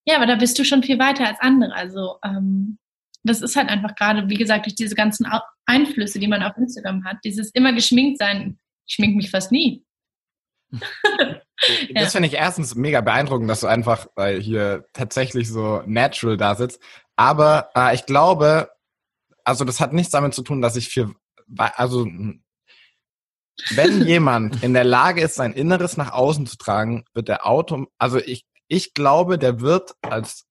Ja, 0.05 0.15
aber 0.15 0.25
da 0.25 0.35
bist 0.35 0.57
du 0.57 0.65
schon 0.65 0.81
viel 0.81 0.97
weiter 0.97 1.27
als 1.27 1.39
andere. 1.41 1.75
Also 1.75 2.17
ähm, 2.23 2.79
das 3.23 3.41
ist 3.41 3.55
halt 3.55 3.69
einfach 3.69 3.95
gerade, 3.95 4.29
wie 4.29 4.37
gesagt, 4.37 4.65
durch 4.65 4.75
diese 4.75 4.95
ganzen 4.95 5.27
Einflüsse, 5.65 6.19
die 6.19 6.27
man 6.27 6.43
auf 6.43 6.57
Instagram 6.57 7.03
hat, 7.05 7.17
dieses 7.23 7.51
immer 7.51 7.73
geschminkt 7.73 8.19
sein, 8.19 8.59
ich 8.87 8.95
schmink 8.95 9.15
mich 9.15 9.29
fast 9.29 9.51
nie. 9.51 9.83
Ja. 11.89 12.01
Das 12.01 12.11
finde 12.11 12.27
ich 12.27 12.35
erstens 12.35 12.75
mega 12.75 13.01
beeindruckend, 13.01 13.49
dass 13.49 13.61
du 13.61 13.67
einfach 13.67 14.05
äh, 14.15 14.39
hier 14.39 14.85
tatsächlich 14.93 15.49
so 15.49 15.81
natural 15.87 16.37
da 16.37 16.53
sitzt. 16.53 16.79
Aber 17.15 17.71
äh, 17.75 17.95
ich 17.95 18.05
glaube, 18.05 18.69
also 19.43 19.65
das 19.65 19.79
hat 19.79 19.93
nichts 19.93 20.11
damit 20.11 20.35
zu 20.35 20.43
tun, 20.43 20.61
dass 20.61 20.75
ich 20.75 20.89
für, 20.89 21.15
also 21.57 22.05
hm, 22.05 22.43
wenn 23.71 24.01
jemand 24.07 24.63
in 24.63 24.73
der 24.73 24.83
Lage 24.83 25.21
ist, 25.21 25.35
sein 25.35 25.53
Inneres 25.53 25.97
nach 25.97 26.11
außen 26.11 26.45
zu 26.45 26.57
tragen, 26.57 27.05
wird 27.13 27.27
der 27.27 27.47
Auto, 27.47 27.87
also 27.97 28.19
ich, 28.19 28.45
ich 28.67 28.93
glaube, 28.93 29.39
der 29.39 29.59
wird 29.59 29.93
als 30.01 30.46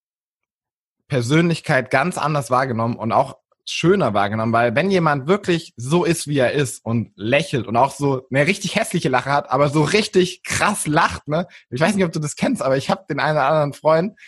Persönlichkeit 1.09 1.91
ganz 1.91 2.19
anders 2.19 2.51
wahrgenommen 2.51 2.97
und 2.97 3.13
auch 3.13 3.37
schöner 3.69 4.15
wahrgenommen, 4.15 4.53
weil 4.53 4.75
wenn 4.77 4.91
jemand 4.91 5.27
wirklich 5.27 5.75
so 5.77 6.05
ist, 6.05 6.29
wie 6.29 6.39
er 6.39 6.53
ist 6.53 6.85
und 6.85 7.13
lächelt 7.17 7.67
und 7.67 7.77
auch 7.77 7.91
so 7.91 8.27
eine 8.31 8.47
richtig 8.47 8.77
hässliche 8.77 9.09
Lache 9.09 9.33
hat, 9.33 9.51
aber 9.51 9.69
so 9.69 9.83
richtig 9.83 10.45
krass 10.45 10.87
lacht, 10.87 11.27
ne? 11.27 11.49
Ich 11.71 11.81
weiß 11.81 11.95
nicht, 11.95 12.05
ob 12.05 12.13
du 12.13 12.21
das 12.21 12.37
kennst, 12.37 12.63
aber 12.63 12.77
ich 12.77 12.91
habe 12.91 13.05
den 13.09 13.19
einen 13.19 13.37
oder 13.37 13.47
anderen 13.47 13.73
Freund 13.73 14.19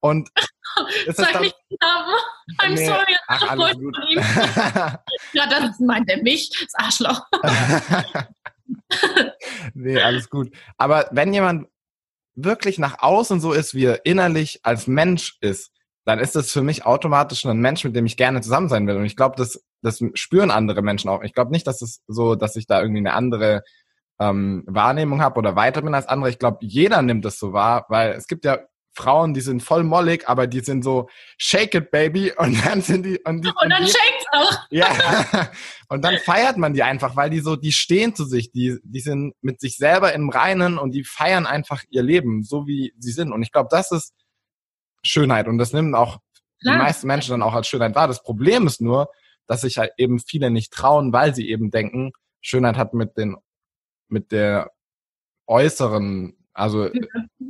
und 0.00 0.30
ist 1.06 1.16
Sag 1.16 1.40
nicht 1.40 1.56
den 1.70 1.76
Namen. 1.80 2.14
I'm 2.58 2.74
nee, 2.74 2.86
sorry. 2.86 3.16
Ach, 3.28 3.50
alles 3.50 3.74
gut. 3.74 3.96
ja, 5.32 5.46
das 5.48 5.78
meint 5.78 6.10
er 6.10 6.22
mich, 6.22 6.50
das 6.50 6.74
Arschloch. 6.74 7.20
nee, 9.74 10.00
alles 10.00 10.30
gut. 10.30 10.50
Aber 10.78 11.08
wenn 11.10 11.34
jemand 11.34 11.68
wirklich 12.34 12.78
nach 12.78 13.00
außen 13.00 13.40
so 13.40 13.52
ist, 13.52 13.74
wie 13.74 13.84
er 13.84 14.06
innerlich 14.06 14.60
als 14.62 14.86
Mensch 14.86 15.36
ist, 15.40 15.72
dann 16.06 16.20
ist 16.20 16.36
das 16.36 16.52
für 16.52 16.62
mich 16.62 16.86
automatisch 16.86 17.44
ein 17.44 17.58
Mensch, 17.58 17.82
mit 17.82 17.96
dem 17.96 18.06
ich 18.06 18.16
gerne 18.16 18.40
zusammen 18.40 18.68
sein 18.68 18.86
will. 18.86 18.96
Und 18.96 19.04
ich 19.04 19.16
glaube, 19.16 19.34
das, 19.36 19.62
das 19.82 20.00
spüren 20.14 20.52
andere 20.52 20.80
Menschen 20.80 21.10
auch. 21.10 21.22
Ich 21.22 21.34
glaube 21.34 21.50
nicht, 21.50 21.66
dass 21.66 21.82
es 21.82 22.00
so, 22.06 22.36
dass 22.36 22.54
ich 22.54 22.68
da 22.68 22.80
irgendwie 22.80 23.00
eine 23.00 23.12
andere 23.12 23.64
ähm, 24.20 24.62
Wahrnehmung 24.68 25.20
habe 25.20 25.36
oder 25.38 25.56
weiter 25.56 25.82
bin 25.82 25.94
als 25.94 26.06
andere. 26.06 26.30
Ich 26.30 26.38
glaube, 26.38 26.58
jeder 26.60 27.02
nimmt 27.02 27.24
das 27.24 27.40
so 27.40 27.52
wahr, 27.52 27.86
weil 27.88 28.12
es 28.12 28.28
gibt 28.28 28.44
ja 28.44 28.60
Frauen, 28.94 29.34
die 29.34 29.40
sind 29.40 29.64
voll 29.64 29.82
mollig, 29.82 30.28
aber 30.28 30.46
die 30.46 30.60
sind 30.60 30.84
so 30.84 31.08
shake 31.38 31.74
it 31.74 31.90
baby 31.90 32.32
und 32.38 32.64
dann 32.64 32.82
sind 32.82 33.04
die 33.04 33.18
und, 33.24 33.44
die, 33.44 33.48
und 33.48 33.68
dann 33.68 33.82
und 33.82 33.88
shake's 33.88 34.26
auch. 34.30 34.52
Ja. 34.70 35.50
und 35.88 36.04
dann 36.04 36.18
feiert 36.18 36.56
man 36.56 36.72
die 36.72 36.84
einfach, 36.84 37.16
weil 37.16 37.30
die 37.30 37.40
so 37.40 37.56
die 37.56 37.72
stehen 37.72 38.14
zu 38.14 38.24
sich, 38.24 38.52
die 38.52 38.78
die 38.84 39.00
sind 39.00 39.34
mit 39.42 39.60
sich 39.60 39.76
selber 39.76 40.14
im 40.14 40.30
Reinen 40.30 40.78
und 40.78 40.92
die 40.92 41.02
feiern 41.02 41.46
einfach 41.46 41.82
ihr 41.90 42.04
Leben, 42.04 42.44
so 42.44 42.68
wie 42.68 42.94
sie 42.96 43.12
sind 43.12 43.32
und 43.32 43.42
ich 43.42 43.50
glaube, 43.50 43.68
das 43.72 43.90
ist 43.90 44.14
Schönheit 45.06 45.48
und 45.48 45.58
das 45.58 45.72
nehmen 45.72 45.94
auch 45.94 46.18
Klar. 46.60 46.74
die 46.74 46.82
meisten 46.82 47.06
Menschen 47.06 47.30
dann 47.30 47.42
auch 47.42 47.54
als 47.54 47.66
Schönheit 47.66 47.94
wahr. 47.94 48.08
Das 48.08 48.22
Problem 48.22 48.66
ist 48.66 48.80
nur, 48.80 49.10
dass 49.46 49.62
sich 49.62 49.78
halt 49.78 49.92
eben 49.96 50.18
viele 50.18 50.50
nicht 50.50 50.72
trauen, 50.72 51.12
weil 51.12 51.34
sie 51.34 51.48
eben 51.48 51.70
denken, 51.70 52.12
Schönheit 52.40 52.76
hat 52.76 52.94
mit 52.94 53.16
den 53.16 53.36
mit 54.08 54.32
der 54.32 54.70
äußeren, 55.46 56.36
also 56.52 56.90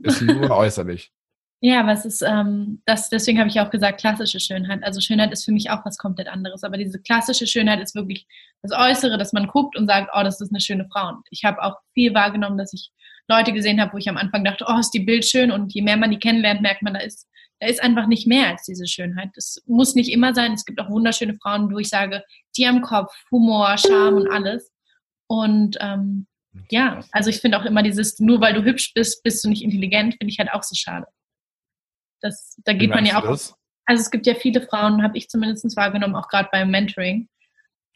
ist 0.03 0.23
nur 0.23 0.51
äußerlich. 0.57 1.13
Ja, 1.61 1.87
was 1.87 2.05
ist, 2.05 2.23
ähm, 2.23 2.83
das, 2.85 3.09
deswegen 3.09 3.39
habe 3.39 3.49
ich 3.49 3.59
auch 3.61 3.71
gesagt, 3.71 4.01
klassische 4.01 4.41
Schönheit. 4.41 4.85
Also 4.85 5.01
Schönheit 5.01 5.33
ist 5.33 5.45
für 5.45 5.53
mich 5.53 5.71
auch 5.71 5.85
was 5.87 5.97
komplett 5.97 6.29
anderes. 6.29 6.65
Aber 6.65 6.77
diese 6.77 7.01
klassische 7.01 7.47
Schönheit 7.47 7.81
ist 7.81 7.95
wirklich 7.95 8.27
das 8.63 8.73
Äußere, 8.73 9.17
dass 9.17 9.33
man 9.33 9.47
guckt 9.47 9.77
und 9.77 9.87
sagt, 9.87 10.11
oh, 10.15 10.23
das 10.23 10.41
ist 10.41 10.53
eine 10.53 10.61
schöne 10.61 10.87
Frau. 10.93 11.09
Und 11.09 11.27
ich 11.31 11.45
habe 11.45 11.63
auch 11.63 11.77
viel 11.95 12.13
wahrgenommen, 12.13 12.59
dass 12.59 12.75
ich 12.75 12.91
Leute 13.29 13.53
gesehen 13.53 13.81
habe, 13.81 13.93
wo 13.93 13.99
ich 13.99 14.09
am 14.09 14.17
Anfang 14.17 14.45
dachte, 14.45 14.65
oh, 14.69 14.79
ist 14.79 14.93
die 14.93 15.01
Bild 15.01 15.25
schön. 15.25 15.51
Und 15.51 15.75
je 15.75 15.83
mehr 15.83 15.97
man 15.97 16.11
die 16.11 16.19
kennenlernt, 16.19 16.63
merkt 16.63 16.83
man, 16.83 16.95
da 16.95 17.01
ist, 17.01 17.29
da 17.61 17.67
ist 17.67 17.83
einfach 17.83 18.07
nicht 18.07 18.27
mehr 18.27 18.49
als 18.49 18.65
diese 18.65 18.87
Schönheit. 18.87 19.31
Das 19.35 19.63
muss 19.67 19.95
nicht 19.95 20.11
immer 20.11 20.35
sein. 20.35 20.53
Es 20.53 20.65
gibt 20.65 20.81
auch 20.81 20.91
wunderschöne 20.91 21.37
Frauen, 21.43 21.73
wo 21.73 21.79
ich 21.79 21.89
sage, 21.89 22.23
die 22.57 22.67
am 22.67 22.83
Kopf, 22.83 23.13
Humor, 23.31 23.77
Charme 23.79 24.17
und 24.17 24.31
alles. 24.31 24.73
Und 25.29 25.77
ähm, 25.81 26.27
ja, 26.71 27.01
also 27.13 27.31
ich 27.31 27.41
finde 27.41 27.59
auch 27.59 27.65
immer 27.65 27.83
dieses, 27.83 28.19
nur 28.21 28.41
weil 28.41 28.55
du 28.55 28.63
hübsch 28.63 28.95
bist, 28.95 29.23
bist 29.23 29.45
du 29.45 29.49
nicht 29.49 29.63
intelligent, 29.63 30.15
finde 30.15 30.33
ich 30.33 30.39
halt 30.39 30.53
auch 30.53 30.63
so 30.63 30.75
schade. 30.75 31.07
Das, 32.21 32.57
da 32.65 32.73
geht 32.73 32.91
man 32.91 33.05
ja 33.05 33.19
auch. 33.19 33.27
Das? 33.27 33.55
Also 33.85 34.01
es 34.01 34.11
gibt 34.11 34.27
ja 34.27 34.35
viele 34.35 34.63
Frauen, 34.63 35.03
habe 35.03 35.17
ich 35.17 35.29
zumindest 35.29 35.77
wahrgenommen, 35.77 36.17
auch 36.17 36.29
gerade 36.29 36.49
beim 36.51 36.71
Mentoring, 36.71 37.29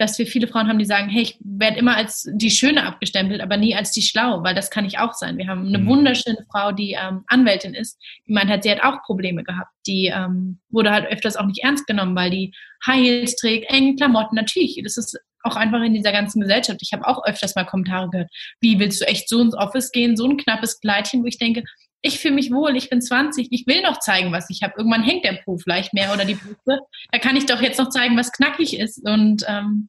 dass 0.01 0.18
wir 0.18 0.26
viele 0.26 0.48
Frauen 0.48 0.66
haben, 0.66 0.78
die 0.78 0.86
sagen, 0.86 1.11
hey, 1.11 1.22
ich 1.22 1.38
werde 1.40 1.78
immer 1.78 1.94
als 1.94 2.26
die 2.32 2.51
Schöne 2.51 2.86
abgestempelt, 2.86 3.42
aber 3.42 3.59
nie 3.59 3.76
als 3.76 3.92
die 3.92 4.01
Schlau, 4.01 4.42
weil 4.42 4.55
das 4.55 4.70
kann 4.70 4.86
ich 4.86 4.98
auch 4.98 5.12
sein. 5.12 5.36
Wir 5.36 5.46
haben 5.46 5.66
eine 5.66 5.76
mhm. 5.76 5.88
wunderschöne 5.88 6.46
Frau, 6.51 6.72
die 6.72 6.92
ähm, 6.92 7.22
Anwältin 7.26 7.74
ist, 7.74 8.01
die 8.26 8.32
meint 8.32 8.48
halt, 8.48 8.62
sie 8.62 8.70
hat 8.70 8.82
auch 8.82 9.03
Probleme 9.03 9.44
gehabt. 9.44 9.70
Die 9.86 10.07
ähm, 10.07 10.59
wurde 10.70 10.90
halt 10.90 11.07
öfters 11.07 11.36
auch 11.36 11.44
nicht 11.44 11.62
ernst 11.62 11.86
genommen, 11.86 12.16
weil 12.16 12.30
die 12.30 12.55
High 12.86 13.05
Heels 13.05 13.36
trägt, 13.36 13.70
engen 13.70 13.96
Klamotten. 13.96 14.36
Natürlich, 14.36 14.80
das 14.82 14.96
ist 14.96 15.18
auch 15.42 15.57
einfach 15.57 15.82
in 15.82 15.92
dieser 15.92 16.12
ganzen 16.12 16.40
Gesellschaft. 16.40 16.80
Ich 16.80 16.94
habe 16.94 17.07
auch 17.07 17.22
öfters 17.26 17.55
mal 17.55 17.64
Kommentare 17.64 18.09
gehört, 18.09 18.30
wie 18.62 18.78
willst 18.78 19.03
du 19.03 19.07
echt 19.07 19.28
so 19.28 19.42
ins 19.42 19.55
Office 19.55 19.92
gehen, 19.92 20.16
so 20.16 20.26
ein 20.26 20.38
knappes 20.38 20.80
Kleidchen, 20.80 21.22
wo 21.22 21.26
ich 21.26 21.36
denke, 21.36 21.62
ich 22.03 22.18
fühle 22.18 22.34
mich 22.34 22.51
wohl, 22.51 22.76
ich 22.76 22.88
bin 22.88 23.03
20, 23.03 23.48
ich 23.51 23.66
will 23.66 23.82
noch 23.82 23.98
zeigen, 24.01 24.32
was 24.32 24.48
ich 24.51 24.62
habe. 24.62 24.74
Irgendwann 24.76 25.03
hängt 25.03 25.24
der 25.24 25.40
Po 25.44 25.59
vielleicht 25.59 25.92
mehr 25.92 26.12
oder 26.12 26.24
die 26.24 26.34
Brüste. 26.34 26.80
Da 27.12 27.18
kann 27.18 27.36
ich 27.36 27.46
doch 27.46 27.61
jetzt 27.61 27.78
noch 27.78 27.90
zeigen, 27.90 28.16
was 28.16 28.32
knackig 28.32 28.78
ist. 28.78 29.07
Und 29.07 29.44
ähm, 29.46 29.88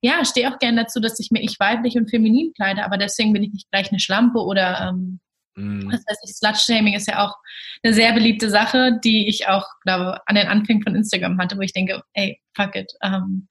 ja, 0.00 0.24
stehe 0.24 0.50
auch 0.50 0.58
gerne 0.58 0.84
dazu, 0.84 1.00
dass 1.00 1.20
ich 1.20 1.30
mich 1.30 1.56
weiblich 1.58 1.96
und 1.96 2.08
feminin 2.08 2.52
kleide, 2.54 2.84
aber 2.84 2.96
deswegen 2.96 3.32
bin 3.32 3.42
ich 3.42 3.52
nicht 3.52 3.70
gleich 3.70 3.90
eine 3.90 4.00
Schlampe 4.00 4.40
oder 4.40 4.88
ähm, 4.88 5.20
mm. 5.56 5.92
was 5.92 6.00
weiß 6.06 6.18
ich, 6.24 6.36
Slut-Shaming 6.36 6.94
ist 6.94 7.06
ja 7.06 7.26
auch 7.26 7.34
eine 7.82 7.92
sehr 7.92 8.12
beliebte 8.14 8.48
Sache, 8.48 8.98
die 9.04 9.28
ich 9.28 9.48
auch, 9.48 9.66
glaube 9.82 10.18
an 10.26 10.36
den 10.36 10.48
Anfängen 10.48 10.82
von 10.82 10.94
Instagram 10.94 11.38
hatte, 11.38 11.58
wo 11.58 11.60
ich 11.60 11.74
denke, 11.74 12.02
ey, 12.14 12.40
fuck 12.56 12.76
it. 12.76 12.92
Ähm, 13.02 13.48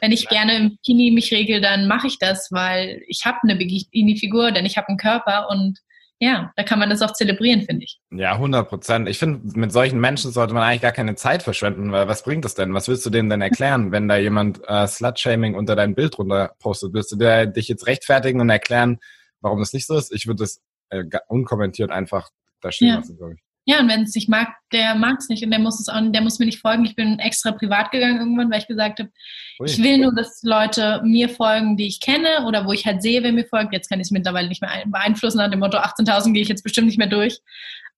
wenn 0.00 0.12
ich 0.12 0.28
gerne 0.28 0.56
im 0.56 0.70
Bikini 0.70 1.10
mich 1.10 1.32
regel, 1.32 1.60
dann 1.60 1.86
mache 1.88 2.06
ich 2.06 2.18
das, 2.18 2.48
weil 2.50 3.02
ich 3.06 3.22
habe 3.24 3.38
eine 3.42 3.56
Bikini-Figur, 3.56 4.52
denn 4.52 4.64
ich 4.64 4.76
habe 4.76 4.88
einen 4.88 4.96
Körper 4.96 5.48
und 5.50 5.78
ja, 6.22 6.52
da 6.54 6.62
kann 6.62 6.78
man 6.78 6.90
das 6.90 7.00
auch 7.00 7.14
zelebrieren, 7.14 7.62
finde 7.62 7.84
ich. 7.84 7.98
Ja, 8.10 8.34
100 8.34 8.68
Prozent. 8.68 9.08
Ich 9.08 9.18
finde, 9.18 9.58
mit 9.58 9.72
solchen 9.72 9.98
Menschen 9.98 10.32
sollte 10.32 10.52
man 10.52 10.62
eigentlich 10.62 10.82
gar 10.82 10.92
keine 10.92 11.14
Zeit 11.14 11.42
verschwenden, 11.42 11.92
weil 11.92 12.08
was 12.08 12.22
bringt 12.22 12.44
das 12.44 12.54
denn? 12.54 12.74
Was 12.74 12.88
willst 12.88 13.06
du 13.06 13.10
denen 13.10 13.30
denn 13.30 13.40
erklären, 13.40 13.90
wenn 13.90 14.06
da 14.06 14.18
jemand 14.18 14.60
äh, 14.68 14.86
Slut-Shaming 14.86 15.54
unter 15.54 15.76
dein 15.76 15.94
Bild 15.94 16.18
runter 16.18 16.54
postet? 16.58 16.92
Willst 16.92 17.10
du 17.12 17.16
dir, 17.16 17.46
dich 17.46 17.68
jetzt 17.68 17.86
rechtfertigen 17.86 18.42
und 18.42 18.50
erklären, 18.50 18.98
warum 19.40 19.60
das 19.60 19.72
nicht 19.72 19.86
so 19.86 19.96
ist? 19.96 20.12
Ich 20.12 20.26
würde 20.26 20.42
das 20.42 20.60
äh, 20.90 21.04
unkommentiert 21.28 21.90
einfach 21.90 22.28
da 22.60 22.70
stehen 22.70 22.88
ja. 22.88 22.96
lassen, 22.96 23.16
glaube 23.16 23.34
ich. 23.34 23.40
Ja, 23.66 23.80
und 23.80 23.88
wenn 23.88 24.02
es 24.02 24.14
nicht 24.14 24.28
mag, 24.28 24.48
der 24.72 24.94
mag 24.94 25.18
es 25.18 25.28
nicht 25.28 25.44
und 25.44 25.50
der 25.50 25.60
muss 25.60 25.80
es 25.80 25.88
auch, 25.88 26.00
der 26.00 26.22
muss 26.22 26.38
mir 26.38 26.46
nicht 26.46 26.60
folgen. 26.60 26.84
Ich 26.84 26.96
bin 26.96 27.18
extra 27.18 27.52
privat 27.52 27.90
gegangen 27.90 28.18
irgendwann, 28.18 28.50
weil 28.50 28.60
ich 28.60 28.66
gesagt 28.66 28.98
habe, 28.98 29.10
ich 29.64 29.82
will 29.82 29.98
nur, 29.98 30.14
dass 30.14 30.42
Leute 30.42 31.00
mir 31.04 31.28
folgen, 31.28 31.76
die 31.76 31.86
ich 31.86 32.00
kenne 32.00 32.46
oder 32.46 32.66
wo 32.66 32.72
ich 32.72 32.86
halt 32.86 33.02
sehe, 33.02 33.22
wer 33.22 33.32
mir 33.32 33.46
folgt. 33.46 33.72
Jetzt 33.72 33.88
kann 33.88 34.00
ich 34.00 34.06
es 34.06 34.10
mittlerweile 34.10 34.48
nicht 34.48 34.62
mehr 34.62 34.70
beeinflussen 34.86 35.38
nach 35.38 35.50
dem 35.50 35.60
Motto 35.60 35.76
18.000 35.78 36.32
gehe 36.32 36.42
ich 36.42 36.48
jetzt 36.48 36.64
bestimmt 36.64 36.86
nicht 36.86 36.98
mehr 36.98 37.06
durch. 37.06 37.38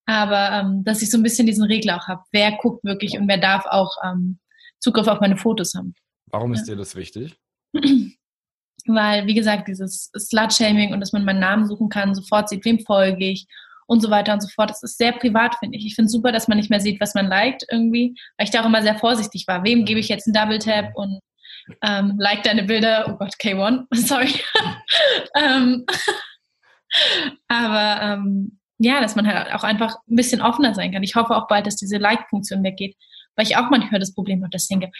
Aber 0.04 0.50
ähm, 0.50 0.82
dass 0.84 1.00
ich 1.00 1.10
so 1.10 1.16
ein 1.16 1.22
bisschen 1.22 1.46
diesen 1.46 1.64
Regler 1.64 1.96
auch 1.96 2.08
habe. 2.08 2.22
Wer 2.32 2.52
guckt 2.52 2.82
wirklich 2.82 3.16
und 3.16 3.28
wer 3.28 3.38
darf 3.38 3.64
auch 3.66 3.96
ähm, 4.04 4.40
Zugriff 4.80 5.06
auf 5.06 5.20
meine 5.20 5.36
Fotos 5.36 5.74
haben. 5.74 5.94
Warum 6.26 6.52
ist 6.52 6.64
dir 6.64 6.76
das 6.76 6.96
wichtig? 6.96 7.36
Weil, 8.86 9.26
wie 9.28 9.34
gesagt, 9.34 9.68
dieses 9.68 10.10
Slut-Shaming 10.18 10.92
und 10.92 11.00
dass 11.00 11.12
man 11.12 11.24
meinen 11.24 11.38
Namen 11.38 11.68
suchen 11.68 11.88
kann, 11.88 12.16
sofort 12.16 12.48
sieht, 12.48 12.64
wem 12.64 12.80
folge 12.80 13.26
ich 13.26 13.46
und 13.86 14.00
so 14.00 14.10
weiter 14.10 14.32
und 14.32 14.42
so 14.42 14.48
fort. 14.48 14.70
Das 14.70 14.82
ist 14.82 14.98
sehr 14.98 15.12
privat, 15.12 15.56
finde 15.56 15.78
ich. 15.78 15.86
Ich 15.86 15.94
finde 15.94 16.06
es 16.06 16.12
super, 16.12 16.32
dass 16.32 16.48
man 16.48 16.58
nicht 16.58 16.70
mehr 16.70 16.80
sieht, 16.80 17.00
was 17.00 17.14
man 17.14 17.28
liked 17.28 17.64
irgendwie, 17.70 18.14
weil 18.36 18.44
ich 18.44 18.50
da 18.50 18.62
auch 18.62 18.66
immer 18.66 18.82
sehr 18.82 18.98
vorsichtig 18.98 19.46
war. 19.46 19.64
Wem 19.64 19.84
gebe 19.84 20.00
ich 20.00 20.08
jetzt 20.08 20.26
einen 20.26 20.34
Double 20.34 20.58
Tap 20.58 20.92
und 20.94 21.20
ähm, 21.82 22.16
like 22.18 22.42
deine 22.42 22.64
Bilder? 22.64 23.06
Oh 23.08 23.16
Gott, 23.16 23.34
K1, 23.40 23.86
sorry. 23.94 24.34
ähm, 25.36 25.84
aber 27.48 28.02
ähm, 28.02 28.58
ja, 28.78 29.00
dass 29.00 29.14
man 29.14 29.26
halt 29.26 29.52
auch 29.54 29.64
einfach 29.64 29.96
ein 30.10 30.16
bisschen 30.16 30.40
offener 30.40 30.74
sein 30.74 30.92
kann. 30.92 31.02
Ich 31.02 31.14
hoffe 31.14 31.36
auch 31.36 31.46
bald, 31.46 31.66
dass 31.66 31.76
diese 31.76 31.98
Like-Funktion 31.98 32.64
weggeht, 32.64 32.96
weil 33.36 33.46
ich 33.46 33.56
auch 33.56 33.70
manchmal 33.70 34.00
das 34.00 34.14
Problem 34.14 34.42
habe, 34.42 34.50
dass 34.50 34.64
ich 34.64 34.68
denke, 34.68 34.90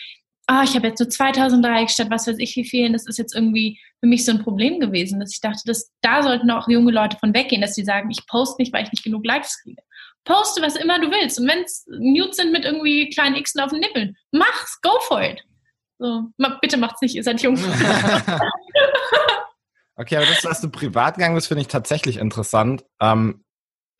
oh, 0.51 0.63
ich 0.65 0.75
habe 0.75 0.89
jetzt 0.89 1.01
nur 1.01 1.09
2000 1.09 1.65
Likes 1.65 1.95
statt 1.95 2.11
was 2.11 2.27
weiß 2.27 2.37
ich 2.39 2.57
wie 2.57 2.65
vielen. 2.65 2.93
Das 2.93 3.07
ist 3.07 3.19
jetzt 3.19 3.35
irgendwie 3.35 3.79
für 4.01 4.07
mich 4.07 4.25
so 4.25 4.33
ein 4.33 4.43
Problem 4.43 4.81
gewesen, 4.81 5.21
dass 5.21 5.33
ich 5.33 5.41
dachte, 5.41 5.63
dass 5.67 5.93
da 6.01 6.23
sollten 6.23 6.51
auch 6.51 6.69
junge 6.69 6.93
Leute 6.93 7.17
von 7.19 7.35
weggehen, 7.35 7.63
dass 7.63 7.75
sie 7.75 7.85
sagen, 7.85 8.11
ich 8.11 8.27
poste 8.27 8.61
nicht, 8.61 8.73
weil 8.73 8.85
ich 8.85 8.93
nicht 8.93 9.05
genug 9.05 9.25
Likes 9.25 9.63
kriege. 9.63 9.83
Poste, 10.25 10.63
was 10.63 10.77
immer 10.77 11.01
du 11.01 11.11
willst. 11.11 11.41
Und 11.41 11.49
wenn 11.49 11.63
es 11.63 11.87
Nudes 11.89 12.37
sind 12.37 12.53
mit 12.53 12.65
irgendwie 12.65 13.11
kleinen 13.11 13.43
Xen 13.43 13.61
auf 13.61 13.71
den 13.71 13.81
Nippeln, 13.81 14.17
mach's, 14.31 14.81
go 14.81 14.99
for 15.01 15.23
it. 15.23 15.43
So, 15.99 16.25
bitte 16.61 16.77
macht's 16.77 17.01
nicht, 17.01 17.15
ihr 17.15 17.23
seid 17.23 17.43
jung. 17.43 17.57
okay, 19.97 20.17
aber 20.17 20.27
das, 20.27 20.43
dass 20.43 20.61
du 20.61 20.71
privat 20.71 21.15
gegangen 21.15 21.35
bist, 21.35 21.49
finde 21.49 21.63
ich 21.63 21.69
tatsächlich 21.69 22.19
interessant. 22.19 22.85
Ähm, 23.01 23.45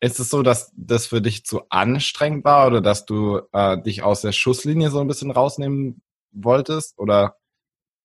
ist 0.01 0.19
es 0.19 0.29
so, 0.29 0.43
dass 0.43 0.73
das 0.75 1.07
für 1.07 1.21
dich 1.21 1.45
zu 1.45 1.61
anstrengend 1.69 2.43
war 2.43 2.67
oder 2.67 2.81
dass 2.81 3.05
du 3.05 3.39
äh, 3.53 3.81
dich 3.81 4.03
aus 4.03 4.19
der 4.19 4.33
Schusslinie 4.33 4.89
so 4.89 4.99
ein 4.99 5.07
bisschen 5.07 5.31
rausnehmen 5.31 6.01
wolltest 6.33 6.97
oder? 6.97 7.37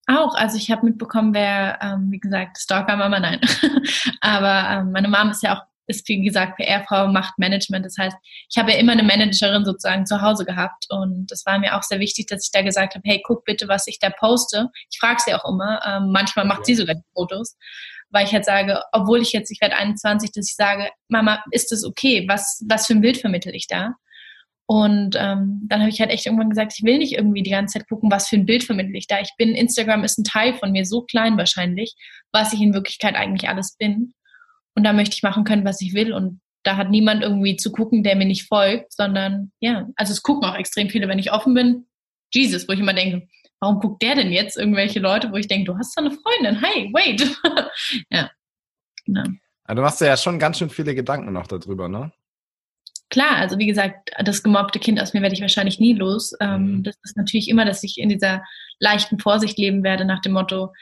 Auch, 0.06 0.34
also 0.34 0.56
ich 0.56 0.70
habe 0.70 0.86
mitbekommen, 0.86 1.34
wer, 1.34 1.78
ähm, 1.82 2.10
wie 2.10 2.18
gesagt, 2.18 2.58
Stalker 2.58 2.96
Mama, 2.96 3.20
nein. 3.20 3.40
Aber 4.20 4.68
ähm, 4.70 4.92
meine 4.92 5.08
Mom 5.08 5.30
ist 5.30 5.42
ja 5.42 5.58
auch, 5.58 5.62
ist 5.86 6.08
wie 6.08 6.22
gesagt 6.22 6.56
PR-Frau, 6.56 7.08
macht 7.08 7.38
Management. 7.38 7.84
Das 7.84 7.96
heißt, 7.98 8.16
ich 8.50 8.58
habe 8.58 8.72
ja 8.72 8.78
immer 8.78 8.92
eine 8.92 9.02
Managerin 9.02 9.64
sozusagen 9.64 10.06
zu 10.06 10.20
Hause 10.22 10.44
gehabt 10.44 10.86
und 10.88 11.30
das 11.30 11.44
war 11.46 11.58
mir 11.58 11.76
auch 11.76 11.82
sehr 11.82 12.00
wichtig, 12.00 12.26
dass 12.26 12.44
ich 12.44 12.50
da 12.52 12.62
gesagt 12.62 12.94
habe, 12.94 13.02
hey, 13.06 13.22
guck 13.26 13.44
bitte, 13.44 13.68
was 13.68 13.86
ich 13.86 13.98
da 13.98 14.10
poste. 14.10 14.68
Ich 14.90 14.98
frage 14.98 15.20
sie 15.24 15.34
auch 15.34 15.44
immer. 15.46 15.80
Ähm, 15.86 16.10
manchmal 16.10 16.46
macht 16.46 16.64
sie 16.64 16.74
sogar 16.74 16.94
die 16.94 17.04
Fotos 17.14 17.56
weil 18.10 18.26
ich 18.26 18.32
halt 18.32 18.44
sage, 18.44 18.82
obwohl 18.92 19.20
ich 19.20 19.32
jetzt, 19.32 19.50
ich 19.50 19.60
werde 19.60 19.76
21, 19.76 20.32
dass 20.32 20.48
ich 20.48 20.56
sage, 20.56 20.90
Mama, 21.08 21.42
ist 21.50 21.72
das 21.72 21.84
okay? 21.84 22.24
Was, 22.28 22.64
was 22.68 22.86
für 22.86 22.94
ein 22.94 23.00
Bild 23.00 23.18
vermittel 23.18 23.54
ich 23.54 23.66
da? 23.66 23.94
Und 24.70 25.16
ähm, 25.18 25.62
dann 25.66 25.80
habe 25.80 25.88
ich 25.88 25.98
halt 25.98 26.10
echt 26.10 26.26
irgendwann 26.26 26.50
gesagt, 26.50 26.74
ich 26.76 26.84
will 26.84 26.98
nicht 26.98 27.14
irgendwie 27.14 27.42
die 27.42 27.50
ganze 27.50 27.78
Zeit 27.78 27.88
gucken, 27.88 28.10
was 28.10 28.28
für 28.28 28.36
ein 28.36 28.44
Bild 28.44 28.62
vermittle 28.62 28.98
ich 28.98 29.06
da. 29.06 29.18
Ich 29.18 29.30
bin, 29.38 29.54
Instagram 29.54 30.04
ist 30.04 30.18
ein 30.18 30.24
Teil 30.24 30.52
von 30.52 30.72
mir, 30.72 30.84
so 30.84 31.00
klein 31.00 31.38
wahrscheinlich, 31.38 31.94
was 32.32 32.52
ich 32.52 32.60
in 32.60 32.74
Wirklichkeit 32.74 33.14
eigentlich 33.14 33.48
alles 33.48 33.76
bin. 33.78 34.12
Und 34.74 34.84
da 34.84 34.92
möchte 34.92 35.14
ich 35.14 35.22
machen 35.22 35.44
können, 35.44 35.64
was 35.64 35.80
ich 35.80 35.94
will. 35.94 36.12
Und 36.12 36.42
da 36.64 36.76
hat 36.76 36.90
niemand 36.90 37.22
irgendwie 37.22 37.56
zu 37.56 37.72
gucken, 37.72 38.02
der 38.02 38.14
mir 38.14 38.26
nicht 38.26 38.46
folgt, 38.46 38.92
sondern 38.92 39.52
ja, 39.58 39.88
also 39.96 40.12
es 40.12 40.22
gucken 40.22 40.46
auch 40.46 40.54
extrem 40.54 40.90
viele, 40.90 41.08
wenn 41.08 41.18
ich 41.18 41.32
offen 41.32 41.54
bin. 41.54 41.86
Jesus, 42.34 42.68
wo 42.68 42.74
ich 42.74 42.80
immer 42.80 42.92
denke, 42.92 43.26
warum 43.60 43.80
guckt 43.80 44.02
der 44.02 44.16
denn 44.16 44.30
jetzt 44.30 44.58
irgendwelche 44.58 45.00
Leute, 45.00 45.32
wo 45.32 45.36
ich 45.36 45.48
denke, 45.48 45.64
du 45.72 45.78
hast 45.78 45.96
doch 45.96 46.04
eine 46.04 46.14
Freundin, 46.14 46.62
hey, 46.62 46.90
wait. 46.92 47.22
ja, 48.10 48.30
genau. 49.06 49.24
Ja, 49.66 49.74
du 49.74 49.80
machst 49.80 50.02
ja 50.02 50.14
schon 50.18 50.38
ganz 50.38 50.58
schön 50.58 50.68
viele 50.68 50.94
Gedanken 50.94 51.32
noch 51.32 51.46
darüber, 51.46 51.88
ne? 51.88 52.12
Klar, 53.10 53.36
also 53.36 53.58
wie 53.58 53.66
gesagt, 53.66 54.10
das 54.22 54.42
gemobbte 54.42 54.78
Kind 54.78 55.00
aus 55.00 55.14
mir 55.14 55.22
werde 55.22 55.34
ich 55.34 55.40
wahrscheinlich 55.40 55.80
nie 55.80 55.94
los. 55.94 56.34
Ähm, 56.40 56.78
mhm. 56.78 56.82
Das 56.82 56.96
ist 57.02 57.16
natürlich 57.16 57.48
immer, 57.48 57.64
dass 57.64 57.82
ich 57.82 57.98
in 57.98 58.10
dieser 58.10 58.42
leichten 58.78 59.18
Vorsicht 59.18 59.58
leben 59.58 59.82
werde 59.82 60.04
nach 60.04 60.20
dem 60.20 60.32
Motto, 60.32 60.72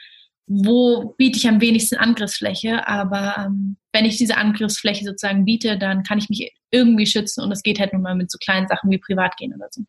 wo 0.47 1.13
biete 1.17 1.37
ich 1.37 1.47
am 1.47 1.59
wenigsten 1.59 1.97
Angriffsfläche, 1.97 2.87
aber 2.87 3.35
ähm, 3.37 3.77
wenn 3.91 4.05
ich 4.05 4.17
diese 4.17 4.37
Angriffsfläche 4.37 5.03
sozusagen 5.03 5.43
biete, 5.43 5.77
dann 5.77 6.03
kann 6.03 6.19
ich 6.19 6.29
mich 6.29 6.53
irgendwie 6.71 7.05
schützen 7.05 7.43
und 7.43 7.51
es 7.51 7.63
geht 7.63 7.79
halt 7.79 7.93
nun 7.93 8.01
mal 8.01 8.15
mit 8.15 8.31
so 8.31 8.37
kleinen 8.37 8.67
Sachen 8.67 8.89
wie 8.89 8.97
Privatgehen 8.97 9.53
oder 9.53 9.67
so. 9.69 9.81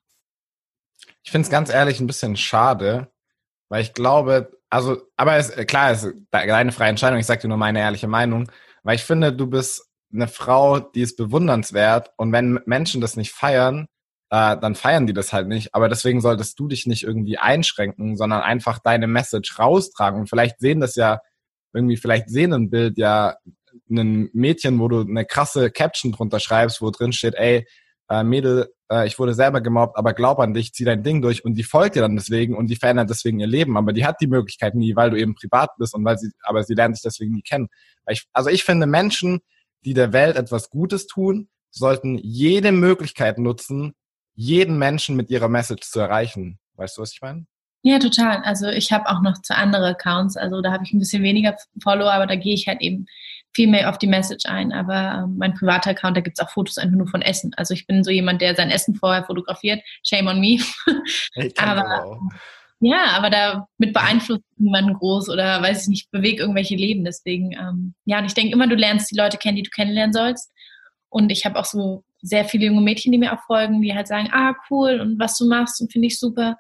Ich 1.22 1.30
finde 1.30 1.47
es 1.47 1.51
ganz 1.51 1.70
ehrlich 1.70 2.01
ein 2.01 2.09
bisschen 2.09 2.36
schade, 2.36 3.09
weil 3.68 3.82
ich 3.82 3.95
glaube, 3.95 4.51
also, 4.68 5.01
aber 5.16 5.36
es, 5.36 5.55
klar, 5.66 5.93
es 5.93 6.03
ist 6.03 6.16
deine 6.30 6.72
freie 6.72 6.91
Entscheidung, 6.91 7.20
ich 7.20 7.26
sage 7.26 7.43
dir 7.43 7.49
nur 7.49 7.57
meine 7.57 7.78
ehrliche 7.78 8.09
Meinung, 8.09 8.51
weil 8.82 8.97
ich 8.97 9.05
finde, 9.05 9.32
du 9.32 9.47
bist 9.47 9.88
eine 10.12 10.28
Frau, 10.28 10.80
die 10.80 11.02
ist 11.02 11.16
bewundernswert 11.16 12.11
und 12.16 12.32
wenn 12.32 12.61
Menschen 12.66 13.00
das 13.00 13.16
nicht 13.16 13.32
feiern, 13.32 13.86
äh, 14.30 14.56
dann 14.59 14.74
feiern 14.74 15.06
die 15.06 15.12
das 15.12 15.32
halt 15.32 15.48
nicht. 15.48 15.74
Aber 15.74 15.88
deswegen 15.88 16.20
solltest 16.20 16.59
du 16.59 16.68
dich 16.68 16.86
nicht 16.86 17.02
irgendwie 17.02 17.38
einschränken, 17.38 18.16
sondern 18.16 18.42
einfach 18.42 18.78
deine 18.78 19.06
Message 19.06 19.59
raustragen. 19.59 20.20
Und 20.20 20.28
vielleicht 20.28 20.61
sehen 20.61 20.80
das 20.80 20.96
ja 20.96 21.20
irgendwie, 21.72 21.96
vielleicht 21.96 22.28
sehen 22.28 22.52
ein 22.52 22.70
Bild 22.70 22.98
ja 22.98 23.36
ein 23.90 24.30
Mädchen, 24.32 24.78
wo 24.80 24.88
du 24.88 25.00
eine 25.00 25.24
krasse 25.24 25.70
Caption 25.70 26.12
drunter 26.12 26.40
schreibst, 26.40 26.80
wo 26.82 26.90
drin 26.90 27.12
steht, 27.12 27.34
ey, 27.34 27.66
äh, 28.11 28.22
Mädel, 28.22 28.72
äh, 28.90 29.06
ich 29.06 29.18
wurde 29.18 29.34
selber 29.34 29.61
gemobbt, 29.61 29.96
aber 29.96 30.14
glaub 30.14 30.38
an 30.40 30.54
dich, 30.54 30.72
zieh 30.72 30.84
dein 30.84 31.02
Ding 31.02 31.22
durch 31.22 31.44
und 31.44 31.54
die 31.54 31.62
folgt 31.62 31.96
dir 31.96 32.02
dann 32.02 32.16
deswegen 32.16 32.56
und 32.56 32.68
die 32.68 32.76
verändert 32.76 33.11
deswegen 33.11 33.38
ihr 33.38 33.46
Leben, 33.46 33.76
aber 33.76 33.92
die 33.92 34.04
hat 34.04 34.16
die 34.20 34.26
Möglichkeit 34.26 34.74
nie, 34.74 34.96
weil 34.96 35.11
du 35.11 35.18
eben 35.18 35.34
privat 35.34 35.70
bist 35.78 35.94
und 35.94 36.04
weil 36.04 36.18
sie, 36.18 36.30
aber 36.42 36.64
sie 36.64 36.74
lernt 36.74 36.96
dich 36.96 37.02
deswegen 37.02 37.32
nie 37.32 37.42
kennen. 37.42 37.68
Ich, 38.09 38.26
also 38.32 38.50
ich 38.50 38.64
finde 38.64 38.86
Menschen, 38.86 39.40
die 39.84 39.94
der 39.94 40.12
Welt 40.12 40.36
etwas 40.36 40.70
Gutes 40.70 41.06
tun, 41.06 41.48
sollten 41.70 42.18
jede 42.18 42.72
Möglichkeit 42.72 43.38
nutzen, 43.38 43.94
jeden 44.34 44.78
Menschen 44.78 45.16
mit 45.16 45.30
ihrer 45.30 45.48
Message 45.48 45.88
zu 45.88 46.00
erreichen. 46.00 46.58
Weißt 46.74 46.96
du, 46.96 47.02
was 47.02 47.12
ich 47.12 47.20
meine? 47.20 47.46
Ja, 47.82 47.98
total. 47.98 48.38
Also 48.38 48.68
ich 48.68 48.92
habe 48.92 49.08
auch 49.08 49.22
noch 49.22 49.40
zwei 49.42 49.54
andere 49.54 49.88
Accounts, 49.88 50.36
also 50.36 50.60
da 50.60 50.72
habe 50.72 50.84
ich 50.84 50.92
ein 50.92 50.98
bisschen 50.98 51.22
weniger 51.22 51.56
Follower, 51.82 52.12
aber 52.12 52.26
da 52.26 52.34
gehe 52.34 52.54
ich 52.54 52.66
halt 52.66 52.80
eben 52.80 53.06
viel 53.54 53.68
mehr 53.68 53.88
auf 53.88 53.98
die 53.98 54.06
Message 54.06 54.46
ein. 54.46 54.72
Aber 54.72 55.24
ähm, 55.24 55.36
mein 55.38 55.54
privater 55.54 55.90
Account, 55.90 56.16
da 56.16 56.20
gibt 56.20 56.38
es 56.38 56.44
auch 56.44 56.50
Fotos 56.50 56.78
einfach 56.78 56.96
nur 56.96 57.08
von 57.08 57.22
Essen. 57.22 57.52
Also 57.56 57.74
ich 57.74 57.86
bin 57.86 58.04
so 58.04 58.10
jemand, 58.10 58.42
der 58.42 58.54
sein 58.54 58.70
Essen 58.70 58.94
vorher 58.94 59.24
fotografiert. 59.24 59.80
Shame 60.04 60.26
on 60.28 60.40
me. 60.40 60.58
aber 61.56 62.20
ja, 62.80 63.06
aber 63.16 63.30
damit 63.30 63.92
beeinflusst 63.92 64.44
niemanden 64.56 64.94
groß 64.94 65.28
oder 65.30 65.60
weiß 65.60 65.82
ich 65.82 65.88
nicht, 65.88 66.10
bewegt 66.10 66.40
irgendwelche 66.40 66.76
Leben. 66.76 67.04
Deswegen, 67.04 67.52
ähm, 67.52 67.94
ja, 68.04 68.18
und 68.18 68.26
ich 68.26 68.34
denke 68.34 68.52
immer, 68.52 68.68
du 68.68 68.76
lernst 68.76 69.10
die 69.10 69.16
Leute 69.16 69.36
kennen, 69.36 69.56
die 69.56 69.64
du 69.64 69.70
kennenlernen 69.70 70.12
sollst. 70.12 70.52
Und 71.08 71.30
ich 71.30 71.44
habe 71.44 71.58
auch 71.58 71.64
so 71.64 72.04
sehr 72.20 72.44
viele 72.44 72.66
junge 72.66 72.80
Mädchen, 72.80 73.12
die 73.12 73.18
mir 73.18 73.32
auch 73.32 73.42
folgen, 73.46 73.80
die 73.82 73.94
halt 73.94 74.06
sagen, 74.06 74.28
ah, 74.32 74.54
cool 74.70 75.00
und 75.00 75.18
was 75.18 75.36
du 75.38 75.48
machst 75.48 75.80
und 75.80 75.92
finde 75.92 76.06
ich 76.08 76.18
super. 76.18 76.56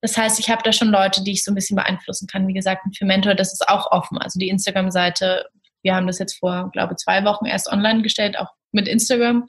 Das 0.00 0.16
heißt, 0.16 0.38
ich 0.38 0.48
habe 0.48 0.62
da 0.62 0.72
schon 0.72 0.88
Leute, 0.88 1.22
die 1.22 1.32
ich 1.32 1.44
so 1.44 1.52
ein 1.52 1.54
bisschen 1.54 1.76
beeinflussen 1.76 2.26
kann. 2.26 2.48
Wie 2.48 2.54
gesagt, 2.54 2.82
für 2.96 3.04
Mentor, 3.04 3.34
das 3.34 3.52
ist 3.52 3.68
auch 3.68 3.90
offen. 3.90 4.16
Also 4.18 4.38
die 4.38 4.48
Instagram-Seite, 4.48 5.46
wir 5.82 5.94
haben 5.94 6.06
das 6.06 6.18
jetzt 6.18 6.38
vor, 6.38 6.70
glaube 6.72 6.96
zwei 6.96 7.24
Wochen 7.24 7.44
erst 7.44 7.70
online 7.70 8.02
gestellt, 8.02 8.38
auch 8.38 8.48
mit 8.72 8.88
Instagram 8.88 9.46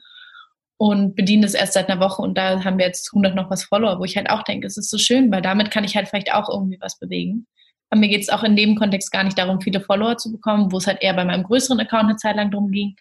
und 0.82 1.14
bedienen 1.14 1.42
das 1.42 1.54
erst 1.54 1.74
seit 1.74 1.88
einer 1.88 2.00
Woche 2.00 2.22
und 2.22 2.36
da 2.36 2.64
haben 2.64 2.76
wir 2.76 2.86
jetzt 2.86 3.12
100 3.12 3.36
noch 3.36 3.48
was 3.50 3.62
Follower, 3.62 4.00
wo 4.00 4.04
ich 4.04 4.16
halt 4.16 4.28
auch 4.28 4.42
denke, 4.42 4.66
es 4.66 4.76
ist 4.76 4.90
so 4.90 4.98
schön, 4.98 5.30
weil 5.30 5.40
damit 5.40 5.70
kann 5.70 5.84
ich 5.84 5.94
halt 5.94 6.08
vielleicht 6.08 6.34
auch 6.34 6.48
irgendwie 6.48 6.78
was 6.80 6.98
bewegen. 6.98 7.46
Aber 7.88 8.00
mir 8.00 8.08
geht 8.08 8.22
es 8.22 8.30
auch 8.30 8.42
in 8.42 8.56
dem 8.56 8.74
Kontext 8.74 9.12
gar 9.12 9.22
nicht 9.22 9.38
darum, 9.38 9.60
viele 9.60 9.80
Follower 9.80 10.16
zu 10.16 10.32
bekommen, 10.32 10.72
wo 10.72 10.78
es 10.78 10.88
halt 10.88 11.00
eher 11.00 11.14
bei 11.14 11.24
meinem 11.24 11.44
größeren 11.44 11.78
Account 11.78 12.08
eine 12.08 12.16
Zeit 12.16 12.34
lang 12.34 12.50
drum 12.50 12.72
ging, 12.72 12.96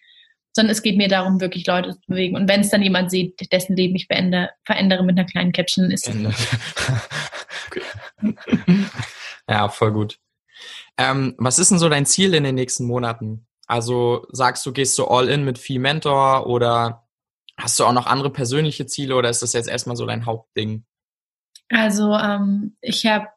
sondern 0.54 0.74
es 0.74 0.84
geht 0.84 0.96
mir 0.96 1.08
darum, 1.08 1.42
wirklich 1.42 1.66
Leute 1.66 1.94
zu 1.94 2.02
bewegen. 2.06 2.36
Und 2.36 2.48
wenn 2.48 2.62
es 2.62 2.70
dann 2.70 2.84
jemand 2.84 3.10
sieht, 3.10 3.52
dessen 3.52 3.76
Leben 3.76 3.96
ich 3.96 4.06
verändere, 4.06 4.52
verändere 4.64 5.04
mit 5.04 5.18
einer 5.18 5.28
kleinen 5.28 5.52
Caption, 5.52 5.90
ist 5.90 6.08
es. 6.08 6.16
ja, 9.50 9.70
voll 9.70 9.92
gut. 9.92 10.20
Ähm, 11.00 11.34
was 11.40 11.58
ist 11.58 11.72
denn 11.72 11.80
so 11.80 11.90
dein 11.90 12.06
Ziel 12.06 12.36
in 12.36 12.44
den 12.44 12.54
nächsten 12.54 12.86
Monaten? 12.86 13.48
Also 13.66 14.28
sagst 14.30 14.64
du, 14.68 14.72
gehst 14.72 15.00
du 15.00 15.06
all 15.06 15.30
in 15.30 15.44
mit 15.46 15.58
viel 15.58 15.80
Mentor 15.80 16.46
oder 16.46 17.01
hast 17.62 17.80
du 17.80 17.86
auch 17.86 17.94
noch 17.94 18.08
andere 18.08 18.32
persönliche 18.32 18.86
Ziele 18.86 19.16
oder 19.16 19.30
ist 19.30 19.42
das 19.42 19.54
jetzt 19.54 19.70
erstmal 19.70 19.96
so 19.96 20.06
dein 20.06 20.26
Hauptding? 20.26 20.84
Also 21.70 22.14
ähm, 22.14 22.76
ich 22.82 23.06
habe 23.06 23.28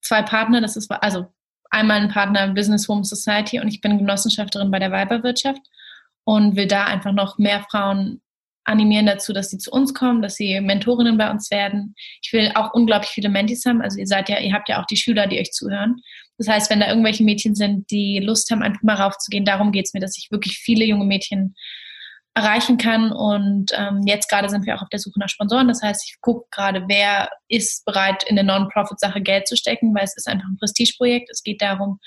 zwei 0.00 0.22
Partner, 0.22 0.60
das 0.60 0.76
ist 0.76 0.90
also 0.90 1.26
einmal 1.70 2.00
ein 2.00 2.08
Partner 2.08 2.48
Business 2.48 2.88
Home 2.88 3.04
Society 3.04 3.60
und 3.60 3.68
ich 3.68 3.80
bin 3.80 3.98
Genossenschafterin 3.98 4.70
bei 4.70 4.78
der 4.78 4.90
Weiberwirtschaft 4.90 5.62
und 6.24 6.56
will 6.56 6.66
da 6.66 6.84
einfach 6.84 7.12
noch 7.12 7.38
mehr 7.38 7.64
Frauen 7.70 8.20
animieren 8.64 9.06
dazu, 9.06 9.32
dass 9.32 9.50
sie 9.50 9.58
zu 9.58 9.72
uns 9.72 9.92
kommen, 9.92 10.22
dass 10.22 10.36
sie 10.36 10.60
Mentorinnen 10.60 11.18
bei 11.18 11.30
uns 11.30 11.50
werden. 11.50 11.94
Ich 12.22 12.32
will 12.32 12.52
auch 12.54 12.72
unglaublich 12.74 13.10
viele 13.10 13.28
Mentis 13.28 13.64
haben. 13.66 13.82
Also 13.82 13.98
ihr 13.98 14.06
seid 14.06 14.28
ja, 14.28 14.38
ihr 14.38 14.52
habt 14.52 14.68
ja 14.68 14.80
auch 14.80 14.86
die 14.86 14.96
Schüler, 14.96 15.26
die 15.26 15.40
euch 15.40 15.50
zuhören. 15.50 15.96
Das 16.38 16.48
heißt, 16.48 16.70
wenn 16.70 16.80
da 16.80 16.88
irgendwelche 16.88 17.24
Mädchen 17.24 17.54
sind, 17.54 17.90
die 17.90 18.20
Lust 18.20 18.50
haben, 18.50 18.62
einfach 18.62 18.82
mal 18.82 18.96
raufzugehen, 18.96 19.44
darum 19.44 19.72
geht's 19.72 19.94
mir, 19.94 20.00
dass 20.00 20.16
ich 20.16 20.30
wirklich 20.30 20.58
viele 20.58 20.84
junge 20.84 21.04
Mädchen 21.04 21.54
erreichen 22.34 22.78
kann. 22.78 23.12
Und 23.12 23.72
ähm, 23.76 24.02
jetzt 24.06 24.28
gerade 24.28 24.48
sind 24.48 24.66
wir 24.66 24.76
auch 24.76 24.82
auf 24.82 24.88
der 24.88 24.98
Suche 24.98 25.18
nach 25.18 25.28
Sponsoren. 25.28 25.68
Das 25.68 25.82
heißt, 25.82 26.02
ich 26.06 26.20
gucke 26.20 26.46
gerade, 26.50 26.84
wer 26.88 27.30
ist 27.48 27.84
bereit, 27.84 28.24
in 28.24 28.38
eine 28.38 28.46
Non-Profit-Sache 28.46 29.20
Geld 29.20 29.46
zu 29.46 29.56
stecken, 29.56 29.94
weil 29.94 30.04
es 30.04 30.16
ist 30.16 30.28
einfach 30.28 30.48
ein 30.48 30.56
Prestigeprojekt. 30.56 31.28
Es 31.30 31.42
geht 31.42 31.60
darum, 31.60 31.98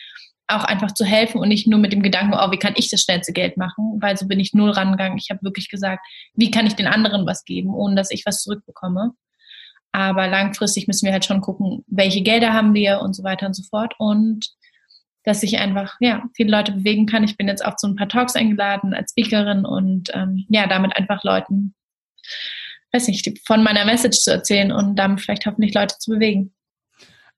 auch 0.48 0.64
einfach 0.64 0.92
zu 0.94 1.06
helfen 1.06 1.40
und 1.40 1.48
nicht 1.48 1.68
nur 1.68 1.80
mit 1.80 1.92
dem 1.92 2.04
Gedanken, 2.04 2.36
oh, 2.36 2.52
wie 2.52 2.60
kann 2.60 2.76
ich 2.76 2.90
das 2.90 3.02
schnellste 3.02 3.34
Geld 3.34 3.58
machen, 3.58 3.98
weil 4.00 4.16
so 4.16 4.28
bin 4.28 4.40
ich 4.40 4.54
null 4.54 4.70
rangegangen. 4.70 5.18
Ich 5.18 5.30
habe 5.32 5.42
wirklich 5.42 5.70
gesagt, 5.70 6.06
wie 6.34 6.52
kann 6.52 6.68
ich 6.68 6.76
den 6.76 6.88
anderen 6.88 7.26
was 7.26 7.46
geben, 7.46 7.74
ohne 7.74 7.96
dass 7.96 8.12
ich 8.12 8.26
was 8.26 8.42
zurückbekomme. 8.44 9.12
Aber 9.92 10.28
langfristig 10.28 10.88
müssen 10.88 11.06
wir 11.06 11.14
halt 11.14 11.26
schon 11.26 11.42
gucken, 11.42 11.84
welche 11.88 12.22
Gelder 12.22 12.54
haben 12.54 12.74
wir 12.74 13.00
und 13.00 13.16
so 13.16 13.24
weiter 13.24 13.48
und 13.48 13.56
so 13.56 13.64
fort. 13.64 13.94
Und 13.98 14.46
dass 15.26 15.44
ich 15.44 15.58
einfach 15.58 15.98
ja 16.00 16.24
viele 16.36 16.52
Leute 16.52 16.72
bewegen 16.72 17.08
kann. 17.08 17.24
Ich 17.24 17.36
bin 17.36 17.48
jetzt 17.48 17.66
auch 17.66 17.76
zu 17.76 17.88
ein 17.88 17.96
paar 17.96 18.08
Talks 18.08 18.36
eingeladen 18.36 18.94
als 18.94 19.12
Speakerin 19.12 19.66
und 19.66 20.12
ähm, 20.14 20.46
ja 20.50 20.68
damit 20.68 20.96
einfach 20.96 21.24
Leuten, 21.24 21.74
weiß 22.94 23.08
nicht, 23.08 23.40
von 23.46 23.64
meiner 23.64 23.86
Message 23.86 24.20
zu 24.20 24.32
erzählen 24.32 24.72
und 24.72 24.96
damit 24.96 25.22
vielleicht 25.22 25.46
hoffentlich 25.46 25.74
Leute 25.74 25.96
zu 26.00 26.12
bewegen. 26.12 26.54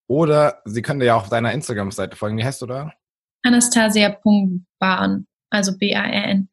oder 0.07 0.61
sie 0.65 0.81
können 0.83 0.99
dir 0.99 1.07
ja 1.07 1.15
auch 1.15 1.23
auf 1.23 1.29
deiner 1.29 1.51
Instagram-Seite 1.53 2.15
folgen. 2.17 2.37
Wie 2.37 2.43
heißt 2.43 2.61
du 2.61 2.67
da? 2.67 2.93
Anastasia.bahn, 3.43 5.25
also 5.49 5.75
B-A-R-N. 5.75 6.50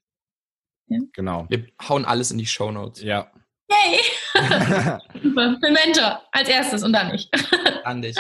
Ja. 0.89 0.99
Genau. 1.13 1.47
Wir 1.49 1.67
hauen 1.89 2.05
alles 2.05 2.31
in 2.31 2.39
die 2.39 2.47
Show 2.47 2.71
Notes. 2.71 3.03
Ja. 3.03 3.31
Yay! 3.71 4.01
Super. 5.23 5.59
Mentor 5.61 6.23
als 6.33 6.49
erstes 6.49 6.83
und 6.83 6.93
dann 6.93 7.15
ich. 7.15 7.31
An 7.85 8.03
dich. 8.03 8.17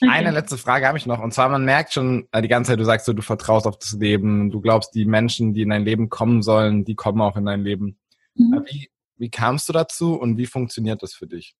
Okay. 0.00 0.10
Eine 0.10 0.30
letzte 0.30 0.56
Frage 0.56 0.86
habe 0.86 0.96
ich 0.96 1.06
noch. 1.06 1.20
Und 1.20 1.34
zwar, 1.34 1.48
man 1.48 1.64
merkt 1.64 1.92
schon 1.92 2.28
äh, 2.30 2.40
die 2.40 2.48
ganze 2.48 2.70
Zeit, 2.70 2.80
du 2.80 2.84
sagst 2.84 3.06
so, 3.06 3.12
du 3.12 3.22
vertraust 3.22 3.66
auf 3.66 3.78
das 3.78 3.94
Leben, 3.94 4.50
du 4.50 4.60
glaubst, 4.60 4.94
die 4.94 5.04
Menschen, 5.04 5.54
die 5.54 5.62
in 5.62 5.70
dein 5.70 5.84
Leben 5.84 6.08
kommen 6.08 6.42
sollen, 6.42 6.84
die 6.84 6.94
kommen 6.94 7.20
auch 7.20 7.36
in 7.36 7.46
dein 7.46 7.64
Leben. 7.64 7.98
Mhm. 8.34 8.64
Wie, 8.66 8.90
wie 9.16 9.30
kamst 9.30 9.68
du 9.68 9.72
dazu 9.72 10.14
und 10.14 10.36
wie 10.36 10.46
funktioniert 10.46 11.02
das 11.02 11.14
für 11.14 11.26
dich? 11.26 11.56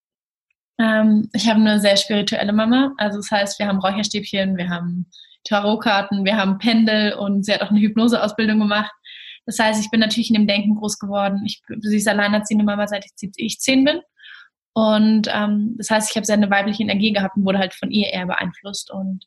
Ähm, 0.81 1.29
ich 1.33 1.49
habe 1.49 1.61
eine 1.61 1.81
sehr 1.81 1.97
spirituelle 1.97 2.53
Mama. 2.53 2.93
Also 2.97 3.19
das 3.19 3.31
heißt, 3.31 3.59
wir 3.59 3.67
haben 3.67 3.81
Räucherstäbchen, 3.81 4.57
wir 4.57 4.69
haben 4.69 5.11
Tarotkarten, 5.45 6.25
wir 6.25 6.37
haben 6.37 6.59
Pendel 6.59 7.15
und 7.15 7.45
sie 7.45 7.53
hat 7.53 7.63
auch 7.63 7.71
eine 7.71 7.81
Hypnoseausbildung 7.81 8.61
gemacht. 8.61 8.93
Das 9.49 9.59
heißt, 9.59 9.83
ich 9.83 9.91
bin 9.91 10.01
natürlich 10.01 10.29
in 10.29 10.35
dem 10.35 10.47
Denken 10.47 10.75
groß 10.75 10.99
geworden. 10.99 11.43
Ich, 11.47 11.63
sie 11.81 11.97
ist 11.97 12.07
alleinerziehende 12.07 12.67
Mama, 12.67 12.87
seit 12.87 13.07
ich, 13.37 13.59
zehn 13.59 13.83
bin. 13.83 14.01
Und 14.75 15.27
ähm, 15.33 15.75
das 15.79 15.89
heißt, 15.89 16.11
ich 16.11 16.17
habe 16.17 16.27
sehr 16.27 16.37
eine 16.37 16.51
weibliche 16.51 16.83
Energie 16.83 17.15
gehabt 17.15 17.35
und 17.39 17.47
wurde 17.47 17.59
halt 17.59 17.73
von 17.73 17.91
ihr 17.91 18.13
eher 18.13 18.27
beeinflusst. 18.27 18.91
Und 18.91 19.25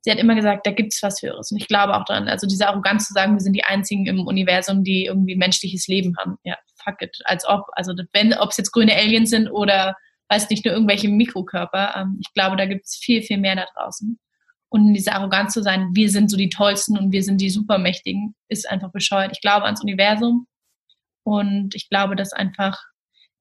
sie 0.00 0.10
hat 0.10 0.16
immer 0.16 0.34
gesagt, 0.34 0.66
da 0.66 0.70
gibt 0.70 0.94
es 0.94 1.02
was 1.02 1.20
Höheres. 1.20 1.52
Und 1.52 1.58
ich 1.58 1.68
glaube 1.68 1.94
auch 1.94 2.06
dran. 2.06 2.28
Also 2.28 2.46
diese 2.46 2.66
Arroganz 2.66 3.08
zu 3.08 3.12
sagen, 3.12 3.34
wir 3.34 3.40
sind 3.40 3.52
die 3.52 3.64
einzigen 3.64 4.06
im 4.06 4.26
Universum, 4.26 4.84
die 4.84 5.04
irgendwie 5.04 5.36
menschliches 5.36 5.86
Leben 5.86 6.16
haben. 6.16 6.38
Ja, 6.44 6.56
fuck 6.82 7.02
it. 7.02 7.18
Als 7.24 7.46
ob. 7.46 7.66
Also 7.72 7.92
wenn, 8.14 8.32
ob 8.32 8.52
es 8.52 8.56
jetzt 8.56 8.72
grüne 8.72 8.96
Aliens 8.96 9.28
sind 9.28 9.50
oder 9.50 9.94
weiß 10.30 10.48
nicht, 10.48 10.64
nur 10.64 10.72
irgendwelche 10.72 11.10
Mikrokörper. 11.10 11.94
Ähm, 11.94 12.16
ich 12.20 12.32
glaube, 12.32 12.56
da 12.56 12.64
gibt 12.64 12.86
es 12.86 12.96
viel, 12.96 13.22
viel 13.22 13.36
mehr 13.36 13.56
da 13.56 13.66
draußen. 13.74 14.18
Und 14.70 14.92
diese 14.94 15.12
Arroganz 15.12 15.54
zu 15.54 15.62
sein, 15.62 15.90
wir 15.94 16.10
sind 16.10 16.30
so 16.30 16.36
die 16.36 16.50
Tollsten 16.50 16.98
und 16.98 17.12
wir 17.12 17.22
sind 17.22 17.40
die 17.40 17.50
Supermächtigen, 17.50 18.34
ist 18.48 18.68
einfach 18.68 18.92
bescheuert. 18.92 19.32
Ich 19.32 19.40
glaube 19.40 19.64
ans 19.64 19.82
Universum 19.82 20.46
und 21.24 21.74
ich 21.74 21.88
glaube, 21.88 22.16
dass 22.16 22.32
einfach 22.32 22.78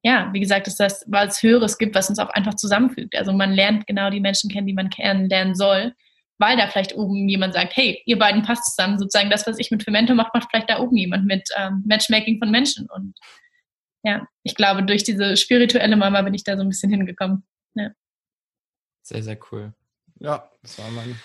ja, 0.03 0.29
wie 0.31 0.39
gesagt, 0.39 0.67
dass 0.67 0.77
das 0.77 1.03
was 1.07 1.41
Höheres 1.41 1.77
gibt, 1.77 1.95
was 1.95 2.07
uns 2.07 2.19
auch 2.19 2.29
einfach 2.29 2.53
zusammenfügt. 2.53 3.15
Also 3.17 3.33
man 3.33 3.51
lernt 3.51 3.87
genau 3.87 4.09
die 4.09 4.21
Menschen 4.21 4.49
kennen, 4.49 4.67
die 4.67 4.73
man 4.73 4.89
kennenlernen 4.89 5.55
soll. 5.55 5.93
weil 6.39 6.55
da 6.57 6.67
vielleicht 6.67 6.95
oben 6.95 7.27
jemand 7.27 7.53
sagt, 7.53 7.75
hey, 7.75 8.01
ihr 8.05 8.17
beiden 8.19 8.43
passt 8.43 8.65
zusammen. 8.65 8.99
Sozusagen 8.99 9.29
das, 9.29 9.47
was 9.47 9.57
ich 9.59 9.71
mit 9.71 9.83
Femento 9.83 10.13
mache, 10.13 10.31
macht 10.33 10.49
vielleicht 10.51 10.69
da 10.69 10.79
oben 10.79 10.95
jemand 10.95 11.25
mit 11.25 11.49
ähm, 11.57 11.83
Matchmaking 11.85 12.37
von 12.39 12.51
Menschen. 12.51 12.87
Und 12.89 13.17
ja, 14.03 14.27
ich 14.43 14.55
glaube, 14.55 14.83
durch 14.83 15.03
diese 15.03 15.35
spirituelle 15.35 15.95
Mama 15.95 16.21
bin 16.21 16.33
ich 16.33 16.43
da 16.43 16.55
so 16.55 16.61
ein 16.61 16.69
bisschen 16.69 16.91
hingekommen. 16.91 17.43
Ja. 17.73 17.89
Sehr, 19.01 19.23
sehr 19.23 19.39
cool. 19.51 19.73
Ja, 20.19 20.49
das 20.61 20.77
war 20.79 20.89
mein. 20.91 21.19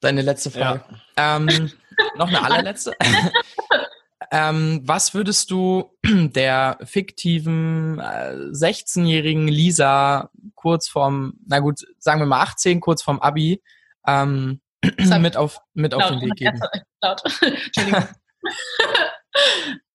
Deine 0.00 0.22
letzte 0.22 0.50
Frage. 0.50 0.84
Ja. 1.16 1.36
Ähm, 1.36 1.70
noch 2.16 2.28
eine 2.28 2.42
allerletzte. 2.42 2.92
ähm, 4.30 4.80
was 4.84 5.14
würdest 5.14 5.50
du 5.50 5.96
der 6.04 6.78
fiktiven 6.82 7.98
äh, 7.98 8.34
16-jährigen 8.52 9.48
Lisa 9.48 10.30
kurz 10.54 10.88
vorm, 10.88 11.34
na 11.46 11.60
gut, 11.60 11.80
sagen 11.98 12.20
wir 12.20 12.26
mal 12.26 12.42
18, 12.42 12.80
kurz 12.80 13.02
vorm 13.02 13.20
Abi, 13.20 13.62
ähm, 14.06 14.60
mit 15.20 15.36
auf, 15.36 15.60
mit 15.72 15.94
auf 15.94 16.06
den 16.08 16.20
Weg 16.20 16.34
geben? 16.36 16.60
Laut. 17.00 17.22
Entschuldigung. 17.40 18.08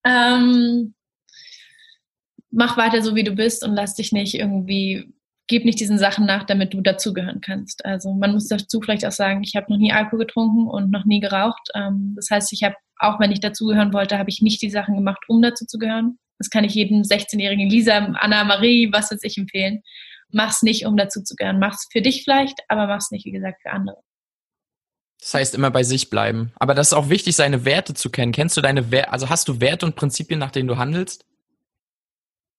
ähm, 0.04 0.94
mach 2.50 2.76
weiter 2.76 3.02
so, 3.02 3.14
wie 3.14 3.24
du 3.24 3.32
bist 3.32 3.62
und 3.62 3.74
lass 3.74 3.94
dich 3.94 4.12
nicht 4.12 4.34
irgendwie 4.34 5.12
gib 5.50 5.64
nicht 5.64 5.80
diesen 5.80 5.98
Sachen 5.98 6.26
nach, 6.26 6.44
damit 6.44 6.72
du 6.72 6.80
dazugehören 6.80 7.40
kannst. 7.40 7.84
Also 7.84 8.14
man 8.14 8.32
muss 8.32 8.46
dazu 8.46 8.80
vielleicht 8.80 9.04
auch 9.04 9.12
sagen, 9.12 9.42
ich 9.42 9.56
habe 9.56 9.66
noch 9.68 9.78
nie 9.78 9.92
Alkohol 9.92 10.20
getrunken 10.20 10.68
und 10.68 10.92
noch 10.92 11.04
nie 11.04 11.18
geraucht. 11.18 11.68
Ähm, 11.74 12.12
das 12.14 12.30
heißt, 12.30 12.52
ich 12.52 12.62
habe, 12.62 12.76
auch 12.98 13.18
wenn 13.18 13.32
ich 13.32 13.40
dazugehören 13.40 13.92
wollte, 13.92 14.16
habe 14.16 14.30
ich 14.30 14.40
nicht 14.42 14.62
die 14.62 14.70
Sachen 14.70 14.94
gemacht, 14.94 15.24
um 15.26 15.42
dazu 15.42 15.66
zu 15.66 15.78
gehören. 15.78 16.18
Das 16.38 16.50
kann 16.50 16.62
ich 16.62 16.74
jedem 16.74 17.02
16-jährigen 17.02 17.68
Lisa, 17.68 17.96
Anna, 17.96 18.44
Marie, 18.44 18.92
was 18.92 19.10
weiß 19.10 19.24
ich 19.24 19.36
empfehlen. 19.38 19.82
Mach's 20.30 20.62
nicht, 20.62 20.86
um 20.86 20.96
dazu 20.96 21.20
zu 21.20 21.34
gehören. 21.34 21.58
Mach's 21.58 21.88
für 21.90 22.00
dich 22.00 22.22
vielleicht, 22.22 22.60
aber 22.68 22.86
mach's 22.86 23.10
nicht, 23.10 23.26
wie 23.26 23.32
gesagt, 23.32 23.60
für 23.60 23.72
andere. 23.72 23.96
Das 25.20 25.34
heißt, 25.34 25.54
immer 25.56 25.72
bei 25.72 25.82
sich 25.82 26.10
bleiben. 26.10 26.52
Aber 26.60 26.74
das 26.74 26.88
ist 26.88 26.92
auch 26.92 27.10
wichtig, 27.10 27.34
seine 27.34 27.64
Werte 27.64 27.92
zu 27.94 28.08
kennen. 28.08 28.30
Kennst 28.30 28.56
du 28.56 28.60
deine 28.60 28.92
Werte, 28.92 29.12
also 29.12 29.28
hast 29.28 29.48
du 29.48 29.60
Werte 29.60 29.84
und 29.84 29.96
Prinzipien, 29.96 30.38
nach 30.38 30.52
denen 30.52 30.68
du 30.68 30.78
handelst? 30.78 31.24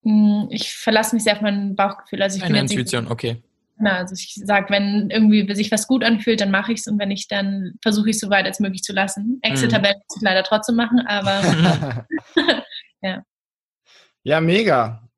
Hm, 0.03 0.47
ich 0.49 0.73
verlasse 0.73 1.15
mich 1.15 1.23
sehr 1.23 1.35
auf 1.35 1.41
mein 1.41 1.75
Bauchgefühl. 1.75 2.21
Also 2.21 2.37
ich 2.37 2.43
Eine 2.43 2.59
Intuition, 2.59 3.03
nicht, 3.03 3.11
okay. 3.11 3.43
Na, 3.77 3.97
also 3.97 4.13
ich 4.13 4.35
sage, 4.35 4.69
wenn 4.69 5.09
irgendwie 5.09 5.51
sich 5.55 5.71
was 5.71 5.87
gut 5.87 6.03
anfühlt, 6.03 6.39
dann 6.39 6.51
mache 6.51 6.71
ich 6.71 6.81
es 6.81 6.87
und 6.87 6.99
wenn 6.99 7.09
nicht, 7.09 7.31
dann 7.31 7.73
versuche 7.81 8.09
ich 8.09 8.15
es 8.15 8.21
so 8.21 8.29
weit 8.29 8.45
als 8.45 8.59
möglich 8.59 8.83
zu 8.83 8.93
lassen. 8.93 9.39
Excel-Tabellen 9.41 9.97
mhm. 9.97 10.03
muss 10.07 10.17
ich 10.17 10.21
leider 10.21 10.43
trotzdem 10.43 10.75
machen, 10.75 10.99
aber 11.07 12.05
ja. 13.01 13.23
Ja, 14.23 14.41
mega. 14.41 15.09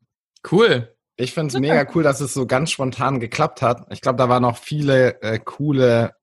Cool. 0.50 0.96
Ich 1.18 1.34
finde 1.34 1.54
es 1.54 1.60
mega 1.60 1.86
cool, 1.94 2.04
dass 2.04 2.22
es 2.22 2.34
so 2.34 2.48
ganz 2.48 2.72
spontan 2.72 3.20
geklappt 3.20 3.62
hat. 3.62 3.86
Ich 3.92 4.02
glaube, 4.02 4.18
da 4.18 4.30
waren 4.30 4.42
noch 4.42 4.58
viele 4.58 5.22
äh, 5.22 5.40
coole 5.40 6.16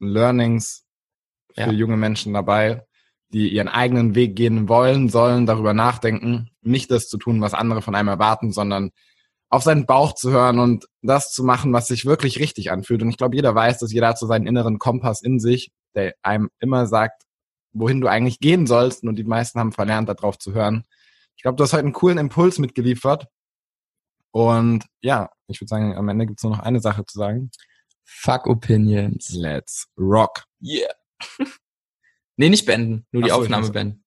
Learnings 0.00 0.86
für 1.54 1.60
ja. 1.60 1.72
junge 1.72 1.96
Menschen 1.96 2.32
dabei 2.32 2.86
die 3.32 3.48
ihren 3.48 3.68
eigenen 3.68 4.14
Weg 4.14 4.36
gehen 4.36 4.68
wollen, 4.68 5.08
sollen 5.08 5.46
darüber 5.46 5.74
nachdenken, 5.74 6.50
nicht 6.66 6.90
das 6.90 7.08
zu 7.08 7.18
tun, 7.18 7.40
was 7.40 7.54
andere 7.54 7.82
von 7.82 7.94
einem 7.94 8.08
erwarten, 8.08 8.52
sondern 8.52 8.90
auf 9.48 9.62
seinen 9.62 9.86
Bauch 9.86 10.14
zu 10.14 10.30
hören 10.30 10.58
und 10.58 10.86
das 11.02 11.32
zu 11.32 11.44
machen, 11.44 11.72
was 11.72 11.86
sich 11.86 12.04
wirklich 12.04 12.40
richtig 12.40 12.70
anfühlt. 12.70 13.02
Und 13.02 13.10
ich 13.10 13.16
glaube, 13.16 13.36
jeder 13.36 13.54
weiß, 13.54 13.78
dass 13.78 13.92
jeder 13.92 14.08
hat 14.08 14.18
so 14.18 14.26
seinen 14.26 14.46
inneren 14.46 14.78
Kompass 14.78 15.22
in 15.22 15.38
sich, 15.38 15.70
der 15.94 16.14
einem 16.22 16.50
immer 16.58 16.86
sagt, 16.86 17.22
wohin 17.72 18.00
du 18.00 18.08
eigentlich 18.08 18.40
gehen 18.40 18.66
sollst. 18.66 19.04
Und 19.04 19.16
die 19.16 19.24
meisten 19.24 19.60
haben 19.60 19.72
verlernt, 19.72 20.08
darauf 20.08 20.38
zu 20.38 20.52
hören. 20.52 20.84
Ich 21.36 21.42
glaube, 21.42 21.56
du 21.56 21.64
hast 21.64 21.72
heute 21.72 21.84
einen 21.84 21.92
coolen 21.92 22.18
Impuls 22.18 22.58
mitgeliefert. 22.58 23.28
Und 24.32 24.84
ja, 25.00 25.30
ich 25.46 25.60
würde 25.60 25.68
sagen, 25.68 25.96
am 25.96 26.08
Ende 26.08 26.26
gibt 26.26 26.40
es 26.40 26.44
nur 26.44 26.52
noch 26.52 26.62
eine 26.62 26.80
Sache 26.80 27.06
zu 27.06 27.18
sagen. 27.18 27.50
Fuck 28.04 28.46
Opinions. 28.46 29.30
Let's 29.30 29.88
rock. 29.96 30.44
Yeah. 30.60 30.92
Nee, 32.38 32.50
nicht 32.50 32.66
beenden, 32.66 33.06
nur 33.12 33.22
Ach 33.22 33.26
die 33.28 33.30
so, 33.32 33.40
Aufnahme 33.40 33.70
beenden. 33.70 34.04